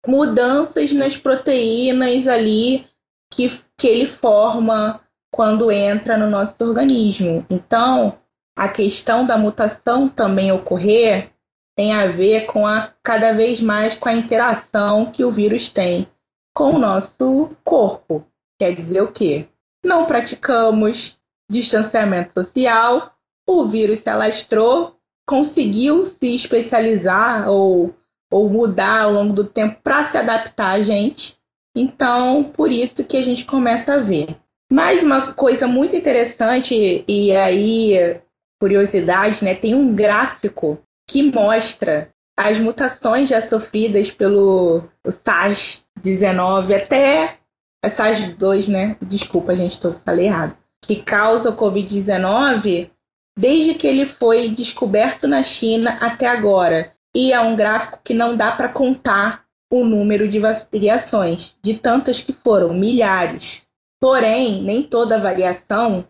mudanças 0.07 0.93
nas 0.93 1.17
proteínas 1.17 2.27
ali 2.27 2.87
que, 3.31 3.51
que 3.77 3.87
ele 3.87 4.07
forma 4.07 5.01
quando 5.35 5.73
entra 5.73 6.17
no 6.17 6.31
nosso 6.31 6.55
organismo. 6.65 7.45
Então, 7.51 8.21
a 8.57 8.69
questão 8.69 9.27
da 9.27 9.37
mutação 9.37 10.09
também 10.09 10.53
ocorrer 10.53 11.33
tem 11.77 11.93
a 11.93 12.07
ver 12.07 12.47
com 12.47 12.65
a 12.65 12.93
cada 13.03 13.33
vez 13.33 13.61
mais 13.61 13.97
com 13.97 14.09
a 14.09 14.15
interação 14.15 15.11
que 15.11 15.25
o 15.25 15.33
vírus 15.33 15.69
tem 15.69 16.09
com 16.55 16.75
o 16.75 16.79
nosso 16.79 17.51
corpo. 17.65 18.25
Quer 18.61 18.77
dizer 18.77 19.03
o 19.03 19.11
quê? 19.11 19.49
Não 19.85 20.07
praticamos 20.07 21.19
distanciamento 21.51 22.33
social, 22.33 23.13
o 23.45 23.67
vírus 23.67 23.99
se 23.99 24.09
alastrou, 24.09 24.95
conseguiu 25.29 26.05
se 26.05 26.33
especializar 26.33 27.51
ou, 27.51 27.93
ou 28.31 28.49
mudar 28.49 29.01
ao 29.01 29.13
longo 29.13 29.33
do 29.33 29.45
tempo 29.45 29.81
para 29.83 30.05
se 30.05 30.17
adaptar 30.17 30.75
a 30.75 30.81
gente. 30.81 31.37
Então, 31.75 32.45
por 32.45 32.71
isso 32.71 33.05
que 33.05 33.17
a 33.17 33.25
gente 33.25 33.45
começa 33.45 33.95
a 33.95 33.99
ver. 33.99 34.39
Mais 34.75 35.05
uma 35.05 35.33
coisa 35.35 35.69
muito 35.69 35.95
interessante, 35.95 37.05
e 37.07 37.31
aí, 37.31 38.19
curiosidade, 38.61 39.45
né? 39.45 39.55
Tem 39.55 39.73
um 39.73 39.95
gráfico 39.95 40.81
que 41.09 41.23
mostra 41.23 42.11
as 42.37 42.59
mutações 42.59 43.29
já 43.29 43.41
sofridas 43.41 44.11
pelo 44.11 44.83
SARS-19 45.07 46.75
até 46.75 47.39
a 47.85 47.89
SARS-2, 47.89 48.67
né? 48.67 48.97
Desculpa, 49.01 49.57
gente, 49.57 49.79
tô, 49.79 49.93
falei 49.93 50.27
errado. 50.27 50.57
Que 50.85 50.97
causa 50.97 51.51
o 51.51 51.57
Covid-19 51.57 52.91
desde 53.39 53.75
que 53.75 53.87
ele 53.87 54.07
foi 54.07 54.49
descoberto 54.49 55.29
na 55.29 55.45
China 55.45 55.99
até 56.01 56.27
agora. 56.27 56.91
E 57.15 57.33
é 57.33 57.41
um 57.41 57.55
gráfico 57.55 58.01
que 58.03 58.13
não 58.13 58.37
dá 58.37 58.51
para 58.51 58.71
contar 58.71 59.45
o 59.73 59.85
número 59.85 60.27
de 60.27 60.41
variações, 60.41 61.55
de 61.63 61.75
tantas 61.75 62.21
que 62.21 62.33
foram, 62.33 62.75
milhares. 62.75 63.64
Porém, 64.05 64.63
nem 64.63 64.83
toda 64.83 65.19
variação 65.19 66.05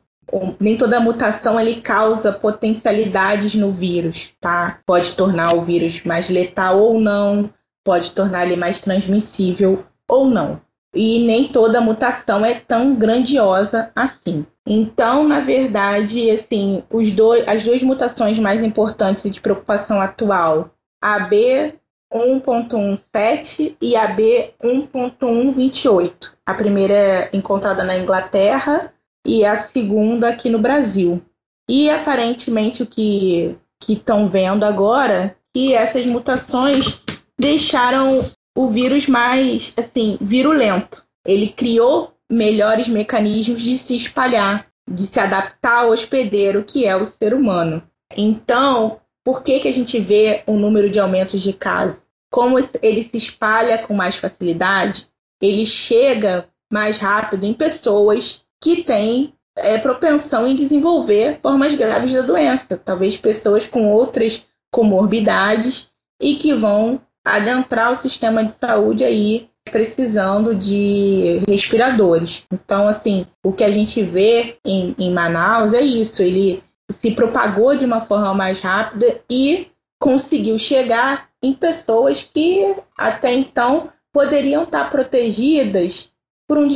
nem 0.58 0.76
toda 0.76 0.98
mutação 0.98 1.60
ele 1.60 1.80
causa 1.80 2.32
potencialidades 2.32 3.54
no 3.54 3.70
vírus, 3.70 4.32
tá? 4.40 4.80
Pode 4.84 5.12
tornar 5.14 5.54
o 5.54 5.60
vírus 5.60 6.02
mais 6.02 6.28
letal 6.28 6.80
ou 6.80 6.98
não, 6.98 7.48
pode 7.84 8.10
tornar 8.10 8.46
ele 8.46 8.56
mais 8.56 8.80
transmissível 8.80 9.84
ou 10.08 10.26
não. 10.26 10.60
E 10.92 11.24
nem 11.24 11.46
toda 11.46 11.80
mutação 11.80 12.44
é 12.44 12.54
tão 12.54 12.96
grandiosa 12.96 13.92
assim. 13.94 14.44
Então, 14.66 15.28
na 15.28 15.38
verdade, 15.38 16.28
assim, 16.32 16.82
os 16.90 17.12
dois, 17.12 17.46
as 17.46 17.62
duas 17.62 17.80
mutações 17.84 18.40
mais 18.40 18.60
importantes 18.60 19.30
de 19.30 19.40
preocupação 19.40 20.00
atual, 20.00 20.70
a 21.00 21.20
B 21.20 21.74
1.17 22.14 23.76
e 23.80 23.96
a 23.96 24.14
B1.128. 24.14 26.30
A 26.46 26.54
primeira 26.54 26.94
é 26.94 27.28
encontrada 27.32 27.82
na 27.82 27.98
Inglaterra 27.98 28.94
e 29.26 29.44
a 29.44 29.56
segunda 29.56 30.28
aqui 30.28 30.48
no 30.48 30.60
Brasil. 30.60 31.20
E 31.68 31.90
aparentemente 31.90 32.82
o 32.82 32.86
que 32.86 33.56
estão 33.88 34.28
vendo 34.28 34.64
agora 34.64 35.36
que 35.52 35.74
essas 35.74 36.06
mutações 36.06 37.02
deixaram 37.38 38.20
o 38.56 38.68
vírus 38.68 39.08
mais 39.08 39.74
assim 39.76 40.16
virulento. 40.20 41.04
Ele 41.26 41.48
criou 41.48 42.12
melhores 42.30 42.86
mecanismos 42.88 43.62
de 43.62 43.76
se 43.76 43.96
espalhar, 43.96 44.68
de 44.88 45.02
se 45.02 45.18
adaptar 45.18 45.84
ao 45.84 45.90
hospedeiro 45.90 46.62
que 46.64 46.86
é 46.86 46.94
o 46.94 47.06
ser 47.06 47.34
humano. 47.34 47.82
Então, 48.16 49.00
por 49.24 49.42
que, 49.42 49.60
que 49.60 49.68
a 49.68 49.72
gente 49.72 49.98
vê 49.98 50.44
um 50.46 50.58
número 50.58 50.90
de 50.90 51.00
aumentos 51.00 51.40
de 51.40 51.52
casos? 51.52 52.03
Como 52.34 52.58
ele 52.82 53.04
se 53.04 53.16
espalha 53.16 53.78
com 53.78 53.94
mais 53.94 54.16
facilidade, 54.16 55.06
ele 55.40 55.64
chega 55.64 56.48
mais 56.68 56.98
rápido 56.98 57.46
em 57.46 57.54
pessoas 57.54 58.42
que 58.60 58.82
têm 58.82 59.32
é, 59.56 59.78
propensão 59.78 60.44
em 60.44 60.56
desenvolver 60.56 61.38
formas 61.40 61.76
graves 61.76 62.12
da 62.12 62.22
doença, 62.22 62.76
talvez 62.76 63.16
pessoas 63.16 63.68
com 63.68 63.88
outras 63.92 64.44
comorbidades 64.72 65.88
e 66.20 66.34
que 66.34 66.52
vão 66.52 67.00
adentrar 67.24 67.92
o 67.92 67.96
sistema 67.96 68.44
de 68.44 68.50
saúde 68.50 69.04
aí 69.04 69.48
precisando 69.70 70.56
de 70.56 71.40
respiradores. 71.46 72.44
Então, 72.52 72.88
assim, 72.88 73.28
o 73.44 73.52
que 73.52 73.62
a 73.62 73.70
gente 73.70 74.02
vê 74.02 74.56
em, 74.64 74.92
em 74.98 75.12
Manaus 75.12 75.72
é 75.72 75.82
isso, 75.82 76.20
ele 76.20 76.64
se 76.90 77.12
propagou 77.12 77.76
de 77.76 77.84
uma 77.84 78.00
forma 78.00 78.34
mais 78.34 78.58
rápida 78.58 79.20
e 79.30 79.68
conseguiu 80.00 80.58
chegar 80.58 81.28
em 81.44 81.52
pessoas 81.52 82.22
que 82.22 82.76
até 82.96 83.32
então 83.32 83.90
poderiam 84.12 84.64
estar 84.64 84.90
protegidas 84.90 86.10
por 86.48 86.56
um 86.56 86.68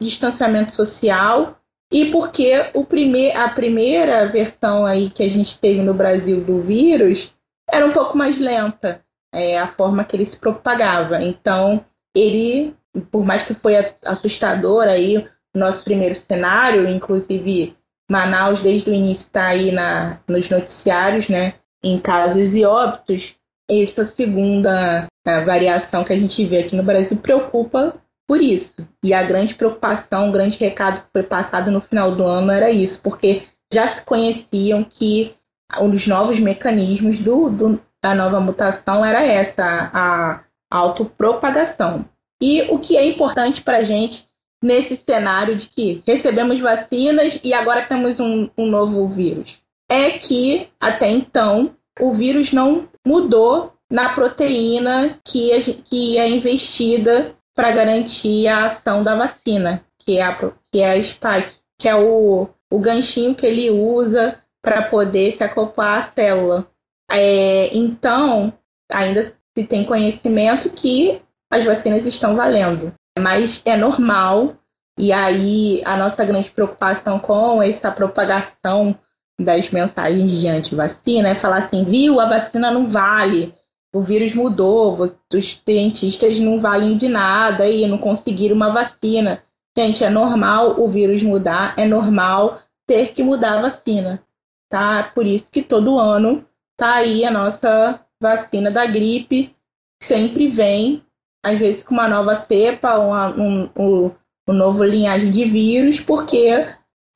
distanciamento 0.00 0.74
social 0.74 1.58
e 1.92 2.06
porque 2.06 2.70
o 2.74 2.84
primeir, 2.84 3.36
a 3.36 3.48
primeira 3.48 4.26
versão 4.26 4.84
aí 4.84 5.10
que 5.10 5.22
a 5.22 5.28
gente 5.28 5.58
teve 5.58 5.82
no 5.82 5.94
Brasil 5.94 6.40
do 6.40 6.60
vírus 6.60 7.32
era 7.70 7.86
um 7.86 7.92
pouco 7.92 8.16
mais 8.16 8.38
lenta, 8.38 9.04
é, 9.32 9.58
a 9.58 9.68
forma 9.68 10.04
que 10.04 10.16
ele 10.16 10.24
se 10.24 10.38
propagava. 10.38 11.22
Então, 11.22 11.84
ele, 12.14 12.74
por 13.10 13.24
mais 13.24 13.42
que 13.42 13.54
foi 13.54 13.74
assustador 14.04 14.84
aí 14.84 15.18
o 15.54 15.58
nosso 15.58 15.84
primeiro 15.84 16.16
cenário, 16.16 16.88
inclusive 16.88 17.76
Manaus 18.10 18.60
desde 18.60 18.90
o 18.90 18.94
início 18.94 19.26
está 19.26 19.46
aí 19.48 19.72
na, 19.72 20.20
nos 20.26 20.48
noticiários, 20.48 21.28
né, 21.28 21.54
em 21.82 21.98
casos 21.98 22.54
e 22.54 22.64
óbitos, 22.64 23.36
essa 23.70 24.04
segunda 24.04 25.06
variação 25.24 26.04
que 26.04 26.12
a 26.12 26.18
gente 26.18 26.44
vê 26.44 26.58
aqui 26.58 26.76
no 26.76 26.82
Brasil 26.82 27.16
preocupa 27.16 27.96
por 28.26 28.40
isso. 28.40 28.76
E 29.04 29.14
a 29.14 29.22
grande 29.22 29.54
preocupação, 29.54 30.28
o 30.28 30.32
grande 30.32 30.58
recado 30.58 31.02
que 31.02 31.08
foi 31.12 31.22
passado 31.22 31.70
no 31.70 31.80
final 31.80 32.14
do 32.14 32.24
ano 32.24 32.50
era 32.50 32.70
isso, 32.70 33.00
porque 33.02 33.44
já 33.72 33.86
se 33.88 34.04
conheciam 34.04 34.84
que 34.84 35.34
um 35.80 35.90
dos 35.90 36.06
novos 36.06 36.38
mecanismos 36.38 37.18
do, 37.18 37.50
do, 37.50 37.80
da 38.02 38.14
nova 38.14 38.40
mutação 38.40 39.04
era 39.04 39.24
essa, 39.24 39.90
a 39.92 40.44
autopropagação. 40.70 42.04
E 42.40 42.62
o 42.62 42.78
que 42.78 42.96
é 42.96 43.06
importante 43.06 43.62
para 43.62 43.78
a 43.78 43.82
gente 43.82 44.26
nesse 44.62 44.96
cenário 44.96 45.56
de 45.56 45.68
que 45.68 46.02
recebemos 46.06 46.60
vacinas 46.60 47.40
e 47.42 47.52
agora 47.52 47.82
temos 47.82 48.20
um, 48.20 48.48
um 48.56 48.66
novo 48.66 49.08
vírus? 49.08 49.60
É 49.88 50.10
que, 50.10 50.68
até 50.80 51.08
então, 51.08 51.75
o 52.00 52.12
vírus 52.12 52.52
não 52.52 52.88
mudou 53.04 53.72
na 53.90 54.10
proteína 54.10 55.18
que 55.24 55.52
é, 55.52 55.60
que 55.60 56.18
é 56.18 56.28
investida 56.28 57.34
para 57.54 57.70
garantir 57.70 58.46
a 58.48 58.66
ação 58.66 59.02
da 59.02 59.14
vacina, 59.14 59.84
que 59.98 60.18
é 60.18 60.22
a, 60.22 60.52
que 60.70 60.80
é 60.80 60.92
a 60.92 61.02
spike, 61.02 61.54
que 61.78 61.88
é 61.88 61.94
o, 61.94 62.48
o 62.70 62.78
ganchinho 62.78 63.34
que 63.34 63.46
ele 63.46 63.70
usa 63.70 64.38
para 64.62 64.82
poder 64.82 65.32
se 65.32 65.44
acoplar 65.44 66.00
à 66.00 66.02
célula. 66.02 66.66
É, 67.10 67.74
então, 67.74 68.52
ainda 68.90 69.32
se 69.56 69.64
tem 69.66 69.84
conhecimento 69.84 70.68
que 70.70 71.22
as 71.50 71.64
vacinas 71.64 72.04
estão 72.04 72.34
valendo, 72.36 72.92
mas 73.18 73.62
é 73.64 73.76
normal. 73.76 74.56
E 74.98 75.12
aí, 75.12 75.82
a 75.84 75.96
nossa 75.96 76.24
grande 76.24 76.50
preocupação 76.50 77.18
com 77.18 77.62
essa 77.62 77.90
propagação 77.90 78.98
das 79.38 79.70
mensagens 79.70 80.32
de 80.32 80.48
antivacina 80.48 81.28
é 81.28 81.34
falar 81.34 81.58
assim: 81.58 81.84
viu, 81.84 82.20
a 82.20 82.26
vacina 82.26 82.70
não 82.70 82.88
vale, 82.88 83.54
o 83.94 84.00
vírus 84.00 84.34
mudou, 84.34 84.98
os 85.32 85.62
cientistas 85.64 86.38
não 86.40 86.60
valem 86.60 86.96
de 86.96 87.08
nada 87.08 87.68
e 87.68 87.86
não 87.86 87.98
conseguiram 87.98 88.56
uma 88.56 88.72
vacina. 88.72 89.42
Gente, 89.76 90.02
é 90.04 90.10
normal 90.10 90.80
o 90.80 90.88
vírus 90.88 91.22
mudar, 91.22 91.74
é 91.76 91.86
normal 91.86 92.62
ter 92.86 93.12
que 93.12 93.22
mudar 93.22 93.58
a 93.58 93.62
vacina, 93.62 94.22
tá? 94.70 95.02
Por 95.14 95.26
isso 95.26 95.50
que 95.50 95.62
todo 95.62 95.98
ano 95.98 96.46
tá 96.78 96.96
aí 96.96 97.24
a 97.24 97.30
nossa 97.30 98.00
vacina 98.20 98.70
da 98.70 98.86
gripe, 98.86 99.54
sempre 100.02 100.48
vem, 100.48 101.02
às 101.44 101.58
vezes 101.58 101.82
com 101.82 101.94
uma 101.94 102.08
nova 102.08 102.34
cepa, 102.34 102.98
uma, 102.98 103.28
um, 103.28 103.70
um, 103.76 104.10
um 104.48 104.52
novo 104.52 104.82
linhagem 104.82 105.30
de 105.30 105.44
vírus, 105.44 106.00
porque 106.00 106.48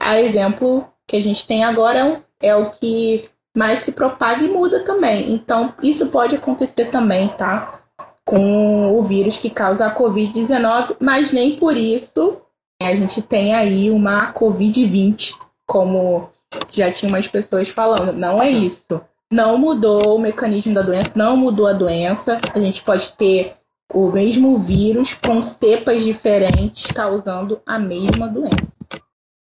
a 0.01 0.21
exemplo 0.21 0.91
que 1.11 1.17
a 1.17 1.23
gente 1.23 1.45
tem 1.45 1.65
agora 1.65 2.23
é 2.41 2.55
o 2.55 2.71
que 2.71 3.29
mais 3.57 3.81
se 3.81 3.91
propaga 3.91 4.45
e 4.45 4.49
muda 4.49 4.85
também. 4.85 5.33
Então, 5.33 5.75
isso 5.83 6.07
pode 6.07 6.37
acontecer 6.37 6.87
também, 6.87 7.27
tá? 7.31 7.81
Com 8.25 8.97
o 8.97 9.03
vírus 9.03 9.37
que 9.37 9.51
causa 9.51 9.87
a 9.87 9.95
Covid-19, 9.95 10.97
mas 11.01 11.33
nem 11.33 11.57
por 11.57 11.77
isso 11.77 12.41
a 12.81 12.95
gente 12.95 13.21
tem 13.21 13.55
aí 13.57 13.91
uma 13.91 14.33
Covid-20, 14.33 15.35
como 15.67 16.31
já 16.71 16.93
tinha 16.93 17.11
umas 17.11 17.27
pessoas 17.27 17.69
falando. 17.69 18.13
Não 18.13 18.41
é 18.41 18.49
isso. 18.49 19.01
Não 19.33 19.59
mudou 19.59 20.15
o 20.15 20.19
mecanismo 20.19 20.73
da 20.73 20.83
doença, 20.83 21.11
não 21.17 21.37
mudou 21.37 21.67
a 21.67 21.73
doença. 21.73 22.39
A 22.55 22.61
gente 22.61 22.83
pode 22.83 23.13
ter 23.15 23.57
o 23.93 24.13
mesmo 24.13 24.57
vírus 24.59 25.13
com 25.15 25.43
cepas 25.43 26.05
diferentes 26.05 26.87
causando 26.93 27.61
a 27.67 27.81
mesma 27.81 28.29
doença. 28.29 28.71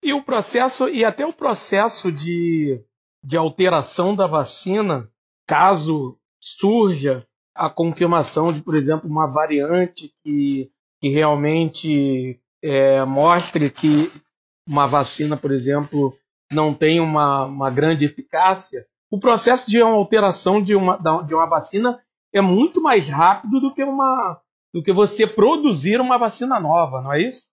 E 0.04 0.14
o 0.14 0.22
processo, 0.22 0.90
e 0.90 1.06
até 1.06 1.26
o 1.26 1.32
processo 1.32 2.12
de, 2.12 2.84
de 3.24 3.38
alteração 3.38 4.14
da 4.16 4.28
vacina, 4.28 5.10
caso 5.48 6.18
surja 6.42 7.26
a 7.56 7.70
confirmação 7.70 8.52
de, 8.52 8.62
por 8.62 8.76
exemplo, 8.76 9.10
uma 9.10 9.28
variante 9.28 10.14
que, 10.24 10.70
que 11.00 11.10
realmente 11.10 12.40
é, 12.62 13.06
mostre 13.06 13.70
que 13.70 14.12
uma 14.68 14.86
vacina, 14.88 15.38
por 15.38 15.52
exemplo, 15.52 16.14
não 16.52 16.74
tem 16.74 17.00
uma, 17.00 17.46
uma 17.46 17.70
grande 17.70 18.06
eficácia, 18.06 18.86
o 19.10 19.20
processo 19.20 19.70
de 19.70 19.80
alteração 19.80 20.62
de 20.62 20.76
uma, 20.76 20.98
de 20.98 21.34
uma 21.34 21.46
vacina 21.46 22.02
é 22.34 22.42
muito 22.42 22.82
mais 22.82 23.08
rápido 23.08 23.60
do 23.60 23.74
que 23.74 23.84
uma 23.84 24.42
do 24.74 24.82
que 24.82 24.92
você 24.92 25.28
produzir 25.28 26.02
uma 26.02 26.18
vacina 26.18 26.60
nova, 26.60 27.00
não 27.00 27.14
é 27.14 27.22
isso? 27.22 27.52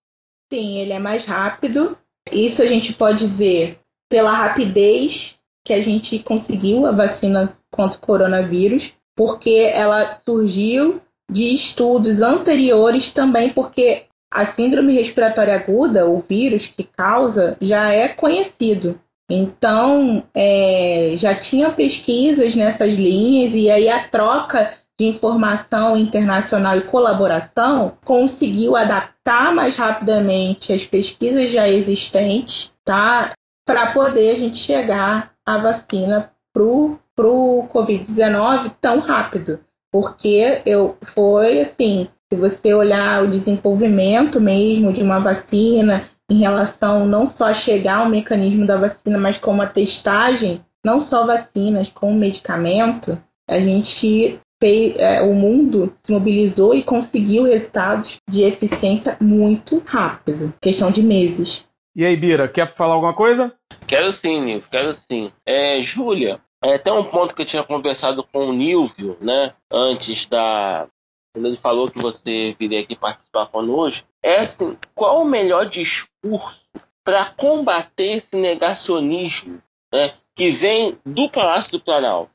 Sim, 0.51 0.79
ele 0.79 0.95
é 0.95 0.99
mais 0.99 1.27
rápido 1.27 1.99
isso 2.31 2.63
a 2.63 2.67
gente 2.67 2.93
pode 2.93 3.27
ver 3.27 3.79
pela 4.11 4.33
rapidez 4.33 5.39
que 5.65 5.73
a 5.73 5.81
gente 5.81 6.19
conseguiu 6.19 6.87
a 6.87 6.93
vacina 6.93 7.57
contra 7.71 7.99
o 7.99 8.01
coronavírus, 8.01 8.95
porque 9.17 9.71
ela 9.73 10.13
surgiu 10.13 11.01
de 11.31 11.55
estudos 11.55 12.21
anteriores 12.21 13.13
também, 13.13 13.51
porque 13.51 14.05
a 14.33 14.45
síndrome 14.47 14.95
respiratória 14.95 15.55
aguda, 15.55 16.09
o 16.09 16.19
vírus 16.19 16.67
que 16.67 16.85
causa, 16.85 17.57
já 17.61 17.93
é 17.93 18.09
conhecido. 18.09 19.01
Então, 19.31 20.25
é, 20.35 21.15
já 21.17 21.35
tinha 21.35 21.71
pesquisas 21.71 22.55
nessas 22.55 22.95
linhas, 22.95 23.55
e 23.55 23.71
aí 23.71 23.89
a 23.89 24.09
troca 24.09 24.73
de 25.01 25.07
informação 25.07 25.97
internacional 25.97 26.77
e 26.77 26.83
colaboração 26.83 27.95
conseguiu 28.05 28.77
adaptar 28.77 29.51
mais 29.51 29.75
rapidamente 29.75 30.75
as 30.75 30.85
pesquisas 30.85 31.51
já 31.51 31.67
existentes, 31.67 32.71
tá? 32.85 33.33
Para 33.67 33.93
poder 33.93 34.33
a 34.33 34.35
gente 34.35 34.59
chegar 34.59 35.33
à 35.47 35.57
vacina 35.57 36.31
para 36.53 36.63
o 36.63 36.99
Covid-19 37.17 38.73
tão 38.79 38.99
rápido. 38.99 39.61
Porque 39.91 40.61
eu 40.67 40.99
foi 41.03 41.63
assim, 41.63 42.07
se 42.31 42.39
você 42.39 42.75
olhar 42.75 43.25
o 43.25 43.31
desenvolvimento 43.31 44.39
mesmo 44.39 44.93
de 44.93 45.03
uma 45.03 45.19
vacina 45.19 46.11
em 46.31 46.41
relação 46.41 47.07
não 47.07 47.27
só 47.27 47.47
a 47.47 47.55
chegar 47.55 48.01
ao 48.01 48.09
mecanismo 48.11 48.67
da 48.67 48.77
vacina, 48.77 49.17
mas 49.17 49.39
como 49.39 49.63
a 49.63 49.67
testagem, 49.67 50.63
não 50.85 51.01
só 51.01 51.25
vacinas, 51.25 51.89
como 51.89 52.13
medicamento, 52.13 53.19
a 53.49 53.59
gente 53.59 54.39
fez, 54.61 54.95
é, 54.97 55.23
o 55.23 55.33
mundo 55.33 55.93
se 56.03 56.13
mobilizou 56.13 56.75
e 56.75 56.83
conseguiu 56.83 57.45
resultados 57.45 58.19
de 58.29 58.43
eficiência 58.43 59.17
muito 59.21 59.83
rápido, 59.87 60.53
questão 60.61 60.91
de 60.91 61.03
meses. 61.03 61.65
E 61.97 62.05
aí, 62.05 62.17
Bira, 62.17 62.47
quer 62.47 62.69
falar 62.69 62.95
alguma 62.95 63.15
coisa? 63.15 63.53
Quero 63.87 64.13
sim, 64.13 64.41
Nilvio, 64.41 64.69
quero 64.71 64.95
sim. 64.95 65.33
É, 65.45 65.83
Júlia, 65.83 66.41
é 66.63 66.75
até 66.75 66.93
um 66.93 67.05
ponto 67.05 67.35
que 67.35 67.43
eu 67.43 67.47
tinha 67.47 67.65
conversado 67.65 68.23
com 68.23 68.47
o 68.47 68.53
Nilvio, 68.53 69.17
né, 69.21 69.55
antes 69.71 70.27
da. 70.27 70.87
Quando 71.33 71.47
ele 71.47 71.57
falou 71.57 71.91
que 71.91 71.99
você 71.99 72.57
viria 72.59 72.81
aqui 72.81 72.97
participar 72.97 73.47
conosco, 73.47 74.07
é 74.23 74.41
assim: 74.41 74.77
qual 74.95 75.23
o 75.23 75.25
melhor 75.25 75.67
discurso 75.67 76.67
para 77.05 77.27
combater 77.27 78.19
esse 78.19 78.37
negacionismo 78.37 79.61
né, 79.93 80.15
que 80.37 80.51
vem 80.51 80.99
do 81.05 81.31
Palácio 81.31 81.73
do 81.73 81.81
Planalto? 81.81 82.31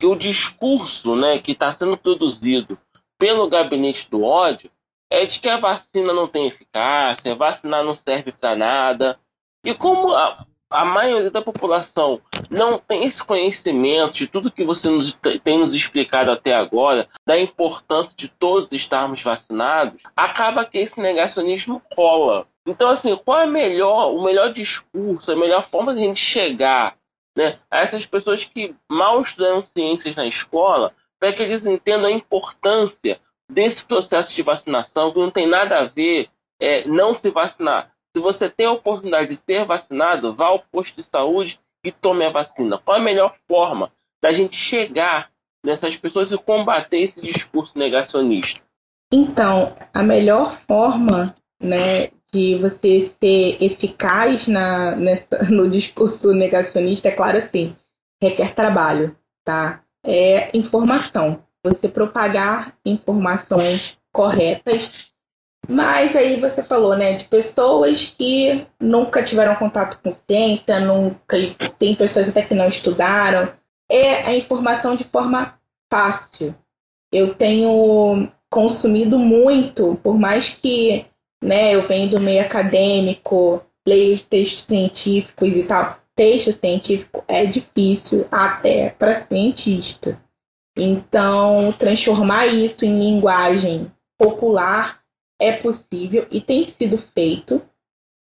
Que 0.00 0.06
o 0.06 0.16
discurso 0.16 1.14
né, 1.14 1.38
que 1.38 1.52
está 1.52 1.70
sendo 1.70 1.96
produzido 1.96 2.78
pelo 3.18 3.50
gabinete 3.50 4.08
do 4.10 4.24
ódio 4.24 4.70
é 5.12 5.26
de 5.26 5.38
que 5.38 5.48
a 5.48 5.58
vacina 5.58 6.14
não 6.14 6.26
tem 6.26 6.46
eficácia, 6.46 7.34
vacinar 7.34 7.84
não 7.84 7.94
serve 7.94 8.32
para 8.32 8.56
nada. 8.56 9.20
E 9.62 9.74
como 9.74 10.14
a, 10.14 10.46
a, 10.70 10.84
maioria 10.86 11.30
da 11.30 11.42
população 11.42 12.18
não 12.48 12.78
tem 12.78 13.04
esse 13.04 13.22
conhecimento 13.22 14.14
de 14.14 14.26
tudo 14.26 14.50
que 14.50 14.64
você 14.64 14.88
nos, 14.88 15.12
tem 15.44 15.58
nos 15.58 15.74
explicado 15.74 16.30
até 16.30 16.54
agora, 16.54 17.06
da 17.26 17.38
importância 17.38 18.14
de 18.16 18.28
todos 18.28 18.72
estarmos 18.72 19.22
vacinados, 19.22 20.00
acaba 20.16 20.64
que 20.64 20.78
esse 20.78 20.98
negacionismo 20.98 21.82
cola. 21.94 22.46
Então, 22.66 22.88
assim, 22.88 23.14
qual 23.16 23.40
é 23.40 23.46
melhor, 23.46 24.14
o 24.14 24.22
melhor 24.22 24.50
discurso, 24.50 25.30
a 25.30 25.36
melhor 25.36 25.68
forma 25.68 25.92
de 25.92 26.00
a 26.00 26.04
gente 26.04 26.20
chegar 26.20 26.96
né, 27.36 27.58
a 27.70 27.78
essas 27.78 28.04
pessoas 28.06 28.44
que 28.44 28.74
mal 28.88 29.20
estudaram 29.22 29.60
ciências 29.60 30.16
na 30.16 30.26
escola, 30.26 30.92
para 31.18 31.32
que 31.32 31.42
eles 31.42 31.66
entendam 31.66 32.08
a 32.08 32.12
importância 32.12 33.20
desse 33.48 33.84
processo 33.84 34.34
de 34.34 34.42
vacinação, 34.42 35.12
que 35.12 35.18
não 35.18 35.30
tem 35.30 35.46
nada 35.46 35.78
a 35.78 35.84
ver 35.84 36.28
é, 36.60 36.86
não 36.86 37.14
se 37.14 37.30
vacinar. 37.30 37.92
Se 38.14 38.20
você 38.20 38.48
tem 38.48 38.66
a 38.66 38.72
oportunidade 38.72 39.28
de 39.28 39.36
ser 39.36 39.64
vacinado, 39.64 40.34
vá 40.34 40.46
ao 40.46 40.60
posto 40.60 40.96
de 40.96 41.02
saúde 41.02 41.60
e 41.84 41.92
tome 41.92 42.24
a 42.24 42.30
vacina. 42.30 42.78
Qual 42.78 42.96
a 42.96 43.00
melhor 43.00 43.34
forma 43.46 43.92
da 44.22 44.32
gente 44.32 44.56
chegar 44.56 45.30
nessas 45.64 45.96
pessoas 45.96 46.32
e 46.32 46.38
combater 46.38 47.00
esse 47.00 47.20
discurso 47.20 47.78
negacionista? 47.78 48.60
Então, 49.12 49.74
a 49.92 50.02
melhor 50.02 50.52
forma 50.66 51.34
né, 51.60 52.08
de 52.32 52.56
você 52.56 53.02
ser 53.02 53.62
eficaz 53.62 54.46
na, 54.46 54.96
nessa, 54.96 55.44
no 55.50 55.68
discurso 55.68 56.32
negacionista, 56.32 57.08
é 57.08 57.12
claro 57.12 57.38
assim, 57.38 57.76
requer 58.20 58.54
trabalho, 58.54 59.16
tá? 59.44 59.82
É 60.04 60.56
informação. 60.56 61.42
Você 61.62 61.88
propagar 61.88 62.74
informações 62.84 63.98
corretas. 64.12 64.92
Mas 65.68 66.16
aí 66.16 66.40
você 66.40 66.62
falou, 66.62 66.96
né, 66.96 67.14
de 67.14 67.24
pessoas 67.24 68.06
que 68.06 68.66
nunca 68.80 69.22
tiveram 69.22 69.54
contato 69.56 70.00
com 70.02 70.12
ciência, 70.12 70.80
nunca 70.80 71.36
tem 71.78 71.94
pessoas 71.94 72.28
até 72.30 72.42
que 72.42 72.54
não 72.54 72.66
estudaram. 72.66 73.52
É 73.90 74.22
a 74.22 74.34
informação 74.34 74.96
de 74.96 75.04
forma 75.04 75.58
fácil. 75.92 76.54
Eu 77.12 77.34
tenho 77.34 78.28
consumido 78.48 79.18
muito, 79.18 79.96
por 80.02 80.18
mais 80.18 80.54
que 80.54 81.06
né? 81.42 81.74
Eu 81.74 81.86
venho 81.86 82.10
do 82.10 82.20
meio 82.20 82.42
acadêmico, 82.42 83.62
leio 83.86 84.18
textos 84.18 84.64
científicos 84.64 85.48
e 85.56 85.62
tal. 85.62 85.98
Texto 86.14 86.52
científico 86.52 87.24
é 87.26 87.46
difícil 87.46 88.26
até 88.30 88.90
para 88.90 89.22
cientista. 89.22 90.20
Então, 90.76 91.74
transformar 91.78 92.46
isso 92.46 92.84
em 92.84 92.98
linguagem 92.98 93.90
popular 94.18 95.00
é 95.40 95.52
possível 95.52 96.26
e 96.30 96.40
tem 96.40 96.64
sido 96.64 96.98
feito. 96.98 97.62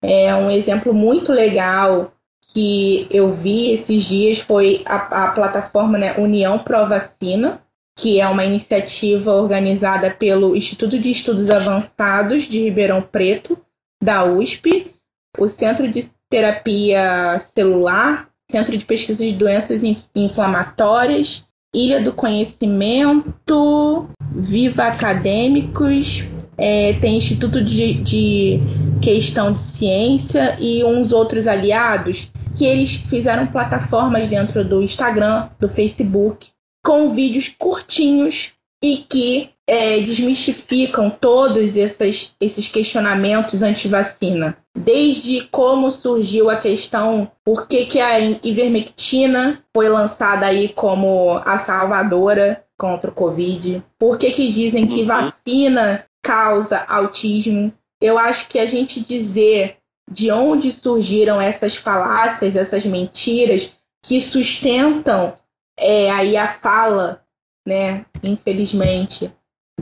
É 0.03 0.35
um 0.35 0.51
exemplo 0.51 0.93
muito 0.93 1.33
legal 1.33 2.13
que 2.49 3.07
eu 3.11 3.33
vi 3.33 3.73
esses 3.73 4.05
dias 4.05 4.39
foi 4.39 4.83
a, 4.85 5.27
a 5.27 5.31
plataforma 5.33 5.99
né, 5.99 6.15
União 6.19 6.59
Pro 6.59 6.87
Vacina, 6.87 7.63
que 7.97 8.21
é 8.21 8.27
uma 8.27 8.45
iniciativa 8.45 9.33
organizada 9.33 10.11
pelo 10.11 10.57
Instituto 10.57 10.99
de 10.99 11.11
Estudos 11.11 11.49
Avançados 11.51 12.45
de 12.45 12.61
Ribeirão 12.61 13.01
Preto, 13.03 13.59
da 14.03 14.25
USP, 14.25 14.93
o 15.39 15.49
Centro 15.49 15.89
de 15.89 16.11
Terapia 16.29 17.39
Celular, 17.55 18.29
Centro 18.51 18.77
de 18.77 18.85
Pesquisa 18.85 19.25
de 19.25 19.33
Doenças 19.33 19.83
Inflamatórias, 20.15 21.45
Ilha 21.75 22.01
do 22.01 22.13
Conhecimento, 22.13 24.09
Viva 24.33 24.85
Acadêmicos, 24.85 26.25
é, 26.57 26.93
tem 26.95 27.17
Instituto 27.17 27.63
de, 27.63 27.95
de 27.95 28.61
Questão 29.01 29.53
de 29.53 29.61
Ciência 29.61 30.57
e 30.61 30.85
uns 30.85 31.13
outros 31.13 31.47
aliados 31.47 32.31
que 32.57 32.65
eles 32.65 32.95
fizeram 32.95 33.49
plataformas 33.49 34.29
dentro 34.29 34.65
do 34.65 34.83
Instagram, 34.83 35.49
do 35.59 35.69
Facebook, 35.69 36.49
com 36.85 37.15
vídeos 37.15 37.49
curtinhos 37.49 38.53
e 38.83 38.99
que 38.99 39.51
é, 39.67 39.99
desmistificam 40.01 41.09
todos 41.09 41.75
esses, 41.75 42.35
esses 42.39 42.69
questionamentos 42.69 43.63
anti-vacina. 43.63 44.59
Desde 44.77 45.49
como 45.49 45.91
surgiu 45.91 46.51
a 46.51 46.57
questão 46.57 47.31
por 47.43 47.67
que, 47.67 47.87
que 47.87 47.99
a 47.99 48.21
ivermectina 48.21 49.65
foi 49.75 49.89
lançada 49.89 50.45
aí 50.45 50.69
como 50.69 51.41
a 51.45 51.59
salvadora 51.59 52.63
contra 52.77 53.11
o 53.11 53.15
Covid, 53.15 53.83
por 53.99 54.19
que, 54.19 54.31
que 54.33 54.53
dizem 54.53 54.87
que 54.87 55.01
uhum. 55.01 55.07
vacina 55.07 56.05
causa 56.23 56.85
autismo. 56.87 57.73
Eu 58.01 58.19
acho 58.19 58.49
que 58.49 58.59
a 58.59 58.67
gente 58.67 59.01
dizer 59.01 59.77
de 60.11 60.31
onde 60.31 60.71
surgiram 60.71 61.41
essas 61.41 61.77
falácias, 61.77 62.55
essas 62.55 62.85
mentiras 62.85 63.73
que 64.03 64.21
sustentam 64.21 65.35
é, 65.77 66.11
aí 66.11 66.37
a 66.37 66.49
fala, 66.49 67.23
né, 67.67 68.05
infelizmente, 68.23 69.33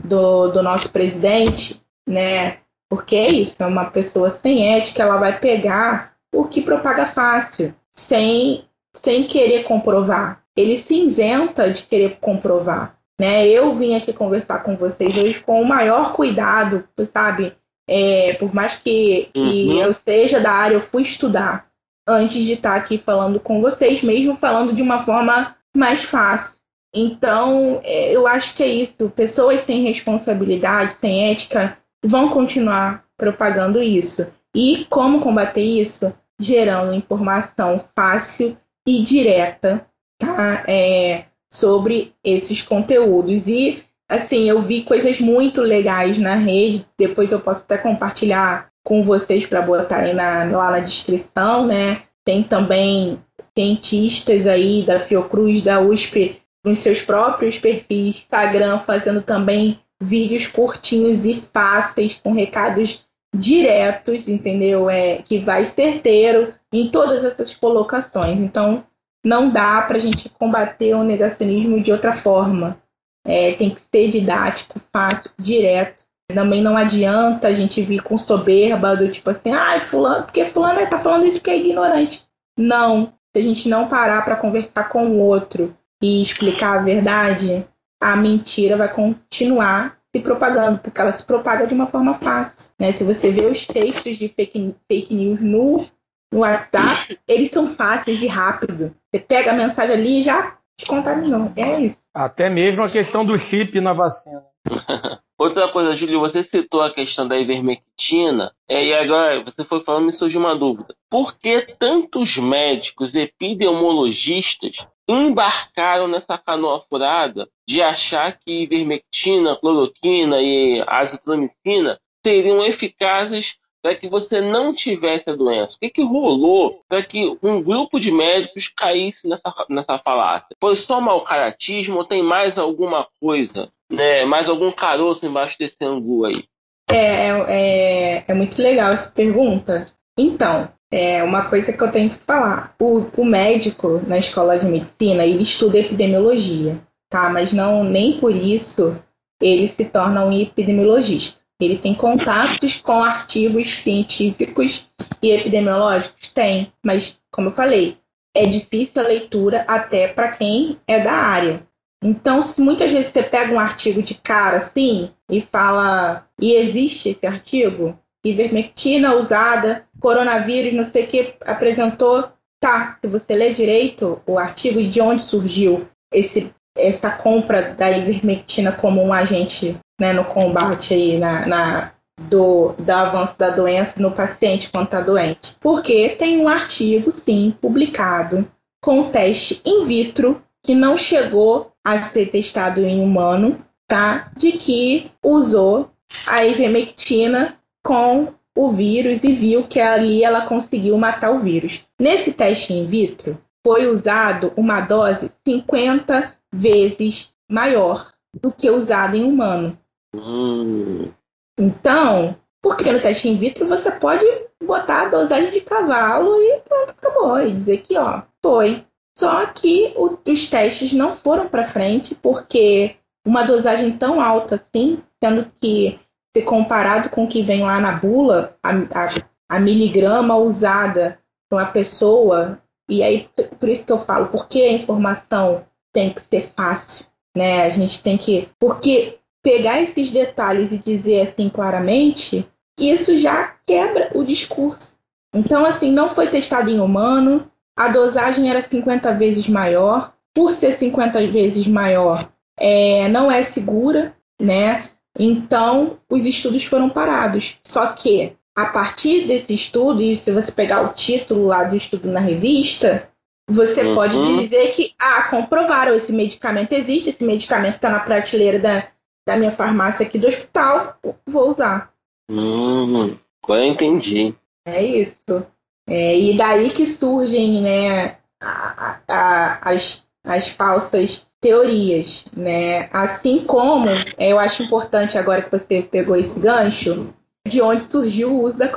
do, 0.01 0.47
do 0.49 0.63
nosso 0.63 0.89
presidente, 0.91 1.81
né? 2.07 2.57
Porque 2.89 3.15
é 3.15 3.29
isso, 3.29 3.61
é 3.61 3.65
uma 3.65 3.85
pessoa 3.85 4.29
sem 4.29 4.75
ética, 4.75 5.03
ela 5.03 5.17
vai 5.17 5.39
pegar 5.39 6.13
o 6.33 6.45
que 6.45 6.61
propaga 6.61 7.05
fácil, 7.05 7.73
sem, 7.91 8.65
sem 8.93 9.25
querer 9.25 9.63
comprovar. 9.63 10.43
Ele 10.55 10.77
se 10.77 11.05
isenta 11.05 11.71
de 11.71 11.83
querer 11.83 12.17
comprovar. 12.19 12.95
Né? 13.19 13.47
Eu 13.47 13.75
vim 13.75 13.95
aqui 13.95 14.11
conversar 14.13 14.63
com 14.63 14.75
vocês 14.75 15.15
hoje 15.17 15.39
com 15.39 15.61
o 15.61 15.65
maior 15.65 16.13
cuidado, 16.13 16.87
sabe? 17.05 17.55
É, 17.87 18.33
por 18.33 18.53
mais 18.53 18.75
que, 18.75 19.29
que 19.33 19.69
uhum. 19.69 19.81
eu 19.81 19.93
seja 19.93 20.39
da 20.39 20.51
área, 20.51 20.75
eu 20.75 20.81
fui 20.81 21.03
estudar 21.03 21.67
antes 22.07 22.43
de 22.43 22.53
estar 22.53 22.75
aqui 22.75 22.97
falando 22.97 23.39
com 23.39 23.61
vocês, 23.61 24.01
mesmo 24.01 24.35
falando 24.35 24.73
de 24.73 24.81
uma 24.81 25.03
forma 25.03 25.55
mais 25.75 26.03
fácil. 26.03 26.59
Então, 26.93 27.81
é, 27.83 28.11
eu 28.11 28.27
acho 28.27 28.53
que 28.55 28.63
é 28.63 28.67
isso. 28.67 29.09
Pessoas 29.09 29.61
sem 29.61 29.83
responsabilidade, 29.83 30.93
sem 30.93 31.31
ética, 31.31 31.77
vão 32.03 32.29
continuar 32.29 33.03
propagando 33.17 33.81
isso. 33.81 34.31
E 34.55 34.85
como 34.89 35.21
combater 35.21 35.63
isso? 35.63 36.13
Gerando 36.39 36.93
informação 36.93 37.83
fácil 37.95 38.57
e 38.85 39.01
direta, 39.01 39.85
tá? 40.19 40.63
É, 40.67 41.25
sobre 41.49 42.13
esses 42.23 42.61
conteúdos. 42.61 43.47
E, 43.47 43.83
assim, 44.07 44.49
eu 44.49 44.61
vi 44.61 44.83
coisas 44.83 45.19
muito 45.19 45.61
legais 45.61 46.17
na 46.17 46.35
rede, 46.35 46.85
depois 46.97 47.31
eu 47.31 47.39
posso 47.39 47.63
até 47.63 47.77
compartilhar 47.77 48.69
com 48.83 49.03
vocês 49.03 49.45
para 49.45 49.61
botarem 49.61 50.13
na, 50.13 50.43
lá 50.45 50.71
na 50.71 50.79
descrição, 50.79 51.65
né? 51.65 52.03
Tem 52.25 52.43
também 52.43 53.19
cientistas 53.57 54.47
aí 54.47 54.83
da 54.83 54.99
Fiocruz, 54.99 55.61
da 55.61 55.79
USP, 55.79 56.41
nos 56.65 56.79
seus 56.79 57.01
próprios 57.01 57.59
perfis 57.59 58.17
Instagram, 58.17 58.79
fazendo 58.79 59.21
também 59.21 59.79
vídeos 60.01 60.47
curtinhos 60.47 61.25
e 61.25 61.41
fáceis, 61.53 62.19
com 62.21 62.33
recados 62.33 63.05
diretos, 63.35 64.27
entendeu? 64.27 64.89
É, 64.89 65.21
que 65.23 65.39
vai 65.39 65.65
certeiro 65.65 66.53
em 66.71 66.89
todas 66.89 67.23
essas 67.23 67.53
colocações. 67.53 68.39
Então, 68.39 68.83
não 69.25 69.49
dá 69.49 69.81
para 69.81 69.97
a 69.97 69.99
gente 69.99 70.29
combater 70.29 70.93
o 70.93 71.03
negacionismo 71.03 71.81
de 71.81 71.91
outra 71.91 72.13
forma. 72.13 72.77
É, 73.25 73.53
tem 73.53 73.69
que 73.69 73.81
ser 73.81 74.09
didático, 74.09 74.79
fácil, 74.91 75.31
direto. 75.39 76.03
Também 76.33 76.61
não 76.61 76.75
adianta 76.75 77.47
a 77.47 77.53
gente 77.53 77.81
vir 77.81 78.01
com 78.01 78.17
soberba 78.17 78.95
do 78.95 79.09
tipo 79.09 79.29
assim, 79.29 79.51
ai, 79.51 79.81
fulano, 79.81 80.25
porque 80.25 80.45
fulano 80.45 80.79
está 80.79 80.99
falando 80.99 81.25
isso 81.25 81.37
porque 81.37 81.51
é 81.51 81.57
ignorante. 81.57 82.25
Não. 82.57 83.13
Se 83.35 83.41
a 83.41 83.43
gente 83.43 83.67
não 83.67 83.87
parar 83.87 84.23
para 84.23 84.35
conversar 84.35 84.89
com 84.89 85.07
o 85.07 85.19
outro 85.19 85.75
e 86.01 86.21
explicar 86.21 86.79
a 86.79 86.83
verdade, 86.83 87.65
a 87.99 88.15
mentira 88.15 88.77
vai 88.77 88.93
continuar 88.93 89.97
se 90.15 90.21
propagando, 90.21 90.77
porque 90.77 91.01
ela 91.01 91.11
se 91.11 91.23
propaga 91.23 91.65
de 91.65 91.73
uma 91.73 91.87
forma 91.87 92.13
fácil. 92.13 92.71
Né? 92.79 92.91
Se 92.91 93.03
você 93.03 93.31
vê 93.31 93.45
os 93.47 93.65
textos 93.65 94.17
de 94.17 94.27
fake, 94.27 94.75
fake 94.87 95.15
news 95.15 95.41
no, 95.41 95.87
no 96.31 96.39
WhatsApp, 96.39 97.17
eles 97.27 97.49
são 97.49 97.67
fáceis 97.67 98.21
e 98.21 98.27
rápidos. 98.27 98.91
Você 99.11 99.19
pega 99.19 99.51
a 99.51 99.55
mensagem 99.55 99.95
ali 99.95 100.19
e 100.19 100.23
já 100.23 100.55
te 100.77 100.85
contaminou. 100.85 101.51
É 101.55 101.79
isso. 101.81 102.03
Até 102.13 102.49
mesmo 102.49 102.83
a 102.83 102.91
questão 102.91 103.25
do 103.25 103.39
chip 103.39 103.81
na 103.81 103.93
vacina. 103.93 104.43
Outra 105.37 105.67
coisa, 105.67 105.95
Júlio, 105.95 106.19
você 106.19 106.43
citou 106.43 106.81
a 106.81 106.93
questão 106.93 107.27
da 107.27 107.37
ivermectina, 107.37 108.53
é, 108.69 108.85
e 108.85 108.93
agora 108.93 109.43
você 109.43 109.63
foi 109.65 109.81
falando 109.81 110.05
me 110.05 110.13
surgiu 110.13 110.39
uma 110.39 110.55
dúvida. 110.55 110.95
Por 111.09 111.37
que 111.37 111.75
tantos 111.77 112.37
médicos 112.37 113.13
epidemiologistas 113.13 114.77
embarcaram 115.07 116.07
nessa 116.07 116.37
canoa 116.37 116.83
furada 116.89 117.49
de 117.67 117.81
achar 117.81 118.37
que 118.39 118.63
ivermectina, 118.63 119.57
cloroquina 119.57 120.41
e 120.41 120.81
azitromicina 120.87 121.99
seriam 122.25 122.63
eficazes 122.63 123.55
para 123.81 123.95
que 123.95 124.07
você 124.07 124.39
não 124.39 124.73
tivesse 124.73 125.29
a 125.29 125.35
doença? 125.35 125.75
O 125.75 125.79
que, 125.79 125.89
que 125.89 126.01
rolou 126.01 126.81
para 126.87 127.03
que 127.03 127.37
um 127.43 127.61
grupo 127.61 127.99
de 127.99 128.11
médicos 128.11 128.69
caísse 128.69 129.27
nessa, 129.27 129.53
nessa 129.69 129.99
falácia? 129.99 130.55
Foi 130.59 130.77
só 130.77 131.01
mau 131.01 131.21
caratismo 131.21 131.97
ou 131.97 132.05
tem 132.05 132.23
mais 132.23 132.57
alguma 132.57 133.05
coisa, 133.19 133.69
né? 133.93 134.25
mais 134.25 134.49
algum 134.49 134.71
caroço 134.71 135.25
embaixo 135.25 135.57
desse 135.57 135.83
angu 135.83 136.25
aí? 136.25 136.43
É, 136.89 137.29
é, 137.47 138.23
é 138.27 138.33
muito 138.33 138.61
legal 138.61 138.91
essa 138.91 139.09
pergunta. 139.09 139.85
Então, 140.17 140.69
é 140.91 141.23
uma 141.23 141.45
coisa 141.45 141.73
que 141.73 141.81
eu 141.81 141.91
tenho 141.91 142.09
que 142.09 142.17
falar. 142.17 142.75
O, 142.79 143.05
o 143.17 143.25
médico 143.25 144.01
na 144.05 144.17
escola 144.17 144.59
de 144.59 144.65
medicina, 144.65 145.25
ele 145.25 145.43
estuda 145.43 145.79
epidemiologia, 145.79 146.79
tá? 147.09 147.29
Mas 147.29 147.51
não 147.53 147.83
nem 147.83 148.19
por 148.19 148.35
isso 148.35 148.95
ele 149.41 149.67
se 149.67 149.85
torna 149.85 150.23
um 150.23 150.31
epidemiologista. 150.31 151.41
Ele 151.59 151.77
tem 151.77 151.93
contatos 151.93 152.79
com 152.79 153.01
artigos 153.01 153.75
científicos 153.77 154.89
e 155.21 155.31
epidemiológicos? 155.31 156.29
Tem, 156.29 156.71
mas 156.83 157.19
como 157.31 157.49
eu 157.49 157.53
falei, 157.53 157.97
é 158.35 158.45
difícil 158.45 159.01
a 159.01 159.07
leitura 159.07 159.63
até 159.67 160.07
para 160.07 160.31
quem 160.31 160.77
é 160.87 160.99
da 160.99 161.11
área. 161.11 161.63
Então, 162.03 162.43
se 162.43 162.61
muitas 162.61 162.91
vezes 162.91 163.11
você 163.11 163.23
pega 163.23 163.53
um 163.53 163.59
artigo 163.59 164.03
de 164.03 164.13
cara 164.15 164.57
assim 164.57 165.11
e 165.29 165.41
fala, 165.41 166.27
e 166.39 166.53
existe 166.53 167.09
esse 167.09 167.25
artigo, 167.25 167.97
ivermectina 168.25 169.15
usada, 169.15 169.85
coronavírus, 169.99 170.73
não 170.73 170.83
sei 170.83 171.05
o 171.05 171.07
que, 171.07 171.33
apresentou. 171.45 172.29
Tá, 172.59 172.97
se 173.01 173.07
você 173.09 173.35
ler 173.35 173.53
direito 173.53 174.21
o 174.25 174.39
artigo 174.39 174.79
e 174.79 174.87
de 174.87 175.01
onde 175.01 175.25
surgiu 175.25 175.85
esse, 176.13 176.49
essa 176.77 177.11
compra 177.11 177.73
da 177.73 177.91
ivermectina 177.91 178.71
como 178.71 179.03
um 179.03 179.11
agente 179.11 179.77
né, 179.99 180.13
no 180.13 180.23
combate 180.23 180.93
aí 180.93 181.19
na, 181.19 181.45
na 181.45 181.91
do, 182.21 182.73
do 182.79 182.89
avanço 182.89 183.37
da 183.37 183.49
doença 183.49 184.01
no 184.01 184.11
paciente 184.11 184.69
quando 184.71 184.85
está 184.85 185.01
doente. 185.01 185.57
Porque 185.59 186.09
tem 186.09 186.39
um 186.39 186.47
artigo, 186.47 187.11
sim, 187.11 187.53
publicado 187.61 188.47
com 188.81 189.11
teste 189.11 189.61
in 189.65 189.85
vitro 189.85 190.41
que 190.63 190.73
não 190.73 190.97
chegou 190.97 191.72
a 191.83 192.01
ser 192.03 192.27
testado 192.27 192.81
em 192.81 193.01
humano, 193.01 193.63
tá? 193.87 194.31
De 194.37 194.53
que 194.53 195.11
usou 195.23 195.89
a 196.25 196.45
ivermectina 196.45 197.57
com 197.83 198.33
o 198.55 198.71
vírus 198.71 199.23
e 199.23 199.33
viu 199.33 199.67
que 199.67 199.79
ali 199.79 200.23
ela 200.23 200.45
conseguiu 200.45 200.97
matar 200.97 201.31
o 201.31 201.39
vírus. 201.39 201.85
Nesse 201.99 202.31
teste 202.31 202.73
in 202.73 202.85
vitro, 202.85 203.37
foi 203.65 203.87
usado 203.87 204.53
uma 204.55 204.81
dose 204.81 205.31
50 205.45 206.33
vezes 206.51 207.31
maior 207.49 208.11
do 208.41 208.51
que 208.51 208.69
usada 208.69 209.17
em 209.17 209.23
humano. 209.23 209.77
Hum. 210.15 211.11
Então, 211.57 212.35
porque 212.61 212.91
no 212.91 213.01
teste 213.01 213.27
in 213.27 213.37
vitro 213.37 213.67
você 213.67 213.91
pode 213.91 214.25
botar 214.63 215.03
a 215.03 215.09
dosagem 215.09 215.51
de 215.51 215.61
cavalo 215.61 216.41
e 216.41 216.59
pronto, 216.59 216.89
acabou. 216.91 217.39
E 217.41 217.51
dizer 217.51 217.81
que, 217.81 217.97
ó, 217.97 218.21
foi. 218.41 218.85
Só 219.17 219.45
que 219.47 219.93
o, 219.95 220.17
os 220.29 220.49
testes 220.49 220.93
não 220.93 221.15
foram 221.15 221.47
para 221.47 221.67
frente 221.67 222.15
porque 222.15 222.95
uma 223.25 223.43
dosagem 223.43 223.97
tão 223.97 224.19
alta 224.19 224.55
assim, 224.55 225.01
sendo 225.23 225.51
que 225.61 225.99
se 226.35 226.43
comparado 226.43 227.09
com 227.09 227.25
o 227.25 227.27
que 227.27 227.43
vem 227.43 227.61
lá 227.61 227.79
na 227.79 227.93
bula, 227.93 228.57
a, 228.63 228.71
a, 228.71 229.09
a 229.49 229.59
miligrama 229.59 230.35
usada 230.35 231.19
uma 231.53 231.65
pessoa, 231.67 232.59
e 232.89 233.03
aí 233.03 233.29
por 233.59 233.69
isso 233.69 233.85
que 233.85 233.91
eu 233.91 233.99
falo, 233.99 234.27
porque 234.27 234.61
a 234.61 234.73
informação 234.73 235.63
tem 235.91 236.11
que 236.11 236.21
ser 236.21 236.51
fácil, 236.55 237.05
né? 237.35 237.63
A 237.63 237.69
gente 237.69 238.01
tem 238.01 238.17
que. 238.17 238.49
Porque 238.59 239.19
pegar 239.41 239.81
esses 239.81 240.11
detalhes 240.11 240.71
e 240.71 240.77
dizer 240.77 241.21
assim 241.21 241.49
claramente, 241.49 242.47
isso 242.77 243.17
já 243.17 243.55
quebra 243.65 244.11
o 244.15 244.23
discurso. 244.23 244.97
Então, 245.33 245.65
assim, 245.65 245.91
não 245.91 246.09
foi 246.09 246.27
testado 246.27 246.69
em 246.69 246.79
humano, 246.79 247.49
a 247.75 247.87
dosagem 247.87 248.49
era 248.49 248.61
50 248.61 249.13
vezes 249.13 249.47
maior. 249.47 250.13
Por 250.33 250.51
ser 250.51 250.73
50 250.73 251.27
vezes 251.27 251.67
maior, 251.67 252.27
é, 252.59 253.07
não 253.07 253.31
é 253.31 253.43
segura, 253.43 254.15
né? 254.41 254.89
Então, 255.17 255.99
os 256.09 256.25
estudos 256.25 256.63
foram 256.63 256.89
parados. 256.89 257.59
Só 257.63 257.87
que, 257.87 258.33
a 258.55 258.65
partir 258.65 259.27
desse 259.27 259.53
estudo, 259.53 260.01
e 260.01 260.15
se 260.15 260.31
você 260.31 260.51
pegar 260.51 260.81
o 260.81 260.93
título 260.93 261.45
lá 261.45 261.63
do 261.63 261.75
estudo 261.75 262.09
na 262.09 262.19
revista, 262.19 263.09
você 263.49 263.83
uhum. 263.83 263.95
pode 263.95 264.39
dizer 264.39 264.73
que, 264.73 264.93
ah, 264.97 265.23
comprovaram, 265.29 265.93
esse 265.93 266.11
medicamento 266.11 266.73
existe, 266.73 267.09
esse 267.09 267.23
medicamento 267.23 267.75
está 267.75 267.89
na 267.89 267.99
prateleira 267.99 268.57
da, 268.57 268.87
da 269.27 269.37
minha 269.37 269.51
farmácia 269.51 270.05
aqui 270.05 270.17
do 270.17 270.27
hospital, 270.27 270.97
vou 271.27 271.49
usar. 271.49 271.93
Hum, 272.29 273.17
agora 273.43 273.65
eu 273.65 273.71
entendi. 273.71 274.33
É 274.65 274.81
isso. 274.81 275.45
É, 275.87 276.17
e 276.17 276.37
daí 276.37 276.69
que 276.69 276.87
surgem 276.87 277.61
né, 277.61 278.17
a, 278.41 278.99
a, 279.07 279.71
as, 279.71 280.05
as 280.23 280.47
falsas 280.49 281.25
teorias, 281.41 282.25
né? 282.35 282.89
Assim 282.93 283.43
como 283.43 283.89
é, 283.89 284.29
eu 284.29 284.39
acho 284.39 284.63
importante 284.63 285.17
agora 285.17 285.41
que 285.41 285.51
você 285.51 285.81
pegou 285.81 286.15
esse 286.15 286.39
gancho, 286.39 287.13
de 287.45 287.61
onde 287.61 287.83
surgiu 287.83 288.31
o 288.31 288.43
uso 288.43 288.57
da 288.57 288.69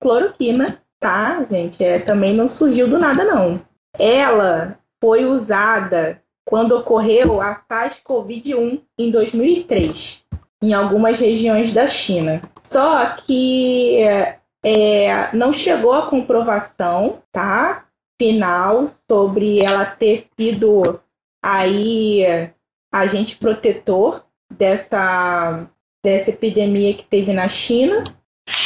cloroquina, 0.00 0.66
tá, 1.00 1.42
gente? 1.44 1.82
É, 1.82 1.98
também 1.98 2.32
não 2.32 2.48
surgiu 2.48 2.88
do 2.88 2.98
nada, 2.98 3.24
não. 3.24 3.60
Ela 3.98 4.78
foi 5.02 5.24
usada 5.24 6.22
quando 6.46 6.76
ocorreu 6.76 7.40
a 7.40 7.60
SARS-CoV-1 7.68 8.80
em 8.98 9.10
2003, 9.10 10.24
em 10.62 10.72
algumas 10.72 11.18
regiões 11.18 11.72
da 11.72 11.86
China. 11.86 12.40
Só 12.62 13.06
que 13.16 13.98
é, 14.64 15.34
não 15.36 15.52
chegou 15.52 15.92
a 15.92 16.06
comprovação, 16.06 17.22
tá? 17.30 17.84
Final 18.20 18.88
sobre 18.88 19.60
ela 19.60 19.84
ter 19.84 20.26
sido 20.38 21.00
aí 21.44 22.50
agente 22.92 23.36
protetor 23.36 24.24
dessa, 24.50 25.68
dessa 26.02 26.30
epidemia 26.30 26.94
que 26.94 27.04
teve 27.04 27.32
na 27.32 27.48
China. 27.48 28.02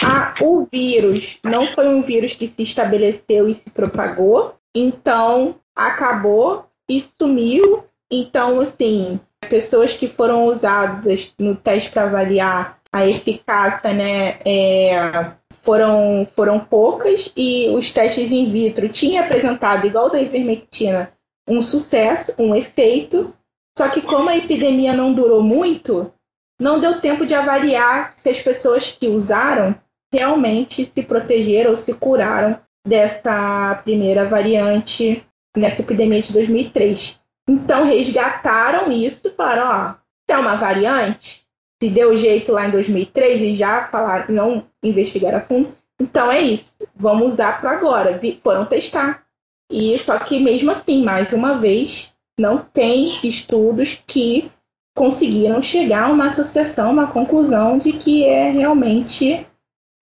Ah, 0.05 0.35
o 0.41 0.67
vírus 0.71 1.39
não 1.43 1.69
foi 1.69 1.89
um 1.89 2.03
vírus 2.03 2.35
que 2.35 2.47
se 2.47 2.63
estabeleceu 2.63 3.49
e 3.49 3.55
se 3.55 3.71
propagou, 3.71 4.55
então 4.75 5.57
acabou 5.75 6.67
e 6.89 7.01
sumiu. 7.01 7.85
Então, 8.11 8.61
assim, 8.61 9.21
pessoas 9.49 9.95
que 9.95 10.09
foram 10.09 10.47
usadas 10.47 11.33
no 11.39 11.57
teste 11.57 11.91
para 11.91 12.05
avaliar 12.05 12.79
a 12.93 13.07
eficácia, 13.07 13.93
né, 13.93 14.39
é, 14.45 15.33
foram, 15.63 16.27
foram 16.35 16.61
poucas 16.61 17.33
e 17.37 17.69
os 17.71 17.93
testes 17.93 18.31
in 18.31 18.51
vitro 18.51 18.89
tinham 18.89 19.25
apresentado, 19.25 19.87
igual 19.87 20.11
da 20.11 20.21
ivermectina, 20.21 21.13
um 21.47 21.63
sucesso, 21.63 22.35
um 22.39 22.55
efeito, 22.55 23.35
só 23.77 23.89
que 23.89 24.03
como 24.03 24.29
a 24.29 24.37
epidemia 24.37 24.93
não 24.93 25.13
durou 25.13 25.43
muito, 25.43 26.13
não 26.61 26.81
deu 26.81 27.01
tempo 27.01 27.25
de 27.25 27.35
avaliar 27.35 28.13
se 28.13 28.29
as 28.29 28.41
pessoas 28.41 28.91
que 28.91 29.09
usaram 29.09 29.75
realmente 30.13 30.85
se 30.85 31.03
protegeram 31.03 31.71
ou 31.71 31.77
se 31.77 31.95
curaram 31.95 32.59
dessa 32.87 33.81
primeira 33.85 34.25
variante 34.25 35.25
nessa 35.57 35.83
epidemia 35.83 36.23
de 36.23 36.33
2003. 36.33 37.21
Então 37.49 37.85
resgataram 37.85 38.91
isso, 38.91 39.35
falaram, 39.35 39.69
ó, 39.69 39.95
se 40.27 40.33
é 40.33 40.39
uma 40.39 40.57
variante, 40.57 41.47
se 41.81 41.91
deu 41.91 42.17
jeito 42.17 42.53
lá 42.53 42.67
em 42.67 42.71
2003 42.71 43.41
e 43.41 43.55
já 43.55 43.89
falaram, 43.89 44.35
não 44.35 44.67
investigaram 44.83 45.39
a 45.39 45.43
fundo, 45.43 45.73
então 46.01 46.31
é 46.31 46.41
isso, 46.41 46.77
vamos 46.95 47.33
usar 47.33 47.61
para 47.61 47.73
agora. 47.73 48.21
Foram 48.43 48.67
testar. 48.67 49.25
E 49.71 49.99
só 49.99 50.19
que 50.19 50.41
mesmo 50.41 50.71
assim, 50.71 51.05
mais 51.05 51.33
uma 51.33 51.59
vez, 51.59 52.13
não 52.39 52.59
tem 52.59 53.19
estudos 53.27 54.03
que 54.07 54.51
conseguiram 54.97 55.61
chegar 55.61 56.05
a 56.05 56.13
uma 56.13 56.27
associação, 56.27 56.91
uma 56.91 57.13
conclusão 57.13 57.79
de 57.79 57.93
que 57.93 58.25
é 58.25 58.51
realmente 58.51 59.47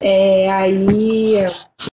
é, 0.01 0.51
aí 0.51 0.87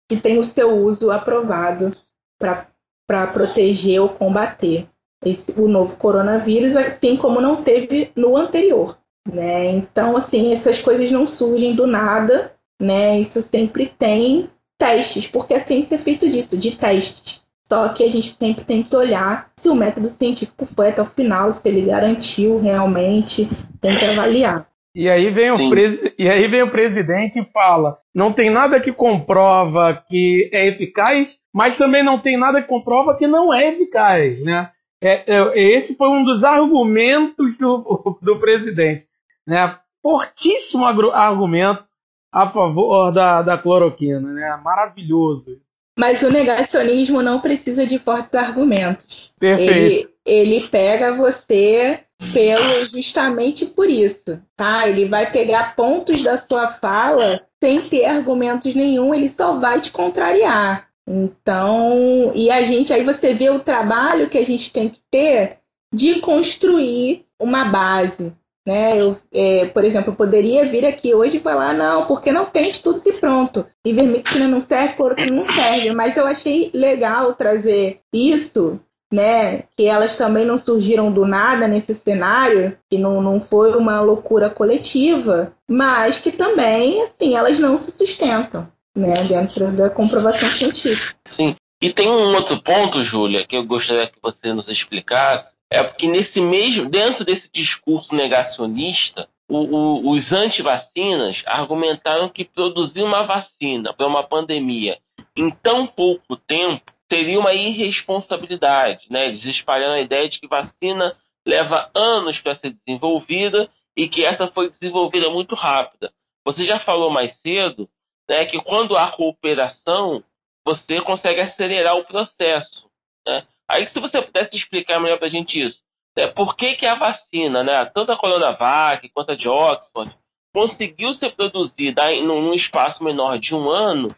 que 0.10 0.18
tem 0.18 0.38
o 0.38 0.44
seu 0.44 0.78
uso 0.84 1.12
aprovado 1.12 1.96
para 2.40 3.28
proteger 3.28 4.02
ou 4.02 4.10
combater 4.10 4.88
esse, 5.24 5.60
o 5.60 5.68
novo 5.68 5.96
coronavírus, 5.96 6.76
assim 6.76 7.16
como 7.16 7.40
não 7.40 7.64
teve 7.64 8.12
no 8.16 8.36
anterior. 8.36 8.98
Né? 9.26 9.72
Então, 9.72 10.18
assim, 10.18 10.52
essas 10.52 10.82
coisas 10.82 11.12
não 11.12 11.28
surgem 11.28 11.76
do 11.76 11.86
nada, 11.86 12.54
né? 12.80 13.20
Isso 13.20 13.42
sempre 13.42 13.86
tem 13.86 14.50
testes, 14.78 15.28
porque 15.28 15.54
a 15.54 15.60
ciência 15.60 15.96
é 15.96 16.00
feita 16.00 16.28
disso, 16.28 16.58
de 16.58 16.72
testes. 16.72 17.42
Só 17.68 17.88
que 17.90 18.04
a 18.04 18.12
gente 18.12 18.36
sempre 18.38 18.66
tem 18.66 18.84
que 18.84 18.94
olhar 18.96 19.50
se 19.56 19.70
o 19.70 19.76
método 19.76 20.10
científico 20.10 20.68
foi 20.76 20.90
até 20.90 21.02
o 21.02 21.06
final, 21.06 21.54
se 21.54 21.70
ele 21.70 21.84
garantiu 21.84 22.60
realmente, 22.60 23.48
tem 23.80 23.98
que 23.98 24.04
avaliar. 24.04 24.68
E 24.94 25.10
aí 25.10 25.30
vem 25.30 25.52
o, 25.52 25.70
pres... 25.70 26.14
e 26.18 26.28
aí 26.28 26.48
vem 26.50 26.64
o 26.64 26.72
presidente 26.72 27.40
e 27.40 27.46
fala: 27.46 27.98
não 28.14 28.34
tem 28.34 28.50
nada 28.50 28.80
que 28.80 28.92
comprova 28.92 29.94
que 30.10 30.50
é 30.52 30.68
eficaz, 30.68 31.38
mas 31.54 31.78
também 31.78 32.04
não 32.04 32.20
tem 32.20 32.38
nada 32.38 32.62
que 32.62 32.68
comprova 32.68 33.16
que 33.16 33.26
não 33.26 33.54
é 33.54 33.70
eficaz, 33.70 34.44
né? 34.44 34.70
É, 35.02 35.24
é, 35.34 35.60
esse 35.60 35.96
foi 35.96 36.10
um 36.10 36.24
dos 36.24 36.44
argumentos 36.44 37.58
do, 37.58 38.18
do 38.22 38.38
presidente, 38.40 39.08
né? 39.48 39.78
Fortíssimo 40.04 40.86
argumento 40.86 41.88
a 42.32 42.48
favor 42.48 43.12
da, 43.12 43.42
da 43.42 43.58
cloroquina, 43.58 44.34
né? 44.34 44.60
Maravilhoso. 44.64 45.60
Mas 45.98 46.22
o 46.24 46.30
negacionismo 46.30 47.22
não 47.22 47.42
precisa 47.42 47.86
de 47.86 48.00
fortes 48.00 48.34
argumentos. 48.34 49.34
Perfeito. 49.38 49.72
Ele, 49.72 50.10
ele 50.26 50.68
pega 50.68 51.14
você 51.14 52.00
pelo 52.34 52.82
justamente 52.84 53.66
por 53.66 53.90
isso, 53.90 54.42
tá? 54.56 54.88
Ele 54.88 55.06
vai 55.06 55.32
pegar 55.32 55.76
pontos 55.76 56.22
da 56.22 56.38
sua 56.38 56.68
fala 56.68 57.42
sem 57.62 57.90
ter 57.90 58.06
argumentos 58.06 58.74
nenhum, 58.74 59.14
ele 59.14 59.30
só 59.30 59.58
vai 59.58 59.82
te 59.82 59.92
contrariar. 59.92 60.88
Então, 61.08 62.32
e 62.34 62.50
a 62.50 62.62
gente 62.62 62.94
aí 62.94 63.04
você 63.04 63.34
vê 63.34 63.50
o 63.50 63.60
trabalho 63.60 64.30
que 64.30 64.38
a 64.38 64.46
gente 64.46 64.72
tem 64.72 64.88
que 64.88 65.02
ter 65.10 65.58
de 65.94 66.20
construir 66.20 67.26
uma 67.40 67.66
base, 67.66 68.34
né? 68.66 69.00
Eu, 69.00 69.18
é, 69.32 69.66
por 69.66 69.84
exemplo, 69.84 70.12
eu 70.12 70.16
poderia 70.16 70.66
vir 70.66 70.86
aqui 70.86 71.14
hoje 71.14 71.38
e 71.38 71.42
falar, 71.42 71.74
não, 71.74 72.06
porque 72.06 72.32
não 72.32 72.46
tem 72.46 72.70
estudo 72.70 73.02
de 73.02 73.14
pronto. 73.14 73.66
Ivermectina 73.86 74.48
não 74.48 74.62
serve, 74.62 74.96
cloroquina 74.96 75.32
não 75.32 75.46
serve. 75.46 75.92
Mas 75.92 76.16
eu 76.16 76.28
achei 76.28 76.70
legal 76.74 77.34
trazer 77.34 78.00
isso, 78.14 78.80
né? 79.12 79.64
Que 79.76 79.86
elas 79.86 80.16
também 80.16 80.46
não 80.46 80.58
surgiram 80.58 81.12
do 81.12 81.26
nada 81.26 81.68
nesse 81.68 81.94
cenário, 81.96 82.78
que 82.90 82.98
não, 82.98 83.22
não 83.22 83.42
foi 83.42 83.76
uma 83.76 84.00
loucura 84.00 84.50
coletiva, 84.50 85.54
mas 85.68 86.20
que 86.20 86.32
também, 86.32 87.02
assim, 87.02 87.36
elas 87.36 87.60
não 87.60 87.78
se 87.78 87.92
sustentam, 87.92 88.68
né? 88.96 89.24
Dentro 89.24 89.72
da 89.72 89.90
comprovação 89.90 90.48
científica. 90.48 91.16
Sim. 91.26 91.56
E 91.82 91.92
tem 91.92 92.08
um 92.08 92.36
outro 92.36 92.62
ponto, 92.62 93.04
Júlia, 93.04 93.44
que 93.44 93.56
eu 93.56 93.66
gostaria 93.66 94.06
que 94.06 94.20
você 94.22 94.54
nos 94.54 94.70
explicasse, 94.70 95.50
é 95.72 95.82
porque 95.84 96.06
nesse 96.06 96.42
mesmo, 96.42 96.90
dentro 96.90 97.24
desse 97.24 97.50
discurso 97.50 98.14
negacionista, 98.14 99.30
o, 99.48 99.58
o, 99.58 100.12
os 100.12 100.34
antivacinas 100.34 101.42
argumentaram 101.46 102.28
que 102.28 102.44
produzir 102.44 103.04
uma 103.04 103.24
vacina 103.24 103.94
para 103.94 104.06
uma 104.06 104.22
pandemia 104.22 105.00
em 105.36 105.50
tão 105.50 105.88
pouco 105.88 106.36
tempo 106.36 106.92
seria 107.10 107.40
uma 107.40 107.54
irresponsabilidade, 107.54 109.08
né? 109.10 109.28
Eles 109.28 109.46
espalhando 109.46 109.94
a 109.94 110.02
ideia 110.02 110.28
de 110.28 110.40
que 110.40 110.48
vacina 110.48 111.18
leva 111.46 111.90
anos 111.94 112.40
para 112.40 112.56
ser 112.56 112.76
desenvolvida 112.86 113.70
e 113.96 114.08
que 114.08 114.24
essa 114.24 114.48
foi 114.48 114.70
desenvolvida 114.70 115.30
muito 115.30 115.56
rápida. 115.56 116.14
Você 116.46 116.66
já 116.66 116.80
falou 116.80 117.10
mais 117.10 117.34
cedo 117.38 117.90
né, 118.30 118.46
que 118.46 118.62
quando 118.62 118.98
há 118.98 119.12
cooperação, 119.12 120.24
você 120.66 121.02
consegue 121.02 121.42
acelerar 121.42 121.98
o 121.98 122.06
processo. 122.06 122.90
Né? 123.28 123.46
Aí, 123.72 123.88
se 123.88 124.00
você 124.00 124.22
pudesse 124.22 124.56
explicar 124.56 125.00
melhor 125.00 125.18
para 125.18 125.28
a 125.28 125.32
gente 125.32 125.62
isso, 125.62 125.80
né, 126.18 126.28
por 126.28 126.56
que, 126.56 126.76
que 126.76 126.86
a 126.86 126.96
vacina, 126.96 127.64
né, 127.64 127.86
tanto 127.86 128.12
a 128.12 128.18
Coronavac 128.18 129.08
quanto 129.10 129.32
a 129.32 129.36
de 129.36 129.48
Oxford, 129.48 130.14
conseguiu 130.54 131.14
ser 131.14 131.32
produzida 131.32 132.12
em, 132.12 132.24
num 132.24 132.54
espaço 132.54 133.02
menor 133.04 133.40
de 133.40 133.56
um 133.56 133.70
ano, 133.70 134.10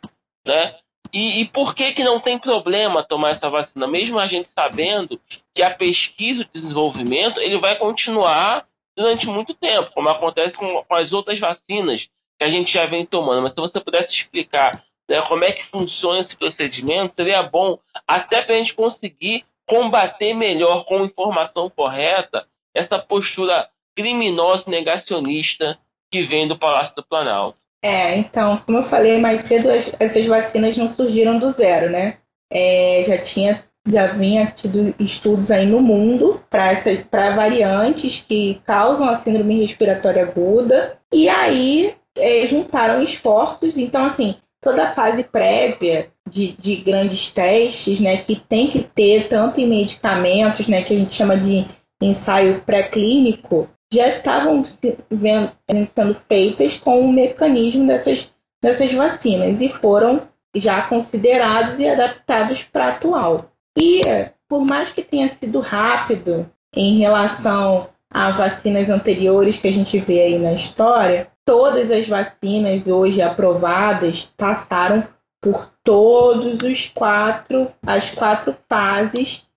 né? 0.45 0.75
E, 1.13 1.41
e, 1.41 1.45
por 1.45 1.75
que, 1.75 1.93
que 1.93 2.03
não 2.03 2.19
tem 2.19 2.39
problema 2.39 3.03
tomar 3.03 3.29
essa 3.29 3.47
vacina, 3.47 3.85
mesmo 3.85 4.17
a 4.17 4.25
gente 4.25 4.49
sabendo 4.49 5.21
que 5.53 5.61
a 5.61 5.69
pesquisa 5.69 6.41
e 6.41 6.45
o 6.45 6.49
desenvolvimento 6.51 7.39
ele 7.39 7.59
vai 7.59 7.77
continuar 7.77 8.67
durante 8.97 9.27
muito 9.27 9.53
tempo, 9.53 9.91
como 9.93 10.09
acontece 10.09 10.57
com, 10.57 10.83
com 10.83 10.95
as 10.95 11.13
outras 11.13 11.39
vacinas 11.39 12.09
que 12.39 12.43
a 12.43 12.47
gente 12.47 12.73
já 12.73 12.87
vem 12.87 13.05
tomando. 13.05 13.43
Mas 13.43 13.51
se 13.53 13.61
você 13.61 13.79
pudesse 13.79 14.11
explicar 14.11 14.71
né, 15.13 15.21
como 15.27 15.43
é 15.43 15.51
que 15.51 15.63
funciona 15.67 16.21
esse 16.21 16.35
procedimento, 16.35 17.13
seria 17.13 17.43
bom 17.43 17.77
até 18.07 18.41
para 18.41 18.55
a 18.55 18.57
gente 18.57 18.73
conseguir 18.73 19.45
combater 19.67 20.33
melhor 20.33 20.85
com 20.85 21.05
informação 21.05 21.69
correta 21.69 22.47
essa 22.73 22.97
postura 22.97 23.69
criminosa 23.95 24.63
negacionista 24.67 25.77
que 26.11 26.23
vem 26.23 26.47
do 26.47 26.57
Palácio 26.57 26.95
do 26.95 27.03
Planalto. 27.03 27.59
É, 27.83 28.17
então, 28.17 28.57
como 28.65 28.79
eu 28.79 28.85
falei 28.85 29.19
mais 29.19 29.41
cedo, 29.41 29.69
essas 29.69 30.25
vacinas 30.25 30.75
não 30.75 30.89
surgiram 30.89 31.37
do 31.37 31.51
zero, 31.51 31.91
né? 31.91 32.17
É, 32.51 33.03
já 33.05 33.17
tinha 33.19 33.63
já 33.85 34.07
vinha 34.07 34.47
tido 34.47 34.95
estudos 34.97 35.51
aí 35.51 35.65
no 35.65 35.81
mundo 35.81 36.41
para 36.49 37.35
variantes 37.35 38.23
que 38.25 38.61
causam 38.65 39.09
a 39.09 39.17
síndrome 39.17 39.59
respiratória 39.59 40.23
aguda 40.23 40.97
e 41.11 41.27
aí 41.27 41.93
é, 42.15 42.47
juntaram 42.47 43.03
esforços 43.03 43.75
então 43.75 44.05
assim 44.05 44.37
toda 44.63 44.83
a 44.83 44.91
fase 44.93 45.23
prévia 45.23 46.09
de, 46.29 46.53
de, 46.53 46.77
grandes 46.77 47.29
testes 47.29 47.99
né 47.99 48.17
que 48.17 48.35
tem 48.35 48.69
que 48.71 48.79
ter 48.81 49.27
tanto 49.27 49.59
em 49.59 49.67
medicamentos 49.67 50.67
né 50.67 50.81
que 50.83 50.93
a 50.93 50.97
gente 50.97 51.13
chama 51.13 51.37
de 51.37 51.65
ensaio 52.01 52.61
pré-clínico 52.61 53.69
já 53.93 54.07
estavam 54.07 54.63
sendo 54.65 56.15
feitas 56.27 56.77
com 56.77 57.01
o 57.01 57.13
mecanismo 57.13 57.85
dessas, 57.85 58.33
dessas 58.61 58.91
vacinas 58.91 59.61
e 59.61 59.69
foram 59.69 60.27
já 60.55 60.81
considerados 60.83 61.79
e 61.79 61.87
adaptados 61.87 62.63
para 62.63 62.89
atual. 62.89 63.51
E 63.77 64.01
por 64.47 64.65
mais 64.65 64.89
que 64.91 65.03
tenha 65.03 65.29
sido 65.29 65.59
rápido 65.59 66.49
em 66.75 66.97
relação 66.97 67.89
a 68.09 68.31
vacinas 68.31 68.89
anteriores 68.89 69.57
que 69.57 69.67
a 69.67 69.71
gente 69.71 69.97
vê 69.99 70.21
aí 70.21 70.39
na 70.39 70.53
história, 70.53 71.27
todas 71.45 71.91
as 71.91 72.07
vacinas 72.07 72.87
hoje 72.87 73.21
aprovadas 73.21 74.31
passaram 74.37 75.07
por 75.41 75.69
todos 75.83 76.61
os 76.61 76.87
quatro 76.87 77.67
as 77.85 78.11
quatro 78.11 78.55
fases 78.69 79.47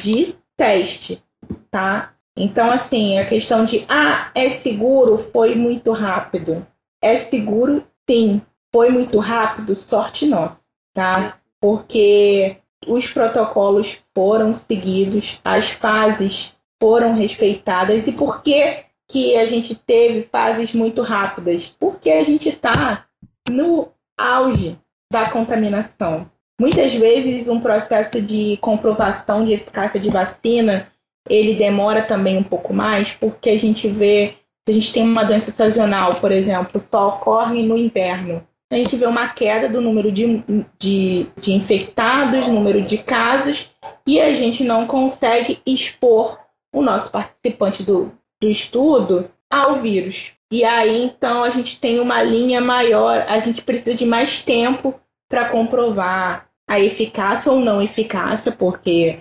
de 0.00 0.34
teste, 0.56 1.22
tá? 1.70 2.14
Então, 2.36 2.70
assim, 2.70 3.18
a 3.18 3.26
questão 3.26 3.64
de 3.64 3.84
ah, 3.88 4.30
é 4.34 4.50
seguro 4.50 5.18
foi 5.18 5.54
muito 5.54 5.92
rápido. 5.92 6.66
É 7.00 7.16
seguro, 7.16 7.84
sim. 8.08 8.42
Foi 8.72 8.90
muito 8.90 9.20
rápido, 9.20 9.76
sorte 9.76 10.26
nossa, 10.26 10.60
tá? 10.92 11.38
Porque 11.60 12.56
os 12.86 13.10
protocolos 13.12 14.02
foram 14.12 14.56
seguidos, 14.56 15.40
as 15.44 15.70
fases 15.70 16.56
foram 16.82 17.14
respeitadas. 17.14 18.06
E 18.08 18.12
por 18.12 18.42
que, 19.14 19.36
a 19.36 19.46
gente 19.46 19.76
teve 19.76 20.24
fases 20.24 20.72
muito 20.72 21.00
rápidas? 21.00 21.68
Porque 21.78 22.10
a 22.10 22.24
gente 22.24 22.48
está 22.48 23.06
no 23.48 23.92
auge 24.18 24.76
da 25.12 25.30
contaminação. 25.30 26.28
Muitas 26.60 26.92
vezes 26.92 27.48
um 27.48 27.60
processo 27.60 28.20
de 28.20 28.56
comprovação 28.56 29.44
de 29.44 29.52
eficácia 29.52 30.00
de 30.00 30.10
vacina 30.10 30.88
ele 31.28 31.54
demora 31.54 32.02
também 32.02 32.36
um 32.36 32.42
pouco 32.42 32.74
mais, 32.74 33.12
porque 33.12 33.50
a 33.50 33.58
gente 33.58 33.88
vê, 33.88 34.34
se 34.66 34.70
a 34.70 34.74
gente 34.74 34.92
tem 34.92 35.04
uma 35.04 35.24
doença 35.24 35.50
sazonal, 35.52 36.16
por 36.16 36.32
exemplo, 36.32 36.80
só 36.80 37.10
ocorre 37.10 37.62
no 37.62 37.78
inverno. 37.78 38.46
A 38.70 38.76
gente 38.76 38.96
vê 38.96 39.06
uma 39.06 39.28
queda 39.28 39.68
do 39.68 39.80
número 39.80 40.10
de, 40.10 40.44
de, 40.78 41.26
de 41.40 41.52
infectados, 41.52 42.48
número 42.48 42.82
de 42.82 42.98
casos, 42.98 43.70
e 44.06 44.20
a 44.20 44.34
gente 44.34 44.64
não 44.64 44.86
consegue 44.86 45.60
expor 45.64 46.38
o 46.74 46.82
nosso 46.82 47.10
participante 47.10 47.82
do, 47.82 48.12
do 48.44 48.50
estudo 48.50 49.30
ao 49.50 49.80
vírus. 49.80 50.32
E 50.52 50.62
aí, 50.62 51.04
então, 51.04 51.42
a 51.42 51.48
gente 51.48 51.80
tem 51.80 51.98
uma 51.98 52.22
linha 52.22 52.60
maior, 52.60 53.24
a 53.26 53.38
gente 53.38 53.62
precisa 53.62 53.96
de 53.96 54.04
mais 54.04 54.42
tempo 54.42 54.94
para 55.28 55.48
comprovar 55.48 56.46
a 56.68 56.78
eficácia 56.78 57.50
ou 57.50 57.58
não 57.58 57.82
eficácia, 57.82 58.52
porque 58.52 59.18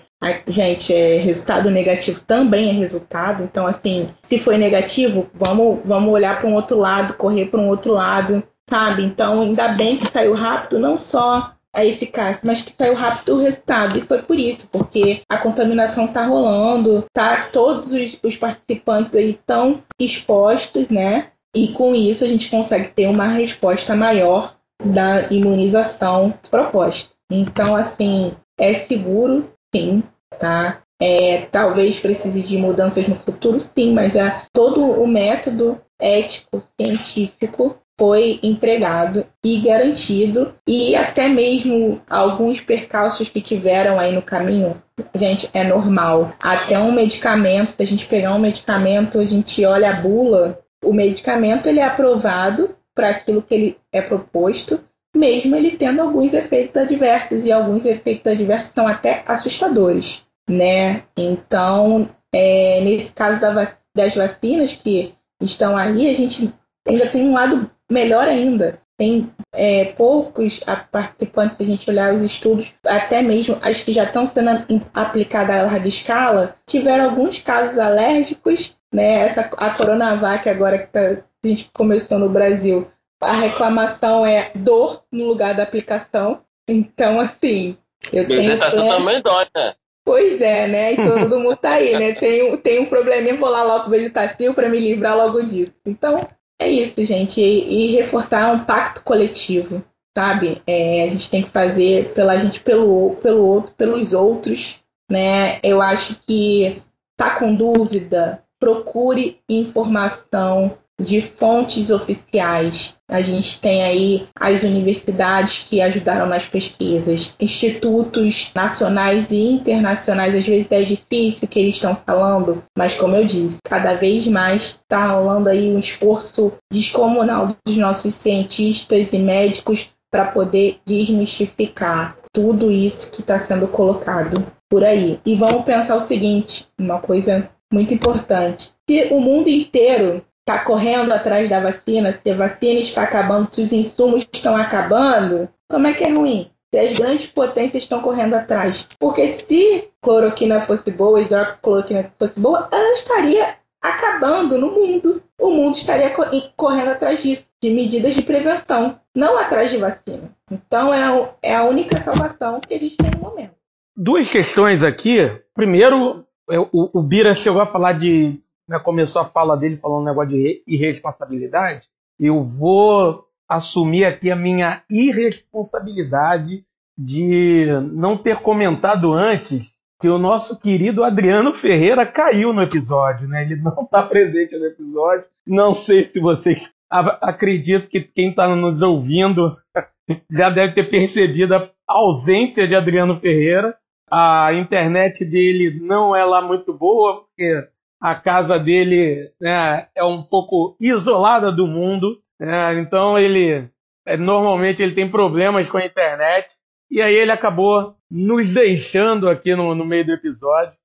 Gente, 0.47 0.93
é, 0.93 1.17
resultado 1.17 1.69
negativo 1.69 2.21
também 2.21 2.69
é 2.69 2.71
resultado. 2.71 3.43
Então, 3.43 3.67
assim, 3.67 4.07
se 4.21 4.39
foi 4.39 4.57
negativo, 4.57 5.29
vamos, 5.33 5.79
vamos 5.83 6.13
olhar 6.13 6.39
para 6.39 6.47
um 6.47 6.53
outro 6.53 6.79
lado, 6.79 7.15
correr 7.15 7.47
para 7.47 7.59
um 7.59 7.67
outro 7.67 7.93
lado, 7.93 8.41
sabe? 8.69 9.03
Então, 9.03 9.41
ainda 9.41 9.67
bem 9.69 9.97
que 9.97 10.09
saiu 10.09 10.33
rápido, 10.33 10.79
não 10.79 10.97
só 10.97 11.53
a 11.73 11.83
eficácia, 11.83 12.41
mas 12.45 12.61
que 12.61 12.71
saiu 12.71 12.93
rápido 12.93 13.35
o 13.35 13.41
resultado. 13.41 13.97
E 13.97 14.01
foi 14.01 14.21
por 14.21 14.37
isso, 14.37 14.69
porque 14.71 15.21
a 15.27 15.37
contaminação 15.37 16.05
está 16.05 16.25
rolando, 16.25 17.05
tá? 17.11 17.49
Todos 17.51 17.91
os, 17.91 18.19
os 18.21 18.35
participantes 18.35 19.15
aí 19.15 19.31
estão 19.31 19.81
expostos, 19.99 20.89
né? 20.89 21.31
E 21.55 21.69
com 21.69 21.95
isso 21.95 22.23
a 22.23 22.27
gente 22.27 22.49
consegue 22.49 22.89
ter 22.89 23.07
uma 23.07 23.27
resposta 23.27 23.95
maior 23.95 24.55
da 24.83 25.31
imunização 25.31 26.33
proposta. 26.49 27.13
Então, 27.31 27.75
assim, 27.75 28.33
é 28.59 28.73
seguro, 28.73 29.49
sim, 29.73 30.03
tá? 30.39 30.81
É, 31.01 31.47
talvez 31.51 31.99
precise 31.99 32.41
de 32.41 32.57
mudanças 32.57 33.07
no 33.07 33.15
futuro, 33.15 33.59
sim, 33.59 33.93
mas 33.93 34.15
é, 34.15 34.43
todo 34.53 34.81
o 34.81 35.07
método 35.07 35.81
ético, 35.99 36.61
científico 36.79 37.77
foi 37.99 38.39
empregado 38.41 39.25
e 39.43 39.59
garantido, 39.59 40.53
e 40.67 40.95
até 40.95 41.27
mesmo 41.27 42.01
alguns 42.09 42.59
percalços 42.59 43.29
que 43.29 43.41
tiveram 43.41 43.99
aí 43.99 44.13
no 44.13 44.21
caminho, 44.21 44.81
gente, 45.13 45.49
é 45.53 45.63
normal. 45.63 46.33
Até 46.39 46.77
um 46.79 46.91
medicamento, 46.91 47.71
se 47.71 47.83
a 47.83 47.87
gente 47.87 48.05
pegar 48.05 48.33
um 48.33 48.39
medicamento, 48.39 49.19
a 49.19 49.25
gente 49.25 49.63
olha 49.65 49.91
a 49.91 50.01
bula, 50.01 50.59
o 50.83 50.91
medicamento 50.91 51.67
ele 51.67 51.79
é 51.79 51.85
aprovado 51.85 52.75
para 52.95 53.09
aquilo 53.09 53.41
que 53.41 53.53
ele 53.53 53.77
é 53.91 54.01
proposto, 54.01 54.83
mesmo 55.15 55.55
ele 55.55 55.77
tendo 55.77 56.01
alguns 56.01 56.33
efeitos 56.33 56.75
adversos, 56.75 57.45
e 57.45 57.51
alguns 57.51 57.85
efeitos 57.85 58.25
adversos 58.31 58.73
são 58.73 58.87
até 58.87 59.23
assustadores, 59.27 60.23
né? 60.49 61.03
Então, 61.15 62.09
é, 62.33 62.81
nesse 62.81 63.13
caso 63.13 63.39
da, 63.39 63.67
das 63.95 64.15
vacinas 64.15 64.73
que 64.73 65.13
estão 65.39 65.77
aí, 65.77 66.09
a 66.09 66.13
gente 66.13 66.51
ainda 66.87 67.07
tem 67.07 67.27
um 67.27 67.33
lado 67.33 67.69
melhor 67.93 68.27
ainda. 68.27 68.81
Tem 68.97 69.31
é, 69.53 69.85
poucos 69.85 70.59
participantes, 70.91 71.57
se 71.57 71.63
a 71.63 71.65
gente 71.65 71.89
olhar 71.89 72.13
os 72.13 72.21
estudos, 72.21 72.73
até 72.85 73.21
mesmo 73.21 73.57
as 73.61 73.79
que 73.79 73.91
já 73.91 74.03
estão 74.03 74.25
sendo 74.25 74.49
aplicadas 74.93 75.55
a 75.55 75.63
larga 75.63 75.87
escala, 75.87 76.55
tiveram 76.65 77.05
alguns 77.05 77.39
casos 77.39 77.79
alérgicos, 77.79 78.75
né? 78.93 79.27
Essa, 79.27 79.49
a 79.57 79.69
Coronavac 79.71 80.47
agora 80.47 80.77
que 80.77 80.87
tá, 80.87 80.99
a 81.43 81.47
gente 81.47 81.69
começou 81.73 82.19
no 82.19 82.29
Brasil, 82.29 82.87
a 83.21 83.33
reclamação 83.33 84.25
é 84.25 84.51
dor 84.53 85.03
no 85.11 85.25
lugar 85.25 85.55
da 85.55 85.63
aplicação. 85.63 86.41
Então, 86.67 87.19
assim, 87.19 87.77
eu 88.11 88.27
tenho. 88.27 88.57
Plena... 88.57 88.95
também 88.95 89.21
dói, 89.21 89.45
né? 89.55 89.73
Pois 90.05 90.41
é, 90.41 90.67
né? 90.67 90.93
E 90.93 90.95
todo 90.97 91.39
mundo 91.39 91.55
tá 91.55 91.71
aí, 91.71 91.97
né? 91.97 92.13
Tem, 92.13 92.43
um, 92.43 92.57
tem 92.57 92.79
um 92.79 92.85
probleminha, 92.85 93.37
vou 93.37 93.49
lá 93.49 93.63
logo 93.63 93.89
visitacil 93.89 94.53
para 94.53 94.67
me 94.67 94.77
livrar 94.77 95.15
logo 95.15 95.41
disso. 95.41 95.73
Então, 95.85 96.17
é 96.63 96.69
isso, 96.69 97.03
gente. 97.05 97.39
E, 97.41 97.87
e 97.87 97.95
reforçar 97.95 98.53
um 98.53 98.63
pacto 98.63 99.03
coletivo, 99.03 99.83
sabe? 100.17 100.61
É, 100.65 101.03
a 101.03 101.09
gente 101.09 101.29
tem 101.29 101.43
que 101.43 101.49
fazer 101.49 102.13
pela 102.13 102.37
gente, 102.37 102.59
pelo, 102.61 103.15
pelo 103.21 103.45
outro, 103.45 103.73
pelos 103.75 104.13
outros, 104.13 104.79
né? 105.09 105.59
Eu 105.61 105.81
acho 105.81 106.15
que 106.25 106.81
tá 107.17 107.37
com 107.37 107.53
dúvida, 107.53 108.43
procure 108.59 109.39
informação, 109.47 110.77
de 111.03 111.21
fontes 111.21 111.91
oficiais. 111.91 112.95
A 113.09 113.21
gente 113.21 113.59
tem 113.59 113.83
aí 113.83 114.27
as 114.39 114.63
universidades 114.63 115.67
que 115.69 115.81
ajudaram 115.81 116.25
nas 116.25 116.45
pesquisas, 116.45 117.35
institutos 117.39 118.51
nacionais 118.55 119.29
e 119.29 119.39
internacionais. 119.39 120.33
Às 120.33 120.45
vezes 120.45 120.71
é 120.71 120.81
difícil 120.81 121.47
que 121.47 121.59
eles 121.59 121.75
estão 121.75 121.95
falando, 121.95 122.63
mas 122.77 122.95
como 122.95 123.15
eu 123.15 123.25
disse, 123.25 123.59
cada 123.63 123.93
vez 123.93 124.25
mais 124.27 124.79
está 124.81 125.07
rolando 125.07 125.49
aí 125.49 125.69
um 125.69 125.77
esforço 125.77 126.53
descomunal 126.71 127.55
dos 127.65 127.77
nossos 127.77 128.15
cientistas 128.15 129.13
e 129.13 129.19
médicos 129.19 129.91
para 130.11 130.25
poder 130.25 130.79
desmistificar 130.85 132.15
tudo 132.31 132.71
isso 132.71 133.11
que 133.11 133.21
está 133.21 133.37
sendo 133.37 133.67
colocado 133.67 134.45
por 134.69 134.83
aí. 134.83 135.19
E 135.25 135.35
vamos 135.35 135.65
pensar 135.65 135.95
o 135.95 135.99
seguinte, 135.99 136.67
uma 136.79 136.99
coisa 136.99 137.49
muito 137.71 137.93
importante. 137.93 138.71
Se 138.87 139.07
o 139.11 139.19
mundo 139.19 139.47
inteiro 139.49 140.23
está 140.43 140.59
correndo 140.59 141.11
atrás 141.13 141.49
da 141.49 141.59
vacina, 141.59 142.11
se 142.11 142.29
a 142.29 142.35
vacina 142.35 142.79
está 142.79 143.03
acabando, 143.03 143.51
se 143.51 143.61
os 143.61 143.71
insumos 143.71 144.27
estão 144.31 144.55
acabando, 144.55 145.49
como 145.69 145.87
é 145.87 145.93
que 145.93 146.03
é 146.03 146.09
ruim? 146.09 146.51
Se 146.73 146.79
as 146.79 146.93
grandes 146.93 147.27
potências 147.27 147.83
estão 147.83 148.01
correndo 148.01 148.33
atrás. 148.33 148.87
Porque 148.99 149.27
se 149.27 149.87
cloroquina 150.01 150.61
fosse 150.61 150.91
boa, 150.91 151.21
hidroxicloroquina 151.21 152.11
fosse 152.19 152.39
boa, 152.39 152.67
ela 152.71 152.93
estaria 152.93 153.55
acabando 153.81 154.57
no 154.57 154.71
mundo. 154.71 155.23
O 155.39 155.51
mundo 155.51 155.75
estaria 155.75 156.11
correndo 156.55 156.89
atrás 156.89 157.21
disso, 157.21 157.47
de 157.61 157.69
medidas 157.69 158.15
de 158.15 158.21
prevenção, 158.21 158.99
não 159.15 159.37
atrás 159.37 159.71
de 159.71 159.77
vacina. 159.77 160.31
Então 160.51 160.93
é, 160.93 161.31
é 161.41 161.55
a 161.55 161.63
única 161.63 161.97
salvação 162.01 162.59
que 162.59 162.73
a 162.73 162.79
gente 162.79 162.97
tem 162.97 163.11
no 163.11 163.29
momento. 163.29 163.53
Duas 163.95 164.29
questões 164.29 164.83
aqui. 164.83 165.19
Primeiro, 165.53 166.25
o, 166.49 166.99
o 166.99 167.03
Bira 167.03 167.33
chegou 167.33 167.61
a 167.61 167.67
falar 167.67 167.93
de 167.93 168.41
né, 168.73 168.79
começou 168.83 169.21
a 169.21 169.29
fala 169.29 169.55
dele 169.55 169.77
falando 169.77 170.01
um 170.01 170.05
negócio 170.05 170.31
de 170.31 170.63
irresponsabilidade, 170.67 171.87
eu 172.19 172.43
vou 172.43 173.25
assumir 173.47 174.05
aqui 174.05 174.31
a 174.31 174.35
minha 174.35 174.83
irresponsabilidade 174.89 176.65
de 176.97 177.67
não 177.91 178.17
ter 178.17 178.37
comentado 178.37 179.11
antes 179.13 179.73
que 179.99 180.09
o 180.09 180.17
nosso 180.17 180.59
querido 180.59 181.03
Adriano 181.03 181.53
Ferreira 181.53 182.05
caiu 182.05 182.53
no 182.53 182.61
episódio, 182.61 183.27
né? 183.27 183.43
Ele 183.43 183.55
não 183.55 183.83
está 183.83 184.03
presente 184.03 184.57
no 184.57 184.65
episódio. 184.65 185.29
Não 185.47 185.73
sei 185.73 186.03
se 186.03 186.19
vocês 186.19 186.69
acredito 186.89 187.89
que 187.89 188.01
quem 188.01 188.29
está 188.29 188.53
nos 188.55 188.81
ouvindo 188.81 189.57
já 190.29 190.49
deve 190.49 190.73
ter 190.73 190.89
percebido 190.89 191.55
a 191.55 191.71
ausência 191.87 192.67
de 192.67 192.75
Adriano 192.75 193.19
Ferreira. 193.19 193.75
A 194.11 194.53
internet 194.53 195.25
dele 195.25 195.79
não 195.81 196.15
é 196.15 196.23
lá 196.23 196.41
muito 196.41 196.73
boa, 196.73 197.23
porque 197.23 197.67
a 198.03 198.15
casa 198.15 198.59
dele 198.59 199.31
né, 199.39 199.87
é 199.95 200.03
um 200.03 200.21
pouco 200.21 200.75
isolada 200.77 201.49
do 201.53 201.65
mundo. 201.65 202.21
Né? 202.37 202.77
Então 202.81 203.17
ele 203.17 203.69
é, 204.05 204.17
normalmente 204.17 204.83
ele 204.83 204.93
tem 204.93 205.09
problemas 205.09 205.69
com 205.69 205.77
a 205.77 205.85
internet. 205.85 206.53
E 206.91 207.01
aí 207.01 207.15
ele 207.15 207.31
acabou 207.31 207.95
nos 208.11 208.53
deixando 208.53 209.29
aqui 209.29 209.55
no, 209.55 209.73
no 209.73 209.85
meio 209.85 210.05
do 210.05 210.11
episódio. 210.11 210.75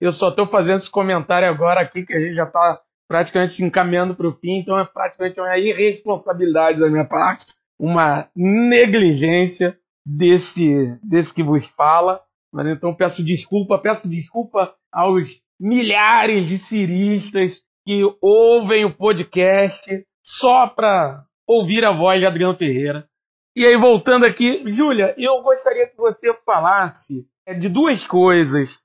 Eu 0.00 0.12
só 0.12 0.28
estou 0.28 0.46
fazendo 0.46 0.76
esse 0.76 0.88
comentário 0.88 1.48
agora 1.48 1.80
aqui 1.80 2.04
que 2.04 2.14
a 2.14 2.20
gente 2.20 2.34
já 2.34 2.44
está 2.44 2.80
praticamente 3.08 3.54
se 3.54 3.64
encaminhando 3.64 4.14
para 4.14 4.28
o 4.28 4.32
fim, 4.32 4.60
então 4.60 4.78
é 4.78 4.84
praticamente 4.84 5.40
uma 5.40 5.58
irresponsabilidade 5.58 6.78
da 6.78 6.88
minha 6.88 7.04
parte, 7.04 7.52
uma 7.76 8.28
negligência 8.36 9.76
desse, 10.06 10.96
desse 11.02 11.34
que 11.34 11.42
vos 11.42 11.66
fala. 11.66 12.22
Mas 12.52 12.68
então 12.68 12.94
peço 12.94 13.24
desculpa, 13.24 13.76
peço 13.76 14.08
desculpa 14.08 14.72
aos 14.92 15.42
milhares 15.60 16.48
de 16.48 16.56
ciristas 16.56 17.60
que 17.86 18.00
ouvem 18.22 18.86
o 18.86 18.94
podcast 18.94 20.04
só 20.24 20.66
para 20.66 21.24
ouvir 21.46 21.84
a 21.84 21.90
voz 21.90 22.18
de 22.18 22.26
Adriano 22.26 22.56
Ferreira. 22.56 23.06
E 23.54 23.66
aí, 23.66 23.76
voltando 23.76 24.24
aqui, 24.24 24.62
Júlia, 24.66 25.14
eu 25.18 25.42
gostaria 25.42 25.86
que 25.86 25.96
você 25.96 26.32
falasse 26.46 27.26
é, 27.46 27.52
de 27.52 27.68
duas 27.68 28.06
coisas. 28.06 28.82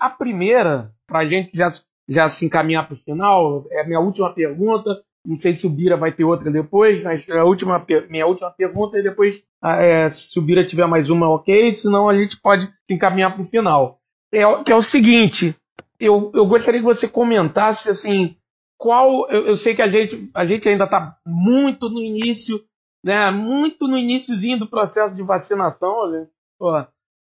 A 0.00 0.08
primeira, 0.10 0.90
para 1.06 1.20
a 1.20 1.26
gente 1.26 1.56
já, 1.56 1.70
já 2.08 2.28
se 2.28 2.44
encaminhar 2.46 2.88
para 2.88 2.94
o 2.94 3.00
final, 3.00 3.66
é 3.70 3.82
a 3.82 3.86
minha 3.86 4.00
última 4.00 4.32
pergunta. 4.32 5.02
Não 5.24 5.36
sei 5.36 5.52
se 5.54 5.66
o 5.66 5.70
Bira 5.70 5.96
vai 5.96 6.12
ter 6.12 6.24
outra 6.24 6.50
depois, 6.50 7.02
mas 7.02 7.28
a 7.28 7.44
última, 7.44 7.84
minha 8.08 8.26
última 8.26 8.50
pergunta 8.50 8.98
e 8.98 9.02
depois, 9.02 9.42
ah, 9.62 9.76
é, 9.76 10.08
se 10.08 10.38
o 10.38 10.42
Bira 10.42 10.64
tiver 10.64 10.86
mais 10.86 11.10
uma, 11.10 11.28
ok. 11.28 11.72
Senão 11.72 12.08
a 12.08 12.16
gente 12.16 12.40
pode 12.40 12.66
se 12.84 12.94
encaminhar 12.94 13.34
para 13.34 13.42
o 13.42 13.44
final. 13.44 14.00
É, 14.32 14.40
que 14.64 14.72
é 14.72 14.76
o 14.76 14.82
seguinte, 14.82 15.54
eu, 15.98 16.30
eu 16.34 16.46
gostaria 16.46 16.80
que 16.80 16.86
você 16.86 17.08
comentasse 17.08 17.88
assim, 17.88 18.36
qual. 18.78 19.28
Eu, 19.30 19.46
eu 19.46 19.56
sei 19.56 19.74
que 19.74 19.82
a 19.82 19.88
gente, 19.88 20.30
a 20.34 20.44
gente 20.44 20.68
ainda 20.68 20.84
está 20.84 21.18
muito 21.26 21.88
no 21.88 22.02
início 22.02 22.62
né, 23.06 23.30
muito 23.30 23.86
no 23.86 23.96
iníciozinho 23.96 24.58
do 24.58 24.68
processo 24.68 25.14
de 25.14 25.22
vacinação. 25.22 26.10
Né? 26.10 26.26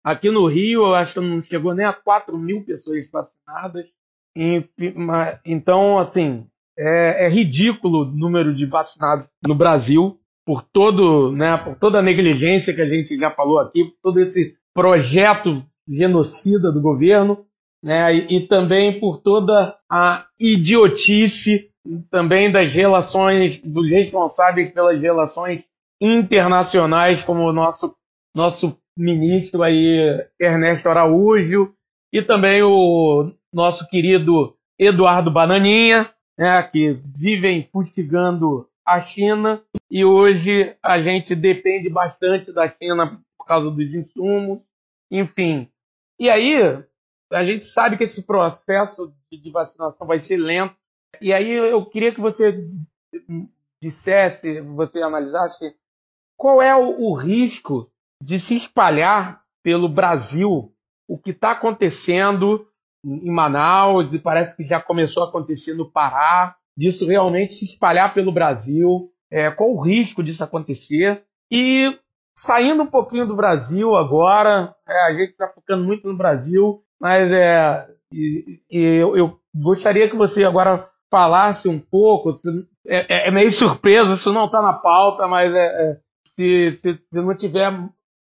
Aqui 0.01 0.31
no 0.31 0.47
Rio, 0.47 0.83
eu 0.83 0.95
acho 0.95 1.15
que 1.15 1.19
não 1.19 1.41
chegou 1.41 1.75
nem 1.75 1.85
a 1.85 1.91
4 1.91 2.37
mil 2.37 2.63
pessoas 2.63 3.09
vacinadas. 3.11 3.85
Então, 5.45 5.99
assim, 5.99 6.47
é, 6.79 7.25
é 7.25 7.29
ridículo 7.29 8.03
o 8.03 8.05
número 8.05 8.55
de 8.55 8.65
vacinados 8.65 9.27
no 9.45 9.53
Brasil 9.53 10.17
por 10.45 10.61
todo, 10.61 11.31
né, 11.33 11.57
por 11.57 11.75
toda 11.75 11.99
a 11.99 12.03
negligência 12.03 12.73
que 12.73 12.81
a 12.81 12.85
gente 12.85 13.17
já 13.17 13.31
falou 13.31 13.59
aqui, 13.59 13.83
por 13.83 13.97
todo 14.01 14.19
esse 14.19 14.55
projeto 14.73 15.65
genocida 15.87 16.71
do 16.71 16.81
governo, 16.81 17.45
né, 17.85 18.15
e, 18.15 18.37
e 18.37 18.47
também 18.47 18.99
por 18.99 19.21
toda 19.21 19.77
a 19.87 20.25
idiotice 20.39 21.69
também 22.09 22.51
das 22.51 22.73
relações, 22.73 23.61
dos 23.61 23.91
responsáveis 23.91 24.71
pelas 24.71 24.99
relações 24.99 25.69
internacionais, 26.01 27.23
como 27.23 27.41
o 27.41 27.53
nosso, 27.53 27.95
nosso 28.35 28.75
ministro 28.97 29.61
aí, 29.61 30.19
Ernesto 30.41 30.89
Araújo, 30.89 31.75
e 32.11 32.23
também 32.23 32.63
o 32.63 33.31
nosso 33.53 33.87
querido 33.87 34.57
Eduardo 34.79 35.29
Bananinha, 35.29 36.09
né, 36.39 36.63
que 36.63 36.99
vivem 37.15 37.69
fustigando 37.71 38.67
a 38.83 38.99
China, 38.99 39.61
e 39.91 40.03
hoje 40.03 40.75
a 40.81 40.99
gente 40.99 41.35
depende 41.35 41.87
bastante 41.87 42.51
da 42.51 42.67
China 42.67 43.21
por 43.37 43.45
causa 43.45 43.69
dos 43.69 43.93
insumos, 43.93 44.63
enfim. 45.11 45.69
E 46.19 46.31
aí, 46.31 46.83
a 47.31 47.43
gente 47.43 47.63
sabe 47.63 47.97
que 47.97 48.03
esse 48.03 48.25
processo 48.25 49.13
de 49.31 49.51
vacinação 49.51 50.05
vai 50.07 50.19
ser 50.19 50.37
lento, 50.37 50.75
e 51.21 51.33
aí 51.33 51.49
eu 51.51 51.85
queria 51.85 52.13
que 52.13 52.21
você 52.21 52.67
dissesse, 53.81 54.61
você 54.61 55.01
analisasse 55.01 55.75
qual 56.37 56.61
é 56.61 56.75
o, 56.75 57.13
risco 57.13 57.89
de 58.21 58.39
se 58.39 58.55
espalhar 58.55 59.41
pelo 59.63 59.87
Brasil 59.87 60.73
o 61.07 61.17
que 61.17 61.31
está 61.31 61.51
acontecendo 61.51 62.67
em 63.03 63.31
Manaus 63.31 64.13
e 64.13 64.19
parece 64.19 64.55
que 64.57 64.63
já 64.63 64.81
começou 64.81 65.23
a 65.23 65.29
acontecer 65.29 65.75
no 65.75 65.89
Pará, 65.89 66.55
disso 66.77 67.05
realmente 67.05 67.53
se 67.53 67.65
espalhar 67.65 68.13
pelo 68.13 68.31
Brasil, 68.31 69.11
é, 69.31 69.49
qual 69.51 69.71
o 69.71 69.81
risco 69.81 70.23
disso 70.23 70.43
acontecer. 70.43 71.23
E 71.49 71.97
saindo 72.35 72.83
um 72.83 72.87
pouquinho 72.87 73.27
do 73.27 73.35
Brasil 73.35 73.95
agora, 73.95 74.75
é, 74.87 75.05
a 75.05 75.13
gente 75.13 75.31
está 75.31 75.47
focando 75.47 75.83
muito 75.83 76.07
no 76.07 76.17
Brasil, 76.17 76.83
mas 76.99 77.31
é, 77.31 77.87
e, 78.11 78.61
e 78.69 78.79
eu, 78.79 79.15
eu, 79.17 79.39
gostaria 79.53 80.09
que 80.09 80.15
você 80.15 80.43
agora 80.43 80.89
falasse 81.11 81.67
um 81.67 81.79
pouco. 81.79 82.31
É, 82.87 82.97
é, 82.97 83.27
é 83.27 83.31
meio 83.31 83.51
surpreso, 83.51 84.13
isso 84.13 84.31
não 84.31 84.45
está 84.45 84.61
na 84.61 84.73
pauta, 84.73 85.27
mas 85.27 85.53
é, 85.53 85.65
é, 85.65 85.99
se, 86.27 86.75
se, 86.75 86.99
se, 87.11 87.21
não 87.21 87.35
tiver, 87.35 87.71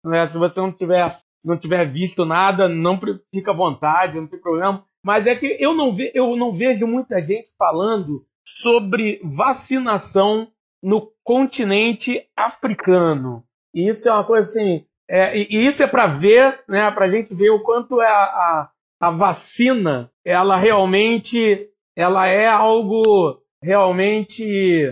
né, 0.05 0.28
se 0.28 0.38
você 0.38 0.59
não 0.59 0.72
tiver, 0.72 1.19
não 1.43 1.57
tiver 1.57 1.91
visto 1.91 2.26
nada, 2.26 2.67
não 2.69 2.99
fica 3.34 3.51
à 3.51 3.55
vontade, 3.55 4.19
não 4.19 4.28
tem 4.28 4.39
problema. 4.39 4.86
Mas 5.03 5.26
é 5.26 5.36
que 5.36 5.57
eu 5.59 5.74
não, 5.74 5.91
ve, 5.91 6.11
eu 6.13 6.36
não 6.36 6.51
vejo 6.51 6.86
muita 6.86 7.22
gente 7.22 7.51
falando 7.57 8.26
sobre 8.45 9.19
vacinação 9.24 10.47
no 10.84 11.11
continente 11.24 12.28
africano. 12.36 13.43
Isso 13.74 14.09
é 14.09 14.11
uma 14.11 14.24
coisa 14.24 14.47
assim. 14.47 14.86
É, 15.14 15.38
e 15.38 15.68
isso 15.68 15.84
é 15.84 15.88
para 15.88 16.07
ver, 16.07 16.64
né, 16.70 16.89
para 16.89 17.05
a 17.05 17.09
gente 17.09 17.36
ver 17.36 17.49
o 17.49 17.62
quanto 17.62 18.01
é 18.01 18.07
a, 18.07 18.24
a, 18.24 18.72
a 19.01 19.12
vacina 19.12 20.09
ela 20.24 20.55
realmente 20.55 21.70
ela 21.97 22.28
é 22.28 22.47
algo 22.47 23.41
realmente 23.62 24.88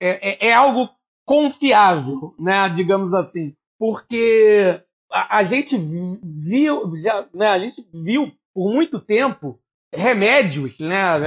é, 0.00 0.46
é, 0.46 0.48
é 0.48 0.52
algo 0.52 0.90
confiável, 1.26 2.34
né? 2.38 2.68
Digamos 2.68 3.12
assim, 3.14 3.54
porque 3.78 4.80
a, 5.10 5.38
a 5.38 5.42
gente 5.42 5.76
viu, 5.76 6.96
já, 6.98 7.26
né? 7.34 7.48
A 7.48 7.58
gente 7.58 7.84
viu 7.92 8.32
por 8.54 8.72
muito 8.72 9.00
tempo 9.00 9.58
remédios, 9.92 10.78
né? 10.78 11.18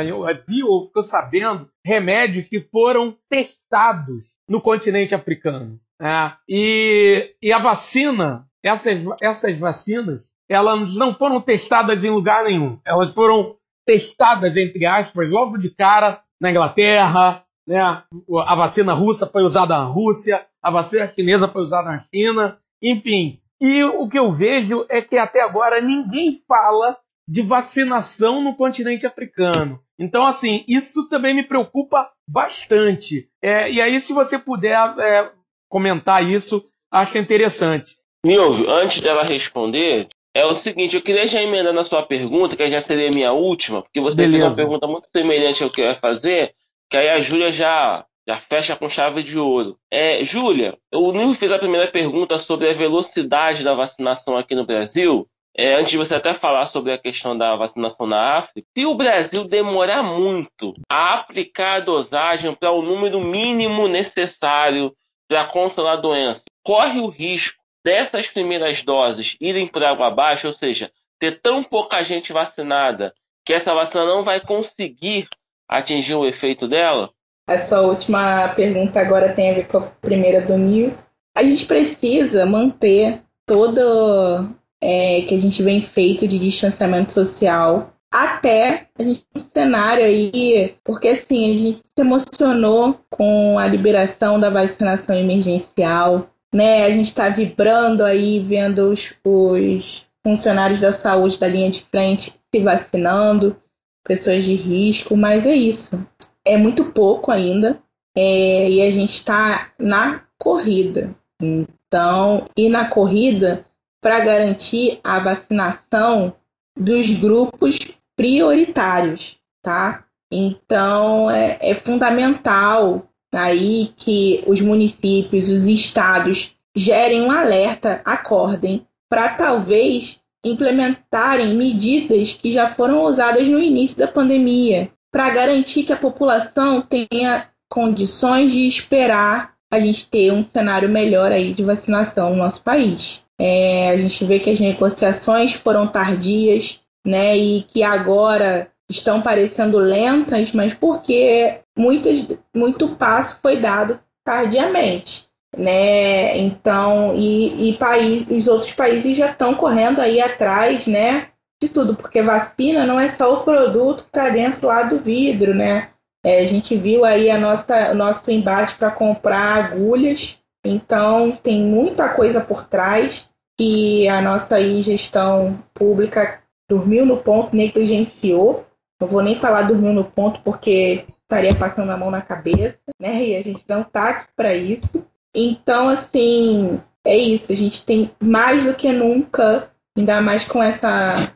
Viu 0.48 0.68
ou 0.68 0.88
ficou 0.88 1.04
sabendo 1.04 1.70
remédios 1.86 2.48
que 2.48 2.62
foram 2.62 3.18
testados 3.30 4.28
no 4.48 4.62
continente 4.62 5.14
africano. 5.14 5.80
Né? 6.00 6.34
E, 6.48 7.36
e 7.42 7.52
a 7.52 7.60
vacina, 7.60 8.48
essas, 8.64 9.00
essas 9.22 9.60
vacinas, 9.60 10.32
elas 10.48 10.96
não 10.96 11.14
foram 11.14 11.42
testadas 11.42 12.04
em 12.04 12.10
lugar 12.10 12.46
nenhum. 12.46 12.80
Elas 12.86 13.14
foram 13.14 13.56
testadas, 13.86 14.58
entre 14.58 14.86
aspas, 14.86 15.30
logo 15.30 15.58
de 15.58 15.70
cara 15.70 16.22
na 16.40 16.52
Inglaterra, 16.52 17.44
né? 17.68 17.80
A 17.82 18.56
vacina 18.56 18.94
russa 18.94 19.28
foi 19.28 19.44
usada 19.44 19.78
na 19.78 19.84
Rússia, 19.84 20.46
a 20.62 20.72
vacina 20.72 21.08
chinesa 21.08 21.48
foi 21.48 21.62
usada 21.62 21.90
na 21.92 22.00
China, 22.00 22.58
enfim. 22.82 23.40
E 23.62 23.84
o 23.84 24.08
que 24.08 24.18
eu 24.18 24.32
vejo 24.32 24.86
é 24.90 25.02
que 25.02 25.18
até 25.18 25.42
agora 25.42 25.82
ninguém 25.82 26.34
fala 26.48 26.98
de 27.28 27.44
vacinação 27.44 28.42
no 28.42 28.56
continente 28.56 29.06
africano. 29.06 29.80
Então, 30.00 30.26
assim, 30.26 30.64
isso 30.68 31.08
também 31.10 31.36
me 31.36 31.44
preocupa 31.44 32.10
bastante. 32.28 33.30
É, 33.42 33.72
e 33.72 33.80
aí, 33.82 34.00
se 34.00 34.14
você 34.14 34.40
puder 34.40 34.76
é, 34.98 35.32
comentar 35.70 36.24
isso, 36.24 36.66
acho 36.92 37.18
interessante. 37.18 37.96
Nilvio, 38.26 38.70
antes 38.70 39.02
dela 39.02 39.24
responder, 39.24 40.10
é 40.34 40.46
o 40.46 40.54
seguinte, 40.56 40.96
eu 40.96 41.02
queria 41.02 41.28
já 41.28 41.42
emendar 41.42 41.74
na 41.74 41.84
sua 41.84 42.04
pergunta, 42.04 42.56
que 42.56 42.70
já 42.70 42.82
seria 42.82 43.10
a 43.10 43.14
minha 43.14 43.32
última, 43.32 43.82
porque 43.82 44.02
você 44.02 44.18
Beleza. 44.18 44.38
fez 44.38 44.44
uma 44.44 44.56
pergunta 44.56 44.88
muito 44.88 45.08
semelhante 45.08 45.64
ao 45.64 45.70
que 45.70 45.82
eu 45.82 45.86
ia 45.86 46.00
fazer, 46.00 46.54
que 46.90 46.98
aí 46.98 47.10
a 47.10 47.22
Júlia 47.22 47.52
já, 47.52 48.06
já 48.28 48.40
fecha 48.42 48.76
com 48.76 48.90
chave 48.90 49.24
de 49.24 49.38
ouro. 49.38 49.78
É, 49.92 50.24
Júlia, 50.26 50.78
o 50.94 51.12
Nil 51.12 51.34
fez 51.36 51.52
a 51.52 51.60
primeira 51.60 51.88
pergunta 51.88 52.38
sobre 52.40 52.70
a 52.70 52.74
velocidade 52.74 53.64
da 53.64 53.74
vacinação 53.74 54.38
aqui 54.38 54.54
no 54.54 54.66
Brasil. 54.66 55.28
É, 55.58 55.74
antes 55.76 55.92
de 55.92 55.98
você 55.98 56.16
até 56.16 56.34
falar 56.34 56.68
sobre 56.68 56.92
a 56.92 56.98
questão 56.98 57.38
da 57.38 57.56
vacinação 57.56 58.06
na 58.06 58.38
África, 58.38 58.68
se 58.78 58.86
o 58.86 58.96
Brasil 58.96 59.44
demorar 59.46 60.04
muito 60.04 60.74
a 60.90 61.16
aplicar 61.16 61.76
a 61.76 61.80
dosagem 61.80 62.54
para 62.54 62.72
o 62.72 62.82
número 62.82 63.20
mínimo 63.20 63.88
necessário 63.88 64.94
para 65.30 65.46
controlar 65.46 65.94
a 65.94 65.98
doença, 65.98 66.42
corre 66.64 67.00
o 67.00 67.08
risco 67.08 67.58
dessas 67.86 68.28
primeiras 68.28 68.82
doses 68.82 69.38
irem 69.40 69.68
por 69.68 69.84
água 69.84 70.08
abaixo, 70.08 70.48
ou 70.48 70.54
seja, 70.54 70.92
ter 71.20 71.40
tão 71.40 71.64
pouca 71.64 72.04
gente 72.04 72.34
vacinada 72.34 73.14
que 73.46 73.54
essa 73.54 73.74
vacina 73.74 74.06
não 74.06 74.26
vai 74.26 74.42
conseguir 74.42 75.30
atingir 75.70 76.16
o 76.16 76.26
efeito 76.26 76.68
dela? 76.68 77.10
a 77.50 77.58
sua 77.58 77.82
última 77.82 78.48
pergunta 78.50 79.00
agora 79.00 79.34
tem 79.34 79.50
a 79.50 79.54
ver 79.56 79.68
com 79.68 79.80
a 79.80 79.82
primeira 79.82 80.40
do 80.40 80.56
Nil. 80.56 80.94
A 81.36 81.44
gente 81.44 81.66
precisa 81.66 82.46
manter 82.46 83.24
todo 83.48 84.48
é, 84.80 85.22
que 85.24 85.34
a 85.34 85.38
gente 85.40 85.64
vem 85.64 85.82
feito 85.82 86.28
de 86.28 86.38
distanciamento 86.38 87.12
social 87.12 87.92
até 88.12 88.88
a 88.98 89.04
gente 89.04 89.26
um 89.36 89.40
cenário 89.40 90.04
aí, 90.04 90.76
porque 90.84 91.10
assim, 91.10 91.52
a 91.52 91.58
gente 91.58 91.80
se 91.80 92.02
emocionou 92.02 93.00
com 93.10 93.58
a 93.60 93.68
liberação 93.68 94.40
da 94.40 94.50
vacinação 94.50 95.16
emergencial, 95.16 96.30
né? 96.54 96.86
A 96.86 96.92
gente 96.92 97.08
está 97.08 97.30
vibrando 97.30 98.04
aí, 98.04 98.40
vendo 98.40 98.92
os, 98.92 99.14
os 99.24 100.06
funcionários 100.24 100.80
da 100.80 100.92
saúde 100.92 101.40
da 101.40 101.48
linha 101.48 101.70
de 101.70 101.84
frente 101.84 102.34
se 102.52 102.60
vacinando, 102.62 103.56
pessoas 104.04 104.44
de 104.44 104.56
risco, 104.56 105.16
mas 105.16 105.46
é 105.46 105.56
isso. 105.56 106.04
É 106.44 106.58
muito 106.58 106.86
pouco 106.86 107.32
ainda, 107.32 107.80
é, 108.18 108.70
e 108.70 108.82
a 108.82 108.90
gente 108.90 109.14
está 109.14 109.72
na 109.78 110.24
corrida. 110.38 111.16
Então, 111.42 112.48
e 112.58 112.68
na 112.70 112.90
corrida 112.90 113.66
para 114.02 114.20
garantir 114.20 115.00
a 115.04 115.20
vacinação 115.20 116.34
dos 116.76 117.12
grupos 117.14 117.78
prioritários, 118.20 119.38
tá? 119.64 120.04
Então 120.30 121.32
é, 121.32 121.58
é 121.62 121.74
fundamental 121.74 123.08
aí 123.34 123.94
que 123.96 124.44
os 124.46 124.60
municípios, 124.60 125.48
os 125.48 125.66
estados 125.66 126.54
gerem 126.76 127.22
um 127.22 127.32
alerta, 127.32 128.02
acordem, 128.04 128.86
para 129.10 129.30
talvez 129.30 130.20
implementarem 130.44 131.56
medidas 131.56 132.34
que 132.34 132.52
já 132.52 132.70
foram 132.70 133.06
usadas 133.06 133.48
no 133.48 133.58
início 133.58 133.98
da 133.98 134.08
pandemia, 134.08 134.92
para 135.10 135.30
garantir 135.30 135.84
que 135.84 135.94
a 135.94 135.98
população 135.98 136.82
tenha 136.82 137.48
condições 137.70 138.52
de 138.52 138.68
esperar 138.68 139.54
a 139.72 139.80
gente 139.80 140.10
ter 140.10 140.34
um 140.34 140.44
cenário 140.44 140.90
melhor 140.90 141.32
aí 141.32 141.54
de 141.54 141.64
vacinação 141.64 142.32
no 142.32 142.36
nosso 142.36 142.62
país. 142.64 143.24
É, 143.40 143.92
a 143.92 143.98
gente 143.98 144.26
vê 144.26 144.40
que 144.40 144.50
as 144.50 144.60
negociações 144.60 145.54
foram 145.54 145.88
tardias, 145.88 146.82
né? 147.06 147.38
E 147.38 147.64
que 147.64 147.84
agora 147.84 148.72
estão 148.90 149.22
parecendo 149.22 149.78
lentas, 149.78 150.52
mas 150.52 150.74
porque 150.74 151.60
muitas, 151.78 152.26
muito 152.54 152.90
passo 152.96 153.40
foi 153.42 153.58
dado 153.58 154.00
tardiamente, 154.24 155.28
né? 155.56 156.38
Então, 156.38 157.16
e, 157.16 157.70
e 157.70 157.78
país, 157.78 158.26
os 158.30 158.48
outros 158.48 158.74
países 158.74 159.16
já 159.16 159.32
estão 159.32 159.54
correndo 159.54 160.02
aí 160.02 160.20
atrás, 160.20 160.88
né? 160.88 161.28
De 161.62 161.70
tudo, 161.70 161.96
porque 161.96 162.22
vacina 162.22 162.86
não 162.86 163.00
é 163.00 163.10
só 163.10 163.34
o 163.34 163.44
produto 163.44 164.04
que 164.04 164.10
está 164.10 164.30
dentro 164.30 164.68
lá 164.68 164.84
do 164.84 165.00
vidro, 165.00 165.54
né? 165.54 165.90
É, 166.24 166.40
a 166.40 166.46
gente 166.46 166.76
viu 166.76 167.06
aí 167.06 167.30
a 167.30 167.38
nossa, 167.38 167.94
nosso 167.94 168.32
embate 168.32 168.76
para 168.76 168.92
comprar 168.92 169.66
agulhas, 169.66 170.38
então 170.66 171.32
tem 171.32 171.64
muita 171.64 172.10
coisa 172.10 172.42
por 172.42 172.68
trás 172.68 173.30
que 173.58 174.08
a 174.08 174.22
nossa 174.22 174.62
gestão 174.82 175.62
pública 175.74 176.39
dormiu 176.70 177.06
no 177.06 177.18
ponto, 177.18 177.56
negligenciou. 177.56 178.66
Não 179.02 179.08
vou 179.08 179.22
nem 179.22 179.36
falar 179.36 179.64
dormiu 179.64 179.92
no 179.92 180.04
ponto 180.04 180.40
porque 180.42 181.06
estaria 181.24 181.56
passando 181.56 181.92
a 181.92 181.98
mão 181.98 182.12
na 182.12 182.22
cabeça, 182.22 182.78
né? 183.00 183.24
E 183.24 183.36
a 183.36 183.42
gente 183.42 183.64
não 183.68 183.84
tá 183.84 184.10
aqui 184.10 184.28
para 184.36 184.54
isso. 184.54 185.06
Então, 185.34 185.90
assim, 185.90 186.80
é 187.06 187.18
isso. 187.18 187.52
A 187.52 187.56
gente 187.56 187.86
tem 187.86 188.12
mais 188.20 188.64
do 188.64 188.74
que 188.74 188.92
nunca, 188.92 189.70
ainda 189.98 190.22
mais 190.22 190.46
com 190.46 190.62
essa 190.62 191.34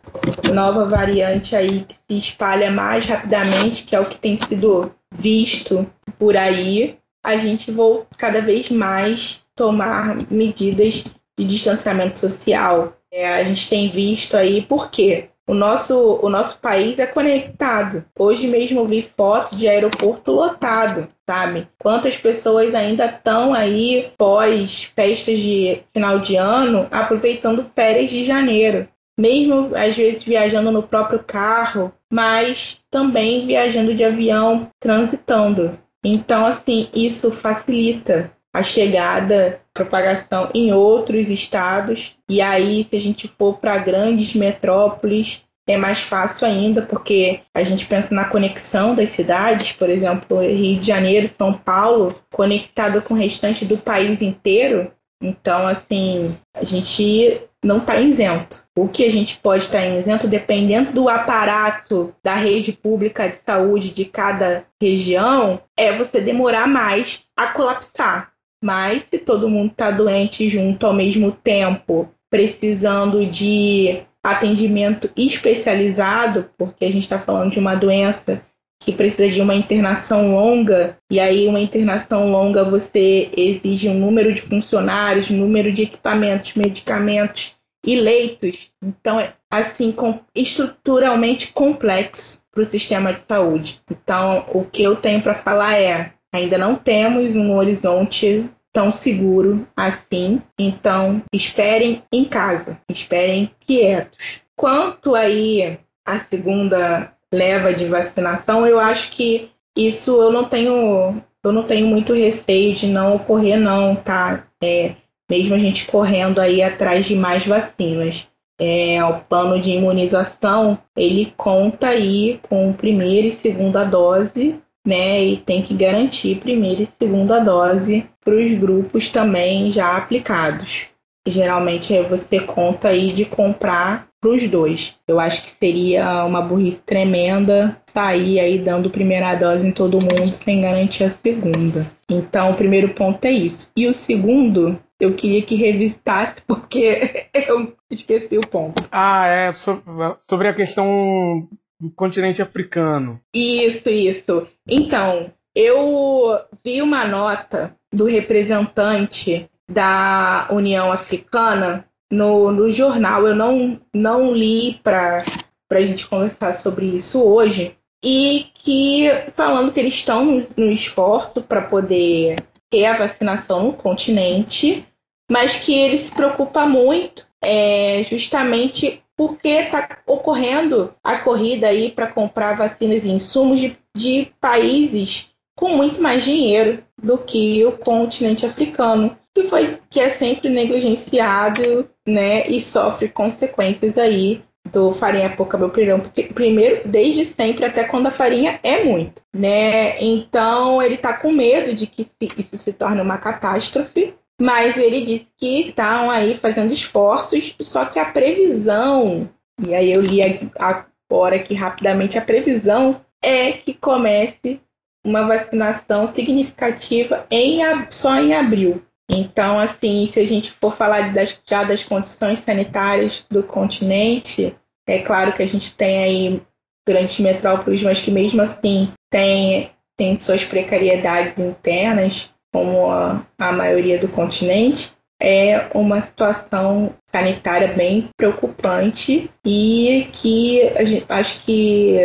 nova 0.54 0.86
variante 0.86 1.56
aí 1.56 1.86
que 1.86 1.96
se 1.96 2.18
espalha 2.18 2.72
mais 2.72 3.06
rapidamente, 3.06 3.84
que 3.84 3.96
é 3.96 4.00
o 4.00 4.10
que 4.10 4.20
tem 4.20 4.38
sido 4.38 4.92
visto 5.12 5.88
por 6.20 6.36
aí. 6.36 6.98
A 7.24 7.38
gente 7.38 7.72
vai 7.72 8.04
cada 8.18 8.42
vez 8.42 8.70
mais 8.70 9.42
tomar 9.56 10.18
medidas 10.30 11.04
de 11.38 11.46
distanciamento 11.46 12.20
social, 12.20 12.94
é, 13.14 13.36
a 13.36 13.44
gente 13.44 13.70
tem 13.70 13.90
visto 13.92 14.36
aí 14.36 14.64
por 14.64 14.90
quê? 14.90 15.30
O 15.46 15.54
nosso, 15.54 16.20
o 16.22 16.30
nosso 16.30 16.60
país 16.60 16.98
é 17.00 17.06
conectado. 17.06 18.04
Hoje 18.18 18.48
mesmo 18.48 18.86
vi 18.86 19.04
foto 19.16 19.56
de 19.56 19.68
aeroporto 19.68 20.32
lotado, 20.32 21.08
sabe? 21.30 21.68
Quantas 21.78 22.18
pessoas 22.18 22.74
ainda 22.74 23.06
estão 23.06 23.54
aí 23.54 24.12
pós 24.18 24.86
festas 24.96 25.38
de 25.38 25.84
final 25.94 26.20
de 26.20 26.38
ano 26.38 26.88
aproveitando 26.90 27.66
férias 27.76 28.10
de 28.10 28.24
janeiro. 28.24 28.88
Mesmo 29.20 29.76
às 29.76 29.96
vezes 29.96 30.24
viajando 30.24 30.72
no 30.72 30.82
próprio 30.82 31.20
carro, 31.20 31.94
mas 32.10 32.80
também 32.90 33.46
viajando 33.46 33.94
de 33.94 34.04
avião, 34.04 34.70
transitando. 34.80 35.78
Então, 36.04 36.46
assim, 36.46 36.88
isso 36.94 37.32
facilita 37.32 38.32
a 38.54 38.62
chegada, 38.62 39.60
propagação 39.74 40.50
em 40.54 40.72
outros 40.72 41.30
estados. 41.30 42.16
E 42.30 42.40
aí, 42.40 42.84
se 42.84 42.96
a 42.96 43.00
gente 43.00 43.28
for 43.28 43.58
para 43.58 43.80
grandes 43.80 44.36
metrópoles, 44.36 45.44
é 45.68 45.78
mais 45.78 46.02
fácil 46.02 46.46
ainda, 46.46 46.82
porque 46.82 47.40
a 47.54 47.64
gente 47.64 47.86
pensa 47.86 48.14
na 48.14 48.26
conexão 48.26 48.94
das 48.94 49.10
cidades, 49.10 49.72
por 49.72 49.90
exemplo, 49.90 50.42
Rio 50.42 50.80
de 50.80 50.86
Janeiro, 50.86 51.28
São 51.28 51.54
Paulo, 51.54 52.14
conectado 52.32 53.02
com 53.02 53.14
o 53.14 53.18
restante 53.18 53.66
do 53.66 53.78
país 53.78 54.22
inteiro. 54.22 54.92
Então, 55.22 55.66
assim, 55.66 56.38
a 56.54 56.66
gente 56.66 57.42
não 57.64 57.78
está 57.78 57.98
isento. 57.98 58.62
O 58.76 58.90
que 58.90 59.06
a 59.06 59.12
gente 59.12 59.38
pode 59.38 59.64
estar 59.64 59.80
tá 59.80 59.88
isento, 59.88 60.28
dependendo 60.28 60.92
do 60.92 61.08
aparato 61.08 62.14
da 62.22 62.36
rede 62.36 62.74
pública 62.74 63.30
de 63.30 63.38
saúde 63.38 63.90
de 63.90 64.04
cada 64.04 64.66
região, 64.82 65.62
é 65.78 65.94
você 65.94 66.20
demorar 66.20 66.68
mais 66.68 67.24
a 67.38 67.48
colapsar. 67.48 68.33
Mas 68.64 69.04
se 69.04 69.20
todo 69.20 69.50
mundo 69.50 69.72
está 69.72 69.92
doente 69.92 70.48
junto 70.48 70.88
ao 70.88 70.94
mesmo 70.94 71.34
tempo, 71.34 72.10
precisando 72.32 73.26
de 73.26 74.00
atendimento 74.24 75.10
especializado, 75.18 76.50
porque 76.58 76.86
a 76.86 76.92
gente 76.92 77.04
está 77.04 77.20
falando 77.20 77.52
de 77.52 77.60
uma 77.60 77.76
doença 77.76 78.42
que 78.82 78.94
precisa 78.94 79.30
de 79.30 79.42
uma 79.42 79.54
internação 79.54 80.32
longa, 80.32 80.98
e 81.12 81.20
aí 81.20 81.46
uma 81.46 81.60
internação 81.60 82.32
longa 82.32 82.64
você 82.64 83.30
exige 83.36 83.90
um 83.90 84.00
número 84.00 84.34
de 84.34 84.42
funcionários, 84.42 85.30
número 85.30 85.70
de 85.70 85.84
equipamentos, 85.84 86.54
medicamentos 86.54 87.56
e 87.86 87.98
leitos. 87.98 88.72
Então 88.82 89.20
é 89.20 89.34
assim 89.52 89.94
estruturalmente 90.34 91.52
complexo 91.52 92.42
para 92.50 92.62
o 92.62 92.66
sistema 92.66 93.12
de 93.14 93.20
saúde. 93.20 93.82
Então 93.92 94.46
o 94.54 94.64
que 94.64 94.84
eu 94.84 94.96
tenho 94.96 95.22
para 95.22 95.36
falar 95.36 95.78
é 95.78 96.14
Ainda 96.34 96.58
não 96.58 96.76
temos 96.76 97.36
um 97.36 97.56
horizonte 97.56 98.50
tão 98.74 98.92
seguro 98.92 99.68
assim, 99.78 100.42
então 100.58 101.22
esperem 101.32 102.02
em 102.12 102.26
casa, 102.26 102.80
esperem 102.90 103.52
quietos. 103.60 104.42
Quanto 104.56 105.14
aí 105.14 105.78
a 106.04 106.18
segunda 106.18 107.14
leva 107.32 107.72
de 107.72 107.86
vacinação, 107.86 108.66
eu 108.66 108.80
acho 108.80 109.12
que 109.12 109.52
isso 109.78 110.20
eu 110.20 110.32
não 110.32 110.46
tenho, 110.46 111.22
eu 111.44 111.52
não 111.52 111.64
tenho 111.64 111.86
muito 111.86 112.14
receio 112.14 112.74
de 112.76 112.88
não 112.88 113.16
ocorrer 113.16 113.60
não, 113.60 113.96
tá? 113.96 114.48
É, 114.62 114.96
mesmo 115.30 115.54
a 115.54 115.60
gente 115.60 115.86
correndo 115.86 116.42
aí 116.42 116.64
atrás 116.64 117.06
de 117.06 117.16
mais 117.16 117.46
vacinas. 117.46 118.28
É, 118.60 119.04
o 119.04 119.20
plano 119.20 119.60
de 119.60 119.72
imunização 119.72 120.78
ele 120.96 121.34
conta 121.36 121.88
aí 121.88 122.40
com 122.48 122.72
primeira 122.72 123.28
e 123.28 123.32
segunda 123.32 123.84
dose 123.84 124.62
né? 124.86 125.24
E 125.24 125.38
tem 125.38 125.62
que 125.62 125.74
garantir 125.74 126.40
primeira 126.40 126.82
e 126.82 126.86
segunda 126.86 127.40
dose 127.40 128.06
para 128.24 128.36
os 128.36 128.52
grupos 128.54 129.10
também 129.10 129.72
já 129.72 129.98
aplicados. 129.98 130.88
Geralmente 131.26 131.98
você 132.04 132.40
conta 132.40 132.90
aí 132.90 133.12
de 133.14 133.24
comprar 133.24 134.08
para 134.20 134.32
os 134.32 134.48
dois. 134.48 134.96
Eu 135.08 135.20
acho 135.20 135.44
que 135.44 135.52
seria 135.52 136.26
uma 136.26 136.42
burrice 136.42 136.82
tremenda 136.82 137.78
sair 137.86 138.40
aí 138.40 138.58
dando 138.58 138.90
primeira 138.90 139.36
dose 139.36 139.68
em 139.68 139.72
todo 139.72 140.00
mundo 140.00 140.34
sem 140.34 140.62
garantir 140.62 141.04
a 141.04 141.10
segunda. 141.10 141.92
Então, 142.10 142.52
o 142.52 142.56
primeiro 142.56 142.90
ponto 142.90 143.24
é 143.26 143.32
isso. 143.32 143.70
E 143.76 143.88
o 143.88 143.94
segundo, 143.94 144.80
eu 145.00 145.14
queria 145.14 145.42
que 145.42 145.56
revistasse 145.56 146.42
porque 146.42 147.28
eu 147.48 147.74
esqueci 147.90 148.38
o 148.38 148.48
ponto. 148.48 148.84
Ah, 148.92 149.28
é 149.28 149.54
sobre 149.54 150.48
a 150.48 150.54
questão 150.54 151.48
do 151.84 151.92
continente 151.92 152.42
africano. 152.42 153.20
Isso, 153.34 153.90
isso. 153.90 154.48
Então, 154.66 155.34
eu 155.54 156.40
vi 156.64 156.82
uma 156.82 157.06
nota 157.06 157.76
do 157.92 158.06
representante 158.06 159.50
da 159.70 160.48
União 160.50 160.92
Africana 160.92 161.86
no, 162.10 162.54
no 162.54 162.72
jornal. 162.72 163.28
Eu 163.28 163.36
não, 163.36 163.82
não 163.94 164.34
li 164.34 164.80
para 164.82 165.24
a 165.70 165.82
gente 165.82 166.08
conversar 166.08 166.54
sobre 166.54 166.86
isso 166.86 167.22
hoje. 167.22 167.76
E 168.02 168.48
que 168.56 169.10
falando 169.36 169.72
que 169.74 169.80
eles 169.80 169.94
estão 169.94 170.42
no, 170.56 170.72
esforço 170.72 171.42
para 171.42 171.62
poder 171.62 172.38
ter 172.72 172.86
a 172.86 172.98
vacinação 172.98 173.68
no 173.68 173.74
continente, 173.74 174.86
mas 175.30 175.56
que 175.58 175.74
ele 175.74 175.98
se 175.98 176.12
preocupa 176.12 176.66
muito 176.66 177.28
é, 177.42 178.04
justamente 178.04 179.03
porque 179.16 179.50
está 179.50 179.98
ocorrendo 180.06 180.94
a 181.04 181.18
corrida 181.18 181.68
aí 181.68 181.92
para 181.92 182.12
comprar 182.12 182.58
vacinas 182.58 183.06
e 183.06 183.12
insumos 183.12 183.60
de, 183.60 183.78
de 183.96 184.32
países 184.40 185.30
com 185.56 185.70
muito 185.70 186.02
mais 186.02 186.24
dinheiro 186.24 186.84
do 187.02 187.18
que 187.18 187.64
o 187.66 187.74
continente 187.74 188.46
africano, 188.46 189.16
que, 189.34 189.46
foi, 189.46 189.78
que 189.90 190.00
é 190.00 190.10
sempre 190.10 190.50
negligenciado 190.50 191.90
né, 192.08 192.48
e 192.48 192.60
sofre 192.60 193.08
consequências 193.10 193.98
aí 193.98 194.44
do 194.72 194.94
farinha 194.94 195.30
pouca 195.30 195.58
meu 195.58 195.70
primeiro 195.70 196.88
desde 196.88 197.26
sempre 197.26 197.66
até 197.66 197.84
quando 197.84 198.08
a 198.08 198.12
farinha 198.12 198.60
é 198.64 198.84
muito 198.84 199.22
né? 199.34 200.02
Então 200.02 200.82
ele 200.82 200.96
está 200.96 201.14
com 201.14 201.32
medo 201.32 201.74
de 201.74 201.88
que 201.88 202.08
isso 202.38 202.58
se 202.58 202.74
torne 202.74 203.02
uma 203.02 203.18
catástrofe 203.18 204.14
mas 204.40 204.78
ele 204.78 205.02
disse 205.02 205.28
que 205.38 205.68
estão 205.68 206.10
aí 206.10 206.36
fazendo 206.36 206.74
esforços 206.74 207.56
só 207.62 207.86
que 207.86 208.00
a 208.00 208.06
previsão 208.06 209.30
e 209.62 209.74
aí 209.74 209.92
eu 209.92 210.02
li 210.02 210.22
agora 210.58 211.36
aqui 211.36 211.54
rapidamente 211.54 212.18
a 212.18 212.22
previsão 212.22 213.02
é 213.22 213.54
que 213.54 213.74
comece 213.74 214.62
uma 215.06 215.24
vacinação 215.24 216.08
significativa 216.08 217.28
em, 217.30 217.60
só 217.90 218.16
em 218.20 218.34
abril. 218.34 218.82
Então, 219.10 219.60
assim, 219.60 220.06
se 220.06 220.20
a 220.20 220.26
gente 220.26 220.52
for 220.52 220.76
falar 220.76 221.14
das, 221.14 221.40
já 221.46 221.64
das 221.64 221.84
condições 221.84 222.40
sanitárias 222.40 223.26
do 223.30 223.44
continente, 223.44 224.56
é 224.88 225.00
claro 225.00 225.34
que 225.34 225.44
a 225.44 225.48
gente 225.48 225.76
tem 225.76 226.04
aí 226.04 226.42
grandes 226.88 227.20
metrópoles, 227.20 227.82
mas 227.82 228.00
que 228.00 228.12
mesmo 228.12 228.42
assim 228.42 228.92
tem, 229.12 229.72
tem 229.98 230.16
suas 230.16 230.44
precariedades 230.44 231.38
internas, 231.38 232.33
como 232.54 232.92
a, 232.92 233.26
a 233.40 233.52
maioria 233.52 233.98
do 233.98 234.08
continente, 234.08 234.94
é 235.20 235.68
uma 235.74 236.00
situação 236.02 236.94
sanitária 237.10 237.70
bem 237.70 238.10
preocupante 238.16 239.30
e 239.46 240.08
que 240.12 240.74
gente, 240.86 241.06
acho 241.10 241.40
que 241.42 241.98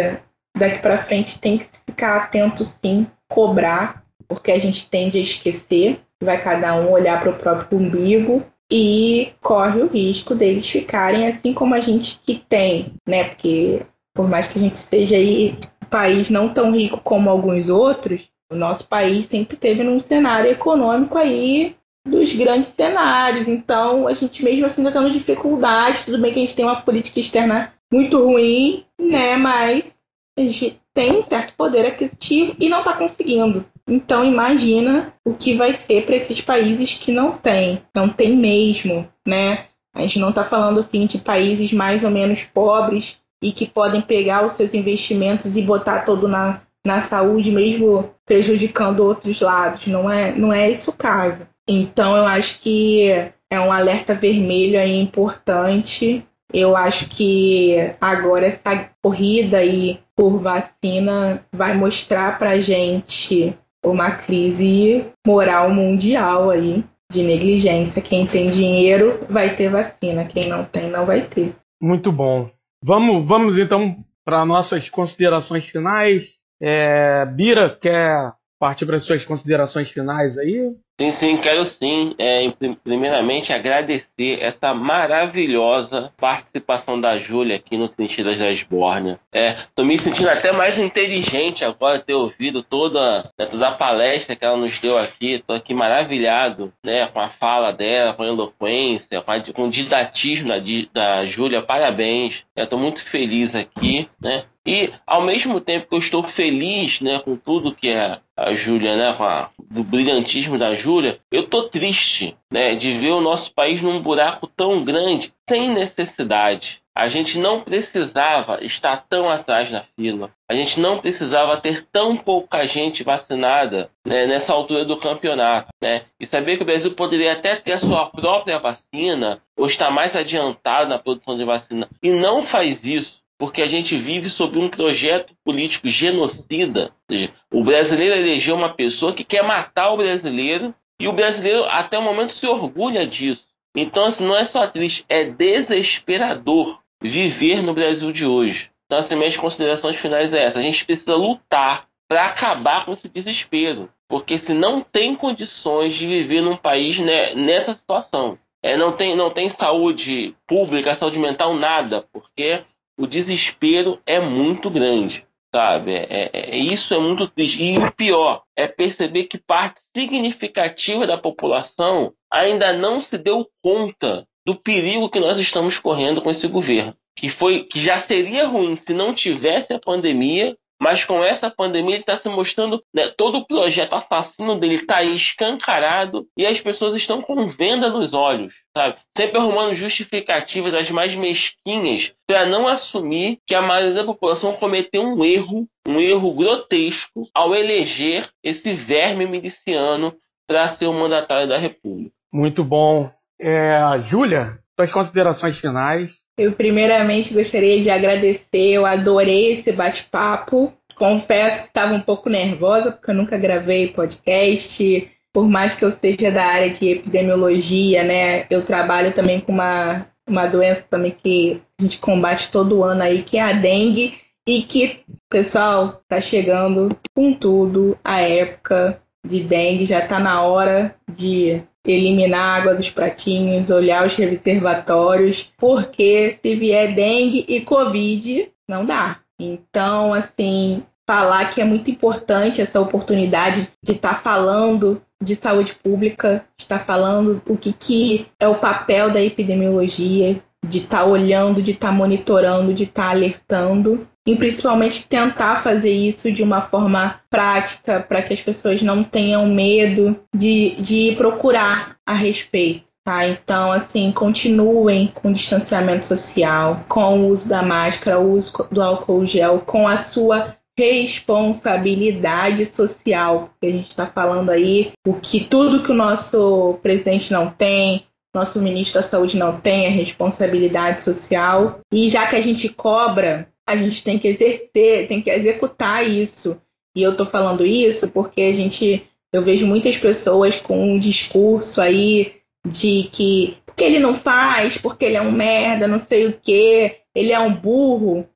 daqui 0.57 0.79
para 0.79 0.99
frente 0.99 1.39
tem 1.39 1.59
que 1.59 1.67
ficar 1.87 2.17
atento 2.17 2.65
sim, 2.65 3.07
cobrar, 3.29 4.05
porque 4.27 4.53
a 4.53 4.59
gente 4.59 4.89
tende 4.89 5.19
a 5.19 5.23
esquecer, 5.23 6.01
vai 6.23 6.41
cada 6.41 6.75
um 6.75 6.91
olhar 6.91 7.21
para 7.21 7.31
o 7.31 7.37
próprio 7.37 7.79
umbigo 7.79 8.43
e 8.71 9.33
corre 9.41 9.83
o 9.83 9.89
risco 9.89 10.35
deles 10.35 10.69
ficarem 10.69 11.27
assim 11.27 11.53
como 11.53 11.75
a 11.75 11.81
gente 11.81 12.21
que 12.25 12.37
tem, 12.49 12.93
né? 13.07 13.25
Porque 13.25 13.83
por 14.15 14.29
mais 14.29 14.47
que 14.47 14.59
a 14.59 14.61
gente 14.61 14.79
seja 14.79 15.17
aí 15.17 15.59
país 15.89 16.29
não 16.29 16.53
tão 16.53 16.71
rico 16.73 17.01
como 17.03 17.31
alguns 17.31 17.69
outros, 17.69 18.29
o 18.51 18.57
nosso 18.57 18.87
país 18.87 19.27
sempre 19.27 19.57
teve 19.57 19.83
num 19.83 20.01
cenário 20.01 20.51
econômico 20.51 21.17
aí 21.19 21.77
dos 22.07 22.33
grandes 22.33 22.69
cenários. 22.71 23.49
Então, 23.49 24.09
a 24.09 24.13
gente 24.15 24.43
mesmo 24.43 24.67
assim 24.67 24.87
está 24.87 24.99
tendo 24.99 25.13
dificuldade. 25.13 26.05
Tudo 26.05 26.19
bem 26.19 26.33
que 26.33 26.39
a 26.39 26.43
gente 26.43 26.57
tem 26.57 26.65
uma 26.65 26.81
política 26.81 27.21
externa 27.21 27.73
muito 27.93 28.23
ruim, 28.23 28.85
né? 28.99 29.37
Mas 29.37 29.99
a 30.39 30.43
gente 30.43 30.81
tem 30.95 31.13
um 31.13 31.23
certo 31.23 31.55
poder 31.55 31.87
aquisitivo 31.87 32.57
e 32.59 32.69
não 32.69 32.79
está 32.79 32.95
conseguindo. 32.95 33.65
Então 33.87 34.25
imagina 34.25 35.15
o 35.25 35.35
que 35.35 35.55
vai 35.55 35.73
ser 35.73 36.05
para 36.05 36.17
esses 36.17 36.41
países 36.41 36.95
que 36.95 37.13
não 37.13 37.33
têm, 37.33 37.83
não 37.95 38.09
tem 38.09 38.37
mesmo, 38.37 39.09
né? 39.27 39.67
A 39.95 40.03
gente 40.03 40.19
não 40.19 40.31
está 40.31 40.45
falando 40.45 40.81
assim 40.81 41.07
de 41.07 41.19
países 41.19 41.73
mais 41.73 42.05
ou 42.05 42.11
menos 42.11 42.45
pobres 42.45 43.21
e 43.43 43.53
que 43.53 43.67
podem 43.67 44.01
pegar 44.01 44.45
os 44.45 44.53
seus 44.53 44.75
investimentos 44.75 45.57
e 45.57 45.63
botar 45.63 46.05
todo 46.05 46.29
na, 46.29 46.61
na 46.89 47.01
saúde, 47.01 47.53
mesmo 47.53 48.11
prejudicando 48.27 49.01
outros 49.01 49.41
lados. 49.41 49.87
Não 49.87 50.11
é, 50.11 50.33
não 50.33 50.53
é 50.53 50.71
esse 50.71 50.91
o 50.91 50.93
caso. 50.93 51.47
Então 51.69 52.17
eu 52.17 52.27
acho 52.27 52.59
que 52.61 53.11
é 53.51 53.61
um 53.61 53.71
alerta 53.71 54.15
vermelho 54.15 54.81
aí 54.81 55.01
importante 55.01 56.27
eu 56.53 56.77
acho 56.77 57.09
que 57.09 57.77
agora 58.01 58.47
essa 58.47 58.89
corrida 59.03 59.59
aí 59.59 60.01
por 60.17 60.39
vacina 60.39 61.45
vai 61.53 61.77
mostrar 61.77 62.39
para 62.39 62.61
gente 62.61 63.57
uma 63.85 64.11
crise 64.11 65.05
moral 65.27 65.71
mundial 65.71 66.51
aí 66.51 66.85
de 67.11 67.23
negligência. 67.23 68.03
Quem 68.03 68.27
tem 68.27 68.47
dinheiro 68.47 69.21
vai 69.29 69.55
ter 69.55 69.71
vacina, 69.71 70.25
quem 70.25 70.49
não 70.49 70.65
tem 70.65 70.91
não 70.91 71.05
vai 71.05 71.23
ter. 71.23 71.55
Muito 71.81 72.11
bom. 72.11 72.51
Vamos, 72.83 73.27
vamos 73.27 73.59
então 73.59 73.97
para 74.25 74.45
nossas 74.45 74.89
considerações 74.89 75.67
finais. 75.67 76.38
É, 76.61 77.25
Bira 77.27 77.75
quer 77.75 78.33
partir 78.59 78.87
para 78.87 78.97
as 78.97 79.05
suas 79.05 79.25
considerações 79.25 79.91
finais 79.91 80.37
aí? 80.39 80.75
Sim, 81.01 81.13
sim, 81.13 81.37
quero 81.37 81.65
sim. 81.65 82.15
É, 82.19 82.41
primeiramente, 82.83 83.53
agradecer 83.53 84.43
essa 84.43 84.75
maravilhosa 84.75 86.13
participação 86.17 87.01
da 87.01 87.19
Júlia 87.19 87.55
aqui 87.55 87.77
no 87.77 87.89
Trincheiras 87.89 88.37
da 88.37 88.51
Esbórnia. 88.51 89.21
É, 89.33 89.59
tô 89.77 89.85
me 89.85 89.97
sentindo 89.97 90.29
até 90.29 90.51
mais 90.51 90.77
inteligente 90.77 91.65
agora 91.65 92.01
ter 92.01 92.15
ouvido 92.15 92.65
toda, 92.65 93.31
né, 93.39 93.47
toda 93.47 93.69
a 93.69 93.73
palestra 93.73 94.35
que 94.35 94.45
ela 94.45 94.57
nos 94.57 94.77
deu 94.81 94.99
aqui. 94.99 95.43
Tô 95.47 95.55
aqui 95.55 95.73
maravilhado 95.73 96.73
né, 96.83 97.07
com 97.07 97.21
a 97.21 97.29
fala 97.29 97.73
dela, 97.73 98.15
com 98.15 98.25
a 98.25 98.27
eloquência, 98.27 99.21
com, 99.21 99.31
a, 99.31 99.41
com 99.41 99.69
o 99.69 99.71
didatismo 99.71 100.49
da, 100.49 100.59
da 100.93 101.27
Júlia. 101.27 101.63
Parabéns. 101.63 102.43
Estou 102.57 102.79
muito 102.79 103.05
feliz 103.05 103.55
aqui, 103.55 104.09
né? 104.21 104.47
E 104.69 104.93
ao 105.07 105.23
mesmo 105.23 105.63
tempo 105.63 105.89
que 105.89 105.95
eu 105.95 105.99
estou 105.99 106.23
feliz, 106.25 107.01
né, 107.01 107.19
com 107.21 107.37
tudo 107.37 107.75
que 107.75 107.91
a, 107.91 108.21
a 108.37 108.53
Júlia, 108.55 108.97
né, 108.97 109.15
com 109.15 109.25
a, 109.25 109.49
do 109.71 109.83
brilhantismo 109.83 110.59
da 110.59 110.75
Júlia, 110.75 110.88
eu 111.31 111.47
tô 111.47 111.65
triste, 111.65 112.37
né, 112.51 112.75
de 112.75 112.99
ver 112.99 113.11
o 113.11 113.21
nosso 113.21 113.53
país 113.53 113.83
num 113.83 114.01
buraco 114.01 114.47
tão 114.47 114.85
grande, 114.85 115.33
sem 115.49 115.69
necessidade. 115.71 116.81
A 116.97 117.09
gente 117.09 117.39
não 117.39 117.61
precisava 117.61 118.59
estar 118.65 119.05
tão 119.09 119.29
atrás 119.29 119.71
na 119.71 119.85
fila. 119.95 120.31
A 120.51 120.55
gente 120.55 120.81
não 120.81 120.99
precisava 120.99 121.57
ter 121.57 121.87
tão 121.93 122.17
pouca 122.17 122.67
gente 122.67 123.05
vacinada 123.05 123.89
né, 124.05 124.27
nessa 124.27 124.53
altura 124.53 124.85
do 124.85 124.97
campeonato. 124.97 125.69
Né? 125.81 126.03
E 126.19 126.27
saber 126.27 126.57
que 126.57 126.65
o 126.65 126.67
Brasil 126.67 126.93
poderia 126.95 127.35
até 127.35 127.55
ter 127.55 127.75
a 127.75 127.79
sua 127.79 128.07
própria 128.07 128.59
vacina 128.59 129.41
ou 129.57 129.69
estar 129.69 129.93
mais 129.93 130.17
adiantado 130.17 130.89
na 130.89 130.99
produção 130.99 131.37
de 131.37 131.45
vacina. 131.45 131.89
E 132.03 132.11
não 132.11 132.45
faz 132.45 132.85
isso 132.85 133.21
porque 133.39 133.63
a 133.63 133.69
gente 133.69 133.97
vive 133.97 134.29
sob 134.29 134.59
um 134.59 134.69
projeto 134.69 135.33
político 135.45 135.89
genocida. 135.89 136.93
Ou 137.09 137.17
seja, 137.17 137.33
o 137.53 137.63
brasileiro 137.63 138.17
elegeu 138.17 138.57
uma 138.57 138.71
pessoa 138.71 139.13
que 139.13 139.25
quer 139.25 139.45
matar 139.45 139.93
o 139.93 139.97
brasileiro 139.97 140.75
e 141.01 141.07
o 141.07 141.13
brasileiro 141.13 141.65
até 141.67 141.97
o 141.97 142.03
momento 142.03 142.35
se 142.35 142.47
orgulha 142.47 143.07
disso. 143.07 143.47
Então, 143.77 144.07
assim, 144.07 144.27
não 144.27 144.37
é 144.37 144.45
só 144.45 144.67
triste, 144.67 145.05
é 145.09 145.25
desesperador 145.25 146.81
viver 147.01 147.63
no 147.63 147.73
Brasil 147.73 148.11
de 148.11 148.27
hoje. 148.27 148.71
Então, 148.87 148.99
assim, 148.99 149.15
minhas 149.15 149.37
considerações 149.37 149.97
finais 149.97 150.33
é 150.33 150.45
essa. 150.45 150.59
A 150.59 150.63
gente 150.63 150.85
precisa 150.85 151.15
lutar 151.15 151.87
para 152.09 152.25
acabar 152.25 152.85
com 152.85 152.93
esse 152.93 153.09
desespero. 153.09 153.89
Porque 154.09 154.39
se 154.39 154.55
não 154.55 154.81
tem 154.81 155.15
condições 155.15 155.95
de 155.95 156.07
viver 156.07 156.41
num 156.41 156.57
país 156.57 156.99
né, 156.99 157.35
nessa 157.35 157.75
situação. 157.75 158.39
É, 158.63 158.77
não, 158.77 158.97
tem, 158.97 159.15
não 159.15 159.31
tem 159.31 159.49
saúde 159.51 160.35
pública, 160.47 160.95
saúde 160.95 161.19
mental, 161.19 161.55
nada. 161.55 162.05
Porque 162.13 162.65
o 162.99 163.07
desespero 163.07 164.01
é 164.05 164.19
muito 164.19 164.69
grande, 164.69 165.25
sabe? 165.55 165.93
É, 165.93 166.07
é, 166.11 166.31
é, 166.33 166.59
isso 166.59 166.93
é 166.93 166.99
muito 166.99 167.29
triste. 167.29 167.63
E 167.63 167.79
o 167.79 167.93
pior 167.93 168.43
é 168.57 168.67
perceber 168.67 169.25
que 169.25 169.39
parte 169.39 169.81
significativa 169.97 171.07
da 171.07 171.17
população 171.17 172.13
ainda 172.31 172.73
não 172.73 173.01
se 173.01 173.17
deu 173.17 173.49
conta 173.63 174.27
do 174.45 174.57
perigo 174.57 175.09
que 175.09 175.21
nós 175.21 175.39
estamos 175.39 175.79
correndo 175.79 176.21
com 176.21 176.31
esse 176.31 176.49
governo. 176.49 176.95
Que, 177.17 177.31
foi, 177.31 177.65
que 177.65 177.81
já 177.81 177.99
seria 177.99 178.47
ruim 178.47 178.77
se 178.77 178.93
não 178.93 179.15
tivesse 179.15 179.73
a 179.73 179.81
pandemia, 179.81 180.57
mas 180.81 181.05
com 181.05 181.23
essa 181.23 181.51
pandemia 181.51 181.97
ele 181.97 182.03
está 182.03 182.17
se 182.17 182.29
mostrando, 182.29 182.83
né, 182.95 183.09
todo 183.09 183.39
o 183.39 183.47
projeto 183.47 183.95
assassino 183.95 184.59
dele 184.59 184.77
está 184.77 185.03
escancarado 185.03 186.27
e 186.37 186.47
as 186.47 186.61
pessoas 186.61 186.95
estão 186.97 187.21
com 187.21 187.49
venda 187.49 187.91
nos 187.91 188.15
olhos, 188.15 188.55
sabe? 188.77 188.97
Sempre 189.17 189.39
arrumando 189.39 189.75
justificativas 189.75 190.73
das 190.73 190.91
mais 190.91 191.15
mesquinhas 191.15 192.13
para 192.27 192.47
não 192.47 192.67
assumir 192.69 193.39
que 193.47 193.55
a 193.55 193.63
maioria 193.63 193.95
da 193.95 194.05
população 194.05 194.55
cometeu 194.55 195.03
um 195.03 195.25
erro, 195.25 195.67
um 195.87 196.01
erro 196.01 196.33
grotesco 196.35 197.23
ao 197.35 197.55
eleger 197.55 198.31
esse 198.43 198.75
verme 198.75 199.27
miliciano 199.27 200.13
para 200.47 200.69
ser 200.69 200.87
o 200.87 200.93
mandatário 200.93 201.49
da 201.49 201.59
República. 201.59 202.13
Muito 202.33 202.63
bom. 202.65 203.11
É, 203.41 203.81
Júlia, 204.01 204.59
suas 204.77 204.93
considerações 204.93 205.59
finais. 205.59 206.28
Eu 206.39 206.53
primeiramente 206.53 207.35
gostaria 207.35 207.83
de 207.83 207.91
agradecer, 207.91 208.71
eu 208.71 208.87
adorei 208.87 209.55
esse 209.55 209.73
bate-papo. 209.73 210.73
Confesso 210.95 211.63
que 211.63 211.69
estava 211.69 211.93
um 211.93 212.01
pouco 212.01 212.31
nervosa, 212.31 212.93
porque 212.93 213.11
eu 213.11 213.15
nunca 213.15 213.37
gravei 213.37 213.89
podcast. 213.89 215.11
Por 215.33 215.49
mais 215.49 215.75
que 215.75 215.85
eu 215.85 215.91
seja 215.91 216.31
da 216.31 216.45
área 216.45 216.71
de 216.71 216.91
epidemiologia, 216.91 218.05
né? 218.05 218.47
Eu 218.49 218.63
trabalho 218.63 219.13
também 219.13 219.41
com 219.41 219.51
uma, 219.51 220.07
uma 220.29 220.47
doença 220.47 220.85
também 220.89 221.11
que 221.11 221.61
a 221.77 221.83
gente 221.83 221.99
combate 221.99 222.53
todo 222.53 222.85
ano 222.85 223.03
aí, 223.03 223.25
que 223.25 223.37
é 223.37 223.43
a 223.43 223.53
dengue. 223.53 224.15
E 224.47 224.63
que, 224.63 225.01
pessoal, 225.29 226.01
tá 226.09 226.21
chegando 226.21 226.97
com 227.15 227.35
tudo 227.35 227.99
a 228.03 228.21
época 228.21 229.03
de 229.27 229.41
dengue, 229.41 229.85
já 229.85 229.99
está 229.99 230.21
na 230.21 230.41
hora 230.43 230.95
de 231.13 231.63
eliminar 231.93 232.41
a 232.41 232.55
água 232.57 232.75
dos 232.75 232.91
pratinhos, 232.91 233.71
olhar 233.71 234.07
os 234.07 234.15
reservatórios, 234.15 235.51
porque 235.57 236.39
se 236.41 236.55
vier 236.55 236.95
dengue 236.95 237.45
e 237.49 237.61
covid, 237.61 238.51
não 238.69 238.85
dá. 238.85 239.21
Então, 239.41 240.13
assim, 240.13 240.83
falar 241.07 241.51
que 241.51 241.61
é 241.61 241.65
muito 241.65 241.91
importante 241.91 242.61
essa 242.61 242.81
oportunidade 242.81 243.71
de 243.83 243.93
estar 243.93 244.15
tá 244.15 244.21
falando 244.21 245.01
de 245.23 245.35
saúde 245.35 245.75
pública, 245.75 246.45
de 246.57 246.65
estar 246.65 246.79
tá 246.79 246.85
falando 246.85 247.43
o 247.47 247.57
que, 247.57 247.73
que 247.73 248.27
é 248.39 248.47
o 248.47 248.59
papel 248.59 249.11
da 249.11 249.23
epidemiologia, 249.23 250.41
de 250.67 250.79
estar 250.79 250.99
tá 250.99 251.05
olhando, 251.05 251.63
de 251.63 251.73
estar 251.73 251.89
tá 251.89 251.95
monitorando, 251.95 252.75
de 252.75 252.85
estar 252.85 253.05
tá 253.05 253.11
alertando 253.11 254.07
e 254.29 254.37
principalmente 254.37 255.09
tentar 255.09 255.63
fazer 255.63 255.91
isso 255.91 256.31
de 256.31 256.43
uma 256.43 256.61
forma 256.61 257.19
prática 257.31 257.99
para 257.99 258.21
que 258.21 258.35
as 258.35 258.41
pessoas 258.43 258.83
não 258.83 259.03
tenham 259.03 259.47
medo 259.47 260.21
de, 260.37 260.77
de 260.79 261.15
procurar 261.17 261.97
a 262.07 262.13
respeito. 262.13 262.93
Tá? 263.03 263.27
Então, 263.27 263.73
assim, 263.73 264.13
continuem 264.13 265.11
com 265.15 265.31
o 265.31 265.33
distanciamento 265.33 266.05
social, 266.05 266.85
com 266.91 267.21
o 267.21 267.29
uso 267.29 267.49
da 267.49 267.63
máscara, 267.63 268.21
o 268.21 268.33
uso 268.35 268.69
do 268.71 268.83
álcool 268.83 269.25
gel, 269.25 269.61
com 269.61 269.89
a 269.89 269.97
sua 269.97 270.55
responsabilidade 270.77 272.67
social, 272.67 273.49
porque 273.49 273.67
a 273.67 273.73
gente 273.73 273.89
está 273.89 274.07
falando 274.07 274.51
aí 274.51 274.93
o 275.07 275.15
que 275.15 275.41
tudo 275.41 275.83
que 275.83 275.91
o 275.91 275.95
nosso 275.95 276.79
presidente 276.83 277.33
não 277.33 277.51
tem, 277.51 278.05
nosso 278.35 278.61
ministro 278.61 279.01
da 279.01 279.09
Saúde 279.09 279.39
não 279.39 279.59
tem 279.59 279.87
é 279.87 279.89
responsabilidade 279.89 281.03
social. 281.03 281.81
E 281.91 282.11
já 282.11 282.27
que 282.27 282.37
a 282.37 282.41
gente 282.43 282.69
cobra, 282.69 283.49
a 283.69 283.77
gente 283.77 284.03
tem 284.03 284.19
que 284.19 284.29
exercer, 284.29 285.07
tem 285.07 285.21
que 285.21 285.29
executar 285.29 286.09
isso. 286.09 286.59
E 286.97 287.03
eu 287.03 287.13
estou 287.13 287.27
falando 287.27 287.67
isso 287.67 288.09
porque 288.09 288.41
a 288.41 288.53
gente, 288.53 289.07
eu 289.31 289.43
vejo 289.43 289.67
muitas 289.67 289.97
pessoas 289.97 290.57
com 290.57 290.95
um 290.95 290.99
discurso 290.99 291.81
aí 291.83 292.37
de 292.67 293.11
que 293.13 293.59
porque 293.67 293.85
ele 293.85 293.99
não 293.99 294.15
faz, 294.15 294.79
porque 294.79 295.05
ele 295.05 295.17
é 295.17 295.23
um 295.23 295.31
merda, 295.31 295.87
não 295.87 295.99
sei 295.99 296.27
o 296.27 296.33
que, 296.33 296.97
ele 297.15 297.31
é 297.31 297.39
um 297.39 297.55
burro, 297.55 298.27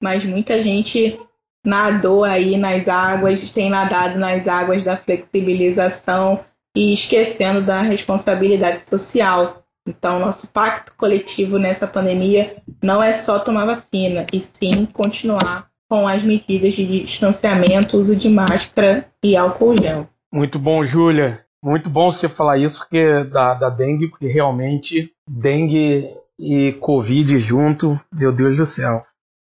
mas 0.00 0.24
muita 0.24 0.60
gente 0.60 1.18
nadou 1.64 2.22
aí 2.22 2.56
nas 2.58 2.86
águas, 2.86 3.50
tem 3.50 3.70
nadado 3.70 4.18
nas 4.18 4.46
águas 4.46 4.82
da 4.84 4.96
flexibilização 4.96 6.44
e 6.76 6.92
esquecendo 6.92 7.62
da 7.62 7.80
responsabilidade 7.80 8.88
social. 8.88 9.61
Então, 9.86 10.18
nosso 10.18 10.46
pacto 10.48 10.92
coletivo 10.96 11.58
nessa 11.58 11.86
pandemia 11.86 12.56
não 12.82 13.02
é 13.02 13.12
só 13.12 13.38
tomar 13.38 13.66
vacina, 13.66 14.26
e 14.32 14.38
sim 14.40 14.86
continuar 14.86 15.68
com 15.88 16.06
as 16.06 16.22
medidas 16.22 16.74
de 16.74 17.02
distanciamento, 17.02 17.98
uso 17.98 18.16
de 18.16 18.28
máscara 18.28 19.06
e 19.22 19.36
álcool 19.36 19.76
gel. 19.76 20.08
Muito 20.32 20.58
bom, 20.58 20.84
Júlia. 20.84 21.44
Muito 21.62 21.90
bom 21.90 22.10
você 22.10 22.28
falar 22.28 22.58
isso 22.58 22.88
que 22.88 23.24
da, 23.24 23.54
da 23.54 23.68
dengue, 23.68 24.08
porque 24.08 24.26
realmente 24.26 25.12
dengue 25.28 26.08
e 26.38 26.72
Covid 26.80 27.36
junto, 27.38 28.00
meu 28.12 28.32
Deus 28.32 28.56
do 28.56 28.66
céu. 28.66 29.04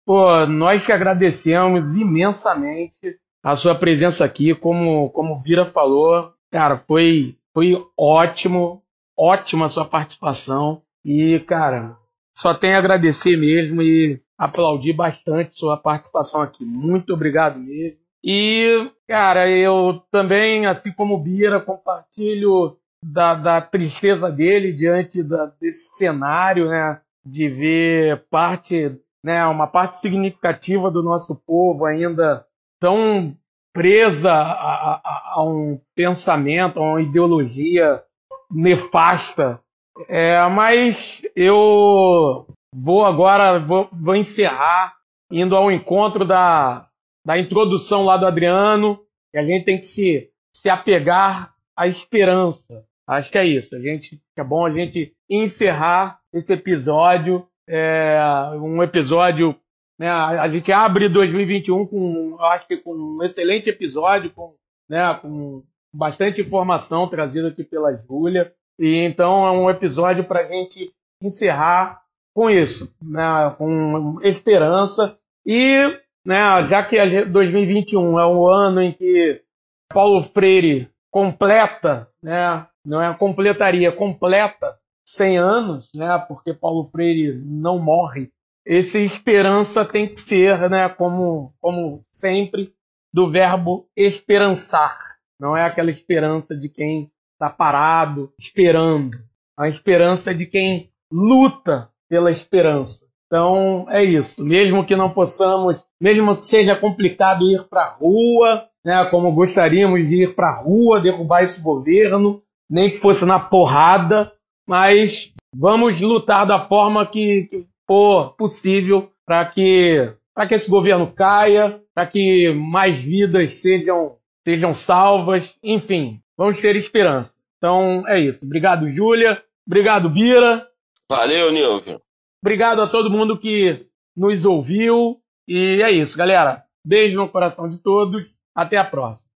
Pô, 0.04 0.46
nós 0.46 0.84
te 0.84 0.92
agradecemos 0.92 1.96
imensamente 1.96 3.16
a 3.42 3.56
sua 3.56 3.74
presença 3.74 4.24
aqui, 4.24 4.54
como, 4.54 5.10
como 5.10 5.34
o 5.34 5.40
Bira 5.40 5.70
falou, 5.72 6.36
Cara, 6.50 6.82
foi, 6.86 7.36
foi 7.52 7.74
ótimo, 7.98 8.82
ótima 9.16 9.68
sua 9.68 9.84
participação. 9.84 10.82
E, 11.04 11.40
cara, 11.40 11.96
só 12.36 12.52
tenho 12.52 12.76
a 12.76 12.78
agradecer 12.78 13.36
mesmo 13.36 13.82
e 13.82 14.20
aplaudir 14.36 14.92
bastante 14.92 15.54
sua 15.54 15.76
participação 15.76 16.42
aqui. 16.42 16.64
Muito 16.64 17.14
obrigado 17.14 17.58
mesmo. 17.58 17.98
E, 18.22 18.90
cara, 19.08 19.48
eu 19.48 20.02
também, 20.10 20.66
assim 20.66 20.92
como 20.92 21.14
o 21.14 21.22
Bira, 21.22 21.60
compartilho 21.60 22.76
da, 23.02 23.34
da 23.34 23.60
tristeza 23.60 24.30
dele 24.30 24.72
diante 24.72 25.22
da, 25.22 25.46
desse 25.60 25.96
cenário, 25.96 26.68
né? 26.68 27.00
De 27.24 27.48
ver 27.48 28.24
parte, 28.30 28.96
né, 29.24 29.44
uma 29.46 29.66
parte 29.66 29.96
significativa 29.96 30.90
do 30.90 31.02
nosso 31.02 31.34
povo 31.34 31.84
ainda 31.84 32.44
tão 32.80 33.36
presa 33.72 34.32
a, 34.32 34.94
a, 34.94 35.32
a, 35.34 35.44
um 35.44 35.80
pensamento, 35.94 36.80
a 36.80 36.82
uma 36.82 37.02
ideologia 37.02 38.02
nefasta. 38.50 39.60
É, 40.08 40.40
mas 40.48 41.22
eu 41.34 42.46
vou 42.74 43.04
agora, 43.04 43.58
vou, 43.58 43.88
vou, 43.92 44.14
encerrar 44.14 44.94
indo 45.30 45.56
ao 45.56 45.72
encontro 45.72 46.24
da, 46.24 46.88
da 47.24 47.38
introdução 47.38 48.04
lá 48.04 48.16
do 48.16 48.26
Adriano, 48.26 49.00
que 49.32 49.38
a 49.38 49.44
gente 49.44 49.64
tem 49.64 49.78
que 49.78 49.86
se, 49.86 50.30
se 50.54 50.68
apegar 50.68 51.54
à 51.76 51.86
esperança. 51.86 52.84
Acho 53.06 53.30
que 53.30 53.38
é 53.38 53.46
isso. 53.46 53.74
A 53.74 53.80
gente 53.80 54.20
é 54.36 54.44
bom 54.44 54.66
a 54.66 54.70
gente 54.70 55.14
encerrar 55.30 56.20
esse 56.32 56.52
episódio, 56.52 57.46
é, 57.68 58.18
um 58.60 58.82
episódio 58.82 59.58
né, 59.98 60.10
a, 60.10 60.46
gente 60.48 60.70
abre 60.70 61.08
2021 61.08 61.86
com, 61.86 62.36
acho 62.40 62.68
que 62.68 62.76
com 62.76 62.92
um 62.92 63.22
excelente 63.22 63.70
episódio, 63.70 64.30
com, 64.30 64.54
né, 64.88 65.14
com 65.14 65.64
bastante 65.96 66.40
informação 66.40 67.08
trazida 67.08 67.48
aqui 67.48 67.64
pela 67.64 67.96
Júlia. 67.96 68.52
E 68.78 68.96
então 69.04 69.46
é 69.46 69.50
um 69.50 69.70
episódio 69.70 70.24
para 70.24 70.40
a 70.40 70.44
gente 70.44 70.92
encerrar 71.22 72.02
com 72.34 72.50
isso, 72.50 72.94
né, 73.02 73.54
com 73.56 74.20
esperança. 74.22 75.18
E 75.44 75.98
né, 76.24 76.66
já 76.68 76.84
que 76.84 77.24
2021 77.24 78.18
é 78.18 78.26
o 78.26 78.46
ano 78.48 78.82
em 78.82 78.92
que 78.92 79.42
Paulo 79.88 80.22
Freire 80.22 80.90
completa, 81.10 82.10
né, 82.22 82.66
não 82.84 83.00
é 83.00 83.14
completaria, 83.16 83.90
completa 83.90 84.76
100 85.08 85.38
anos, 85.38 85.90
né, 85.94 86.22
porque 86.28 86.52
Paulo 86.52 86.84
Freire 86.84 87.40
não 87.42 87.78
morre 87.78 88.30
esse 88.66 88.98
esperança 88.98 89.84
tem 89.84 90.12
que 90.12 90.20
ser, 90.20 90.68
né, 90.68 90.88
como, 90.88 91.54
como 91.60 92.04
sempre, 92.12 92.74
do 93.14 93.30
verbo 93.30 93.88
esperançar. 93.96 94.98
Não 95.38 95.56
é 95.56 95.62
aquela 95.62 95.90
esperança 95.90 96.56
de 96.56 96.68
quem 96.68 97.10
está 97.34 97.50
parado, 97.50 98.32
esperando. 98.38 99.18
A 99.58 99.68
esperança 99.68 100.34
de 100.34 100.46
quem 100.46 100.90
luta 101.10 101.90
pela 102.08 102.30
esperança. 102.30 103.06
Então 103.26 103.86
é 103.88 104.04
isso. 104.04 104.42
Mesmo 104.42 104.84
que 104.84 104.96
não 104.96 105.10
possamos, 105.10 105.84
mesmo 106.00 106.36
que 106.36 106.46
seja 106.46 106.76
complicado 106.76 107.50
ir 107.50 107.64
para 107.68 107.82
a 107.82 107.94
rua, 107.94 108.68
né, 108.84 109.04
como 109.06 109.32
gostaríamos 109.32 110.08
de 110.08 110.22
ir 110.22 110.34
para 110.34 110.50
a 110.50 110.62
rua, 110.62 111.00
derrubar 111.00 111.42
esse 111.42 111.60
governo, 111.60 112.42
nem 112.70 112.90
que 112.90 112.98
fosse 112.98 113.24
na 113.24 113.38
porrada, 113.38 114.32
mas 114.66 115.32
vamos 115.54 116.00
lutar 116.00 116.46
da 116.46 116.66
forma 116.66 117.06
que, 117.06 117.48
que 117.50 117.66
for 117.86 118.34
possível 118.36 119.10
para 119.24 119.44
que, 119.46 120.14
que 120.48 120.54
esse 120.54 120.70
governo 120.70 121.12
caia, 121.12 121.80
para 121.94 122.06
que 122.06 122.52
mais 122.52 123.00
vidas 123.00 123.58
sejam, 123.60 124.16
sejam 124.46 124.72
salvas, 124.72 125.52
enfim, 125.60 126.22
vamos 126.38 126.60
ter 126.60 126.76
esperança. 126.76 127.36
Então 127.58 128.06
é 128.06 128.20
isso. 128.20 128.44
Obrigado, 128.44 128.88
Júlia. 128.88 129.42
Obrigado, 129.66 130.08
Bira. 130.08 130.64
Valeu, 131.10 131.50
Nilvio. 131.50 132.00
Obrigado 132.40 132.80
a 132.80 132.86
todo 132.86 133.10
mundo 133.10 133.36
que 133.36 133.88
nos 134.16 134.44
ouviu. 134.44 135.20
E 135.48 135.82
é 135.82 135.90
isso, 135.90 136.16
galera. 136.16 136.62
Beijo 136.84 137.16
no 137.16 137.28
coração 137.28 137.68
de 137.68 137.82
todos. 137.82 138.36
Até 138.54 138.76
a 138.76 138.84
próxima. 138.84 139.28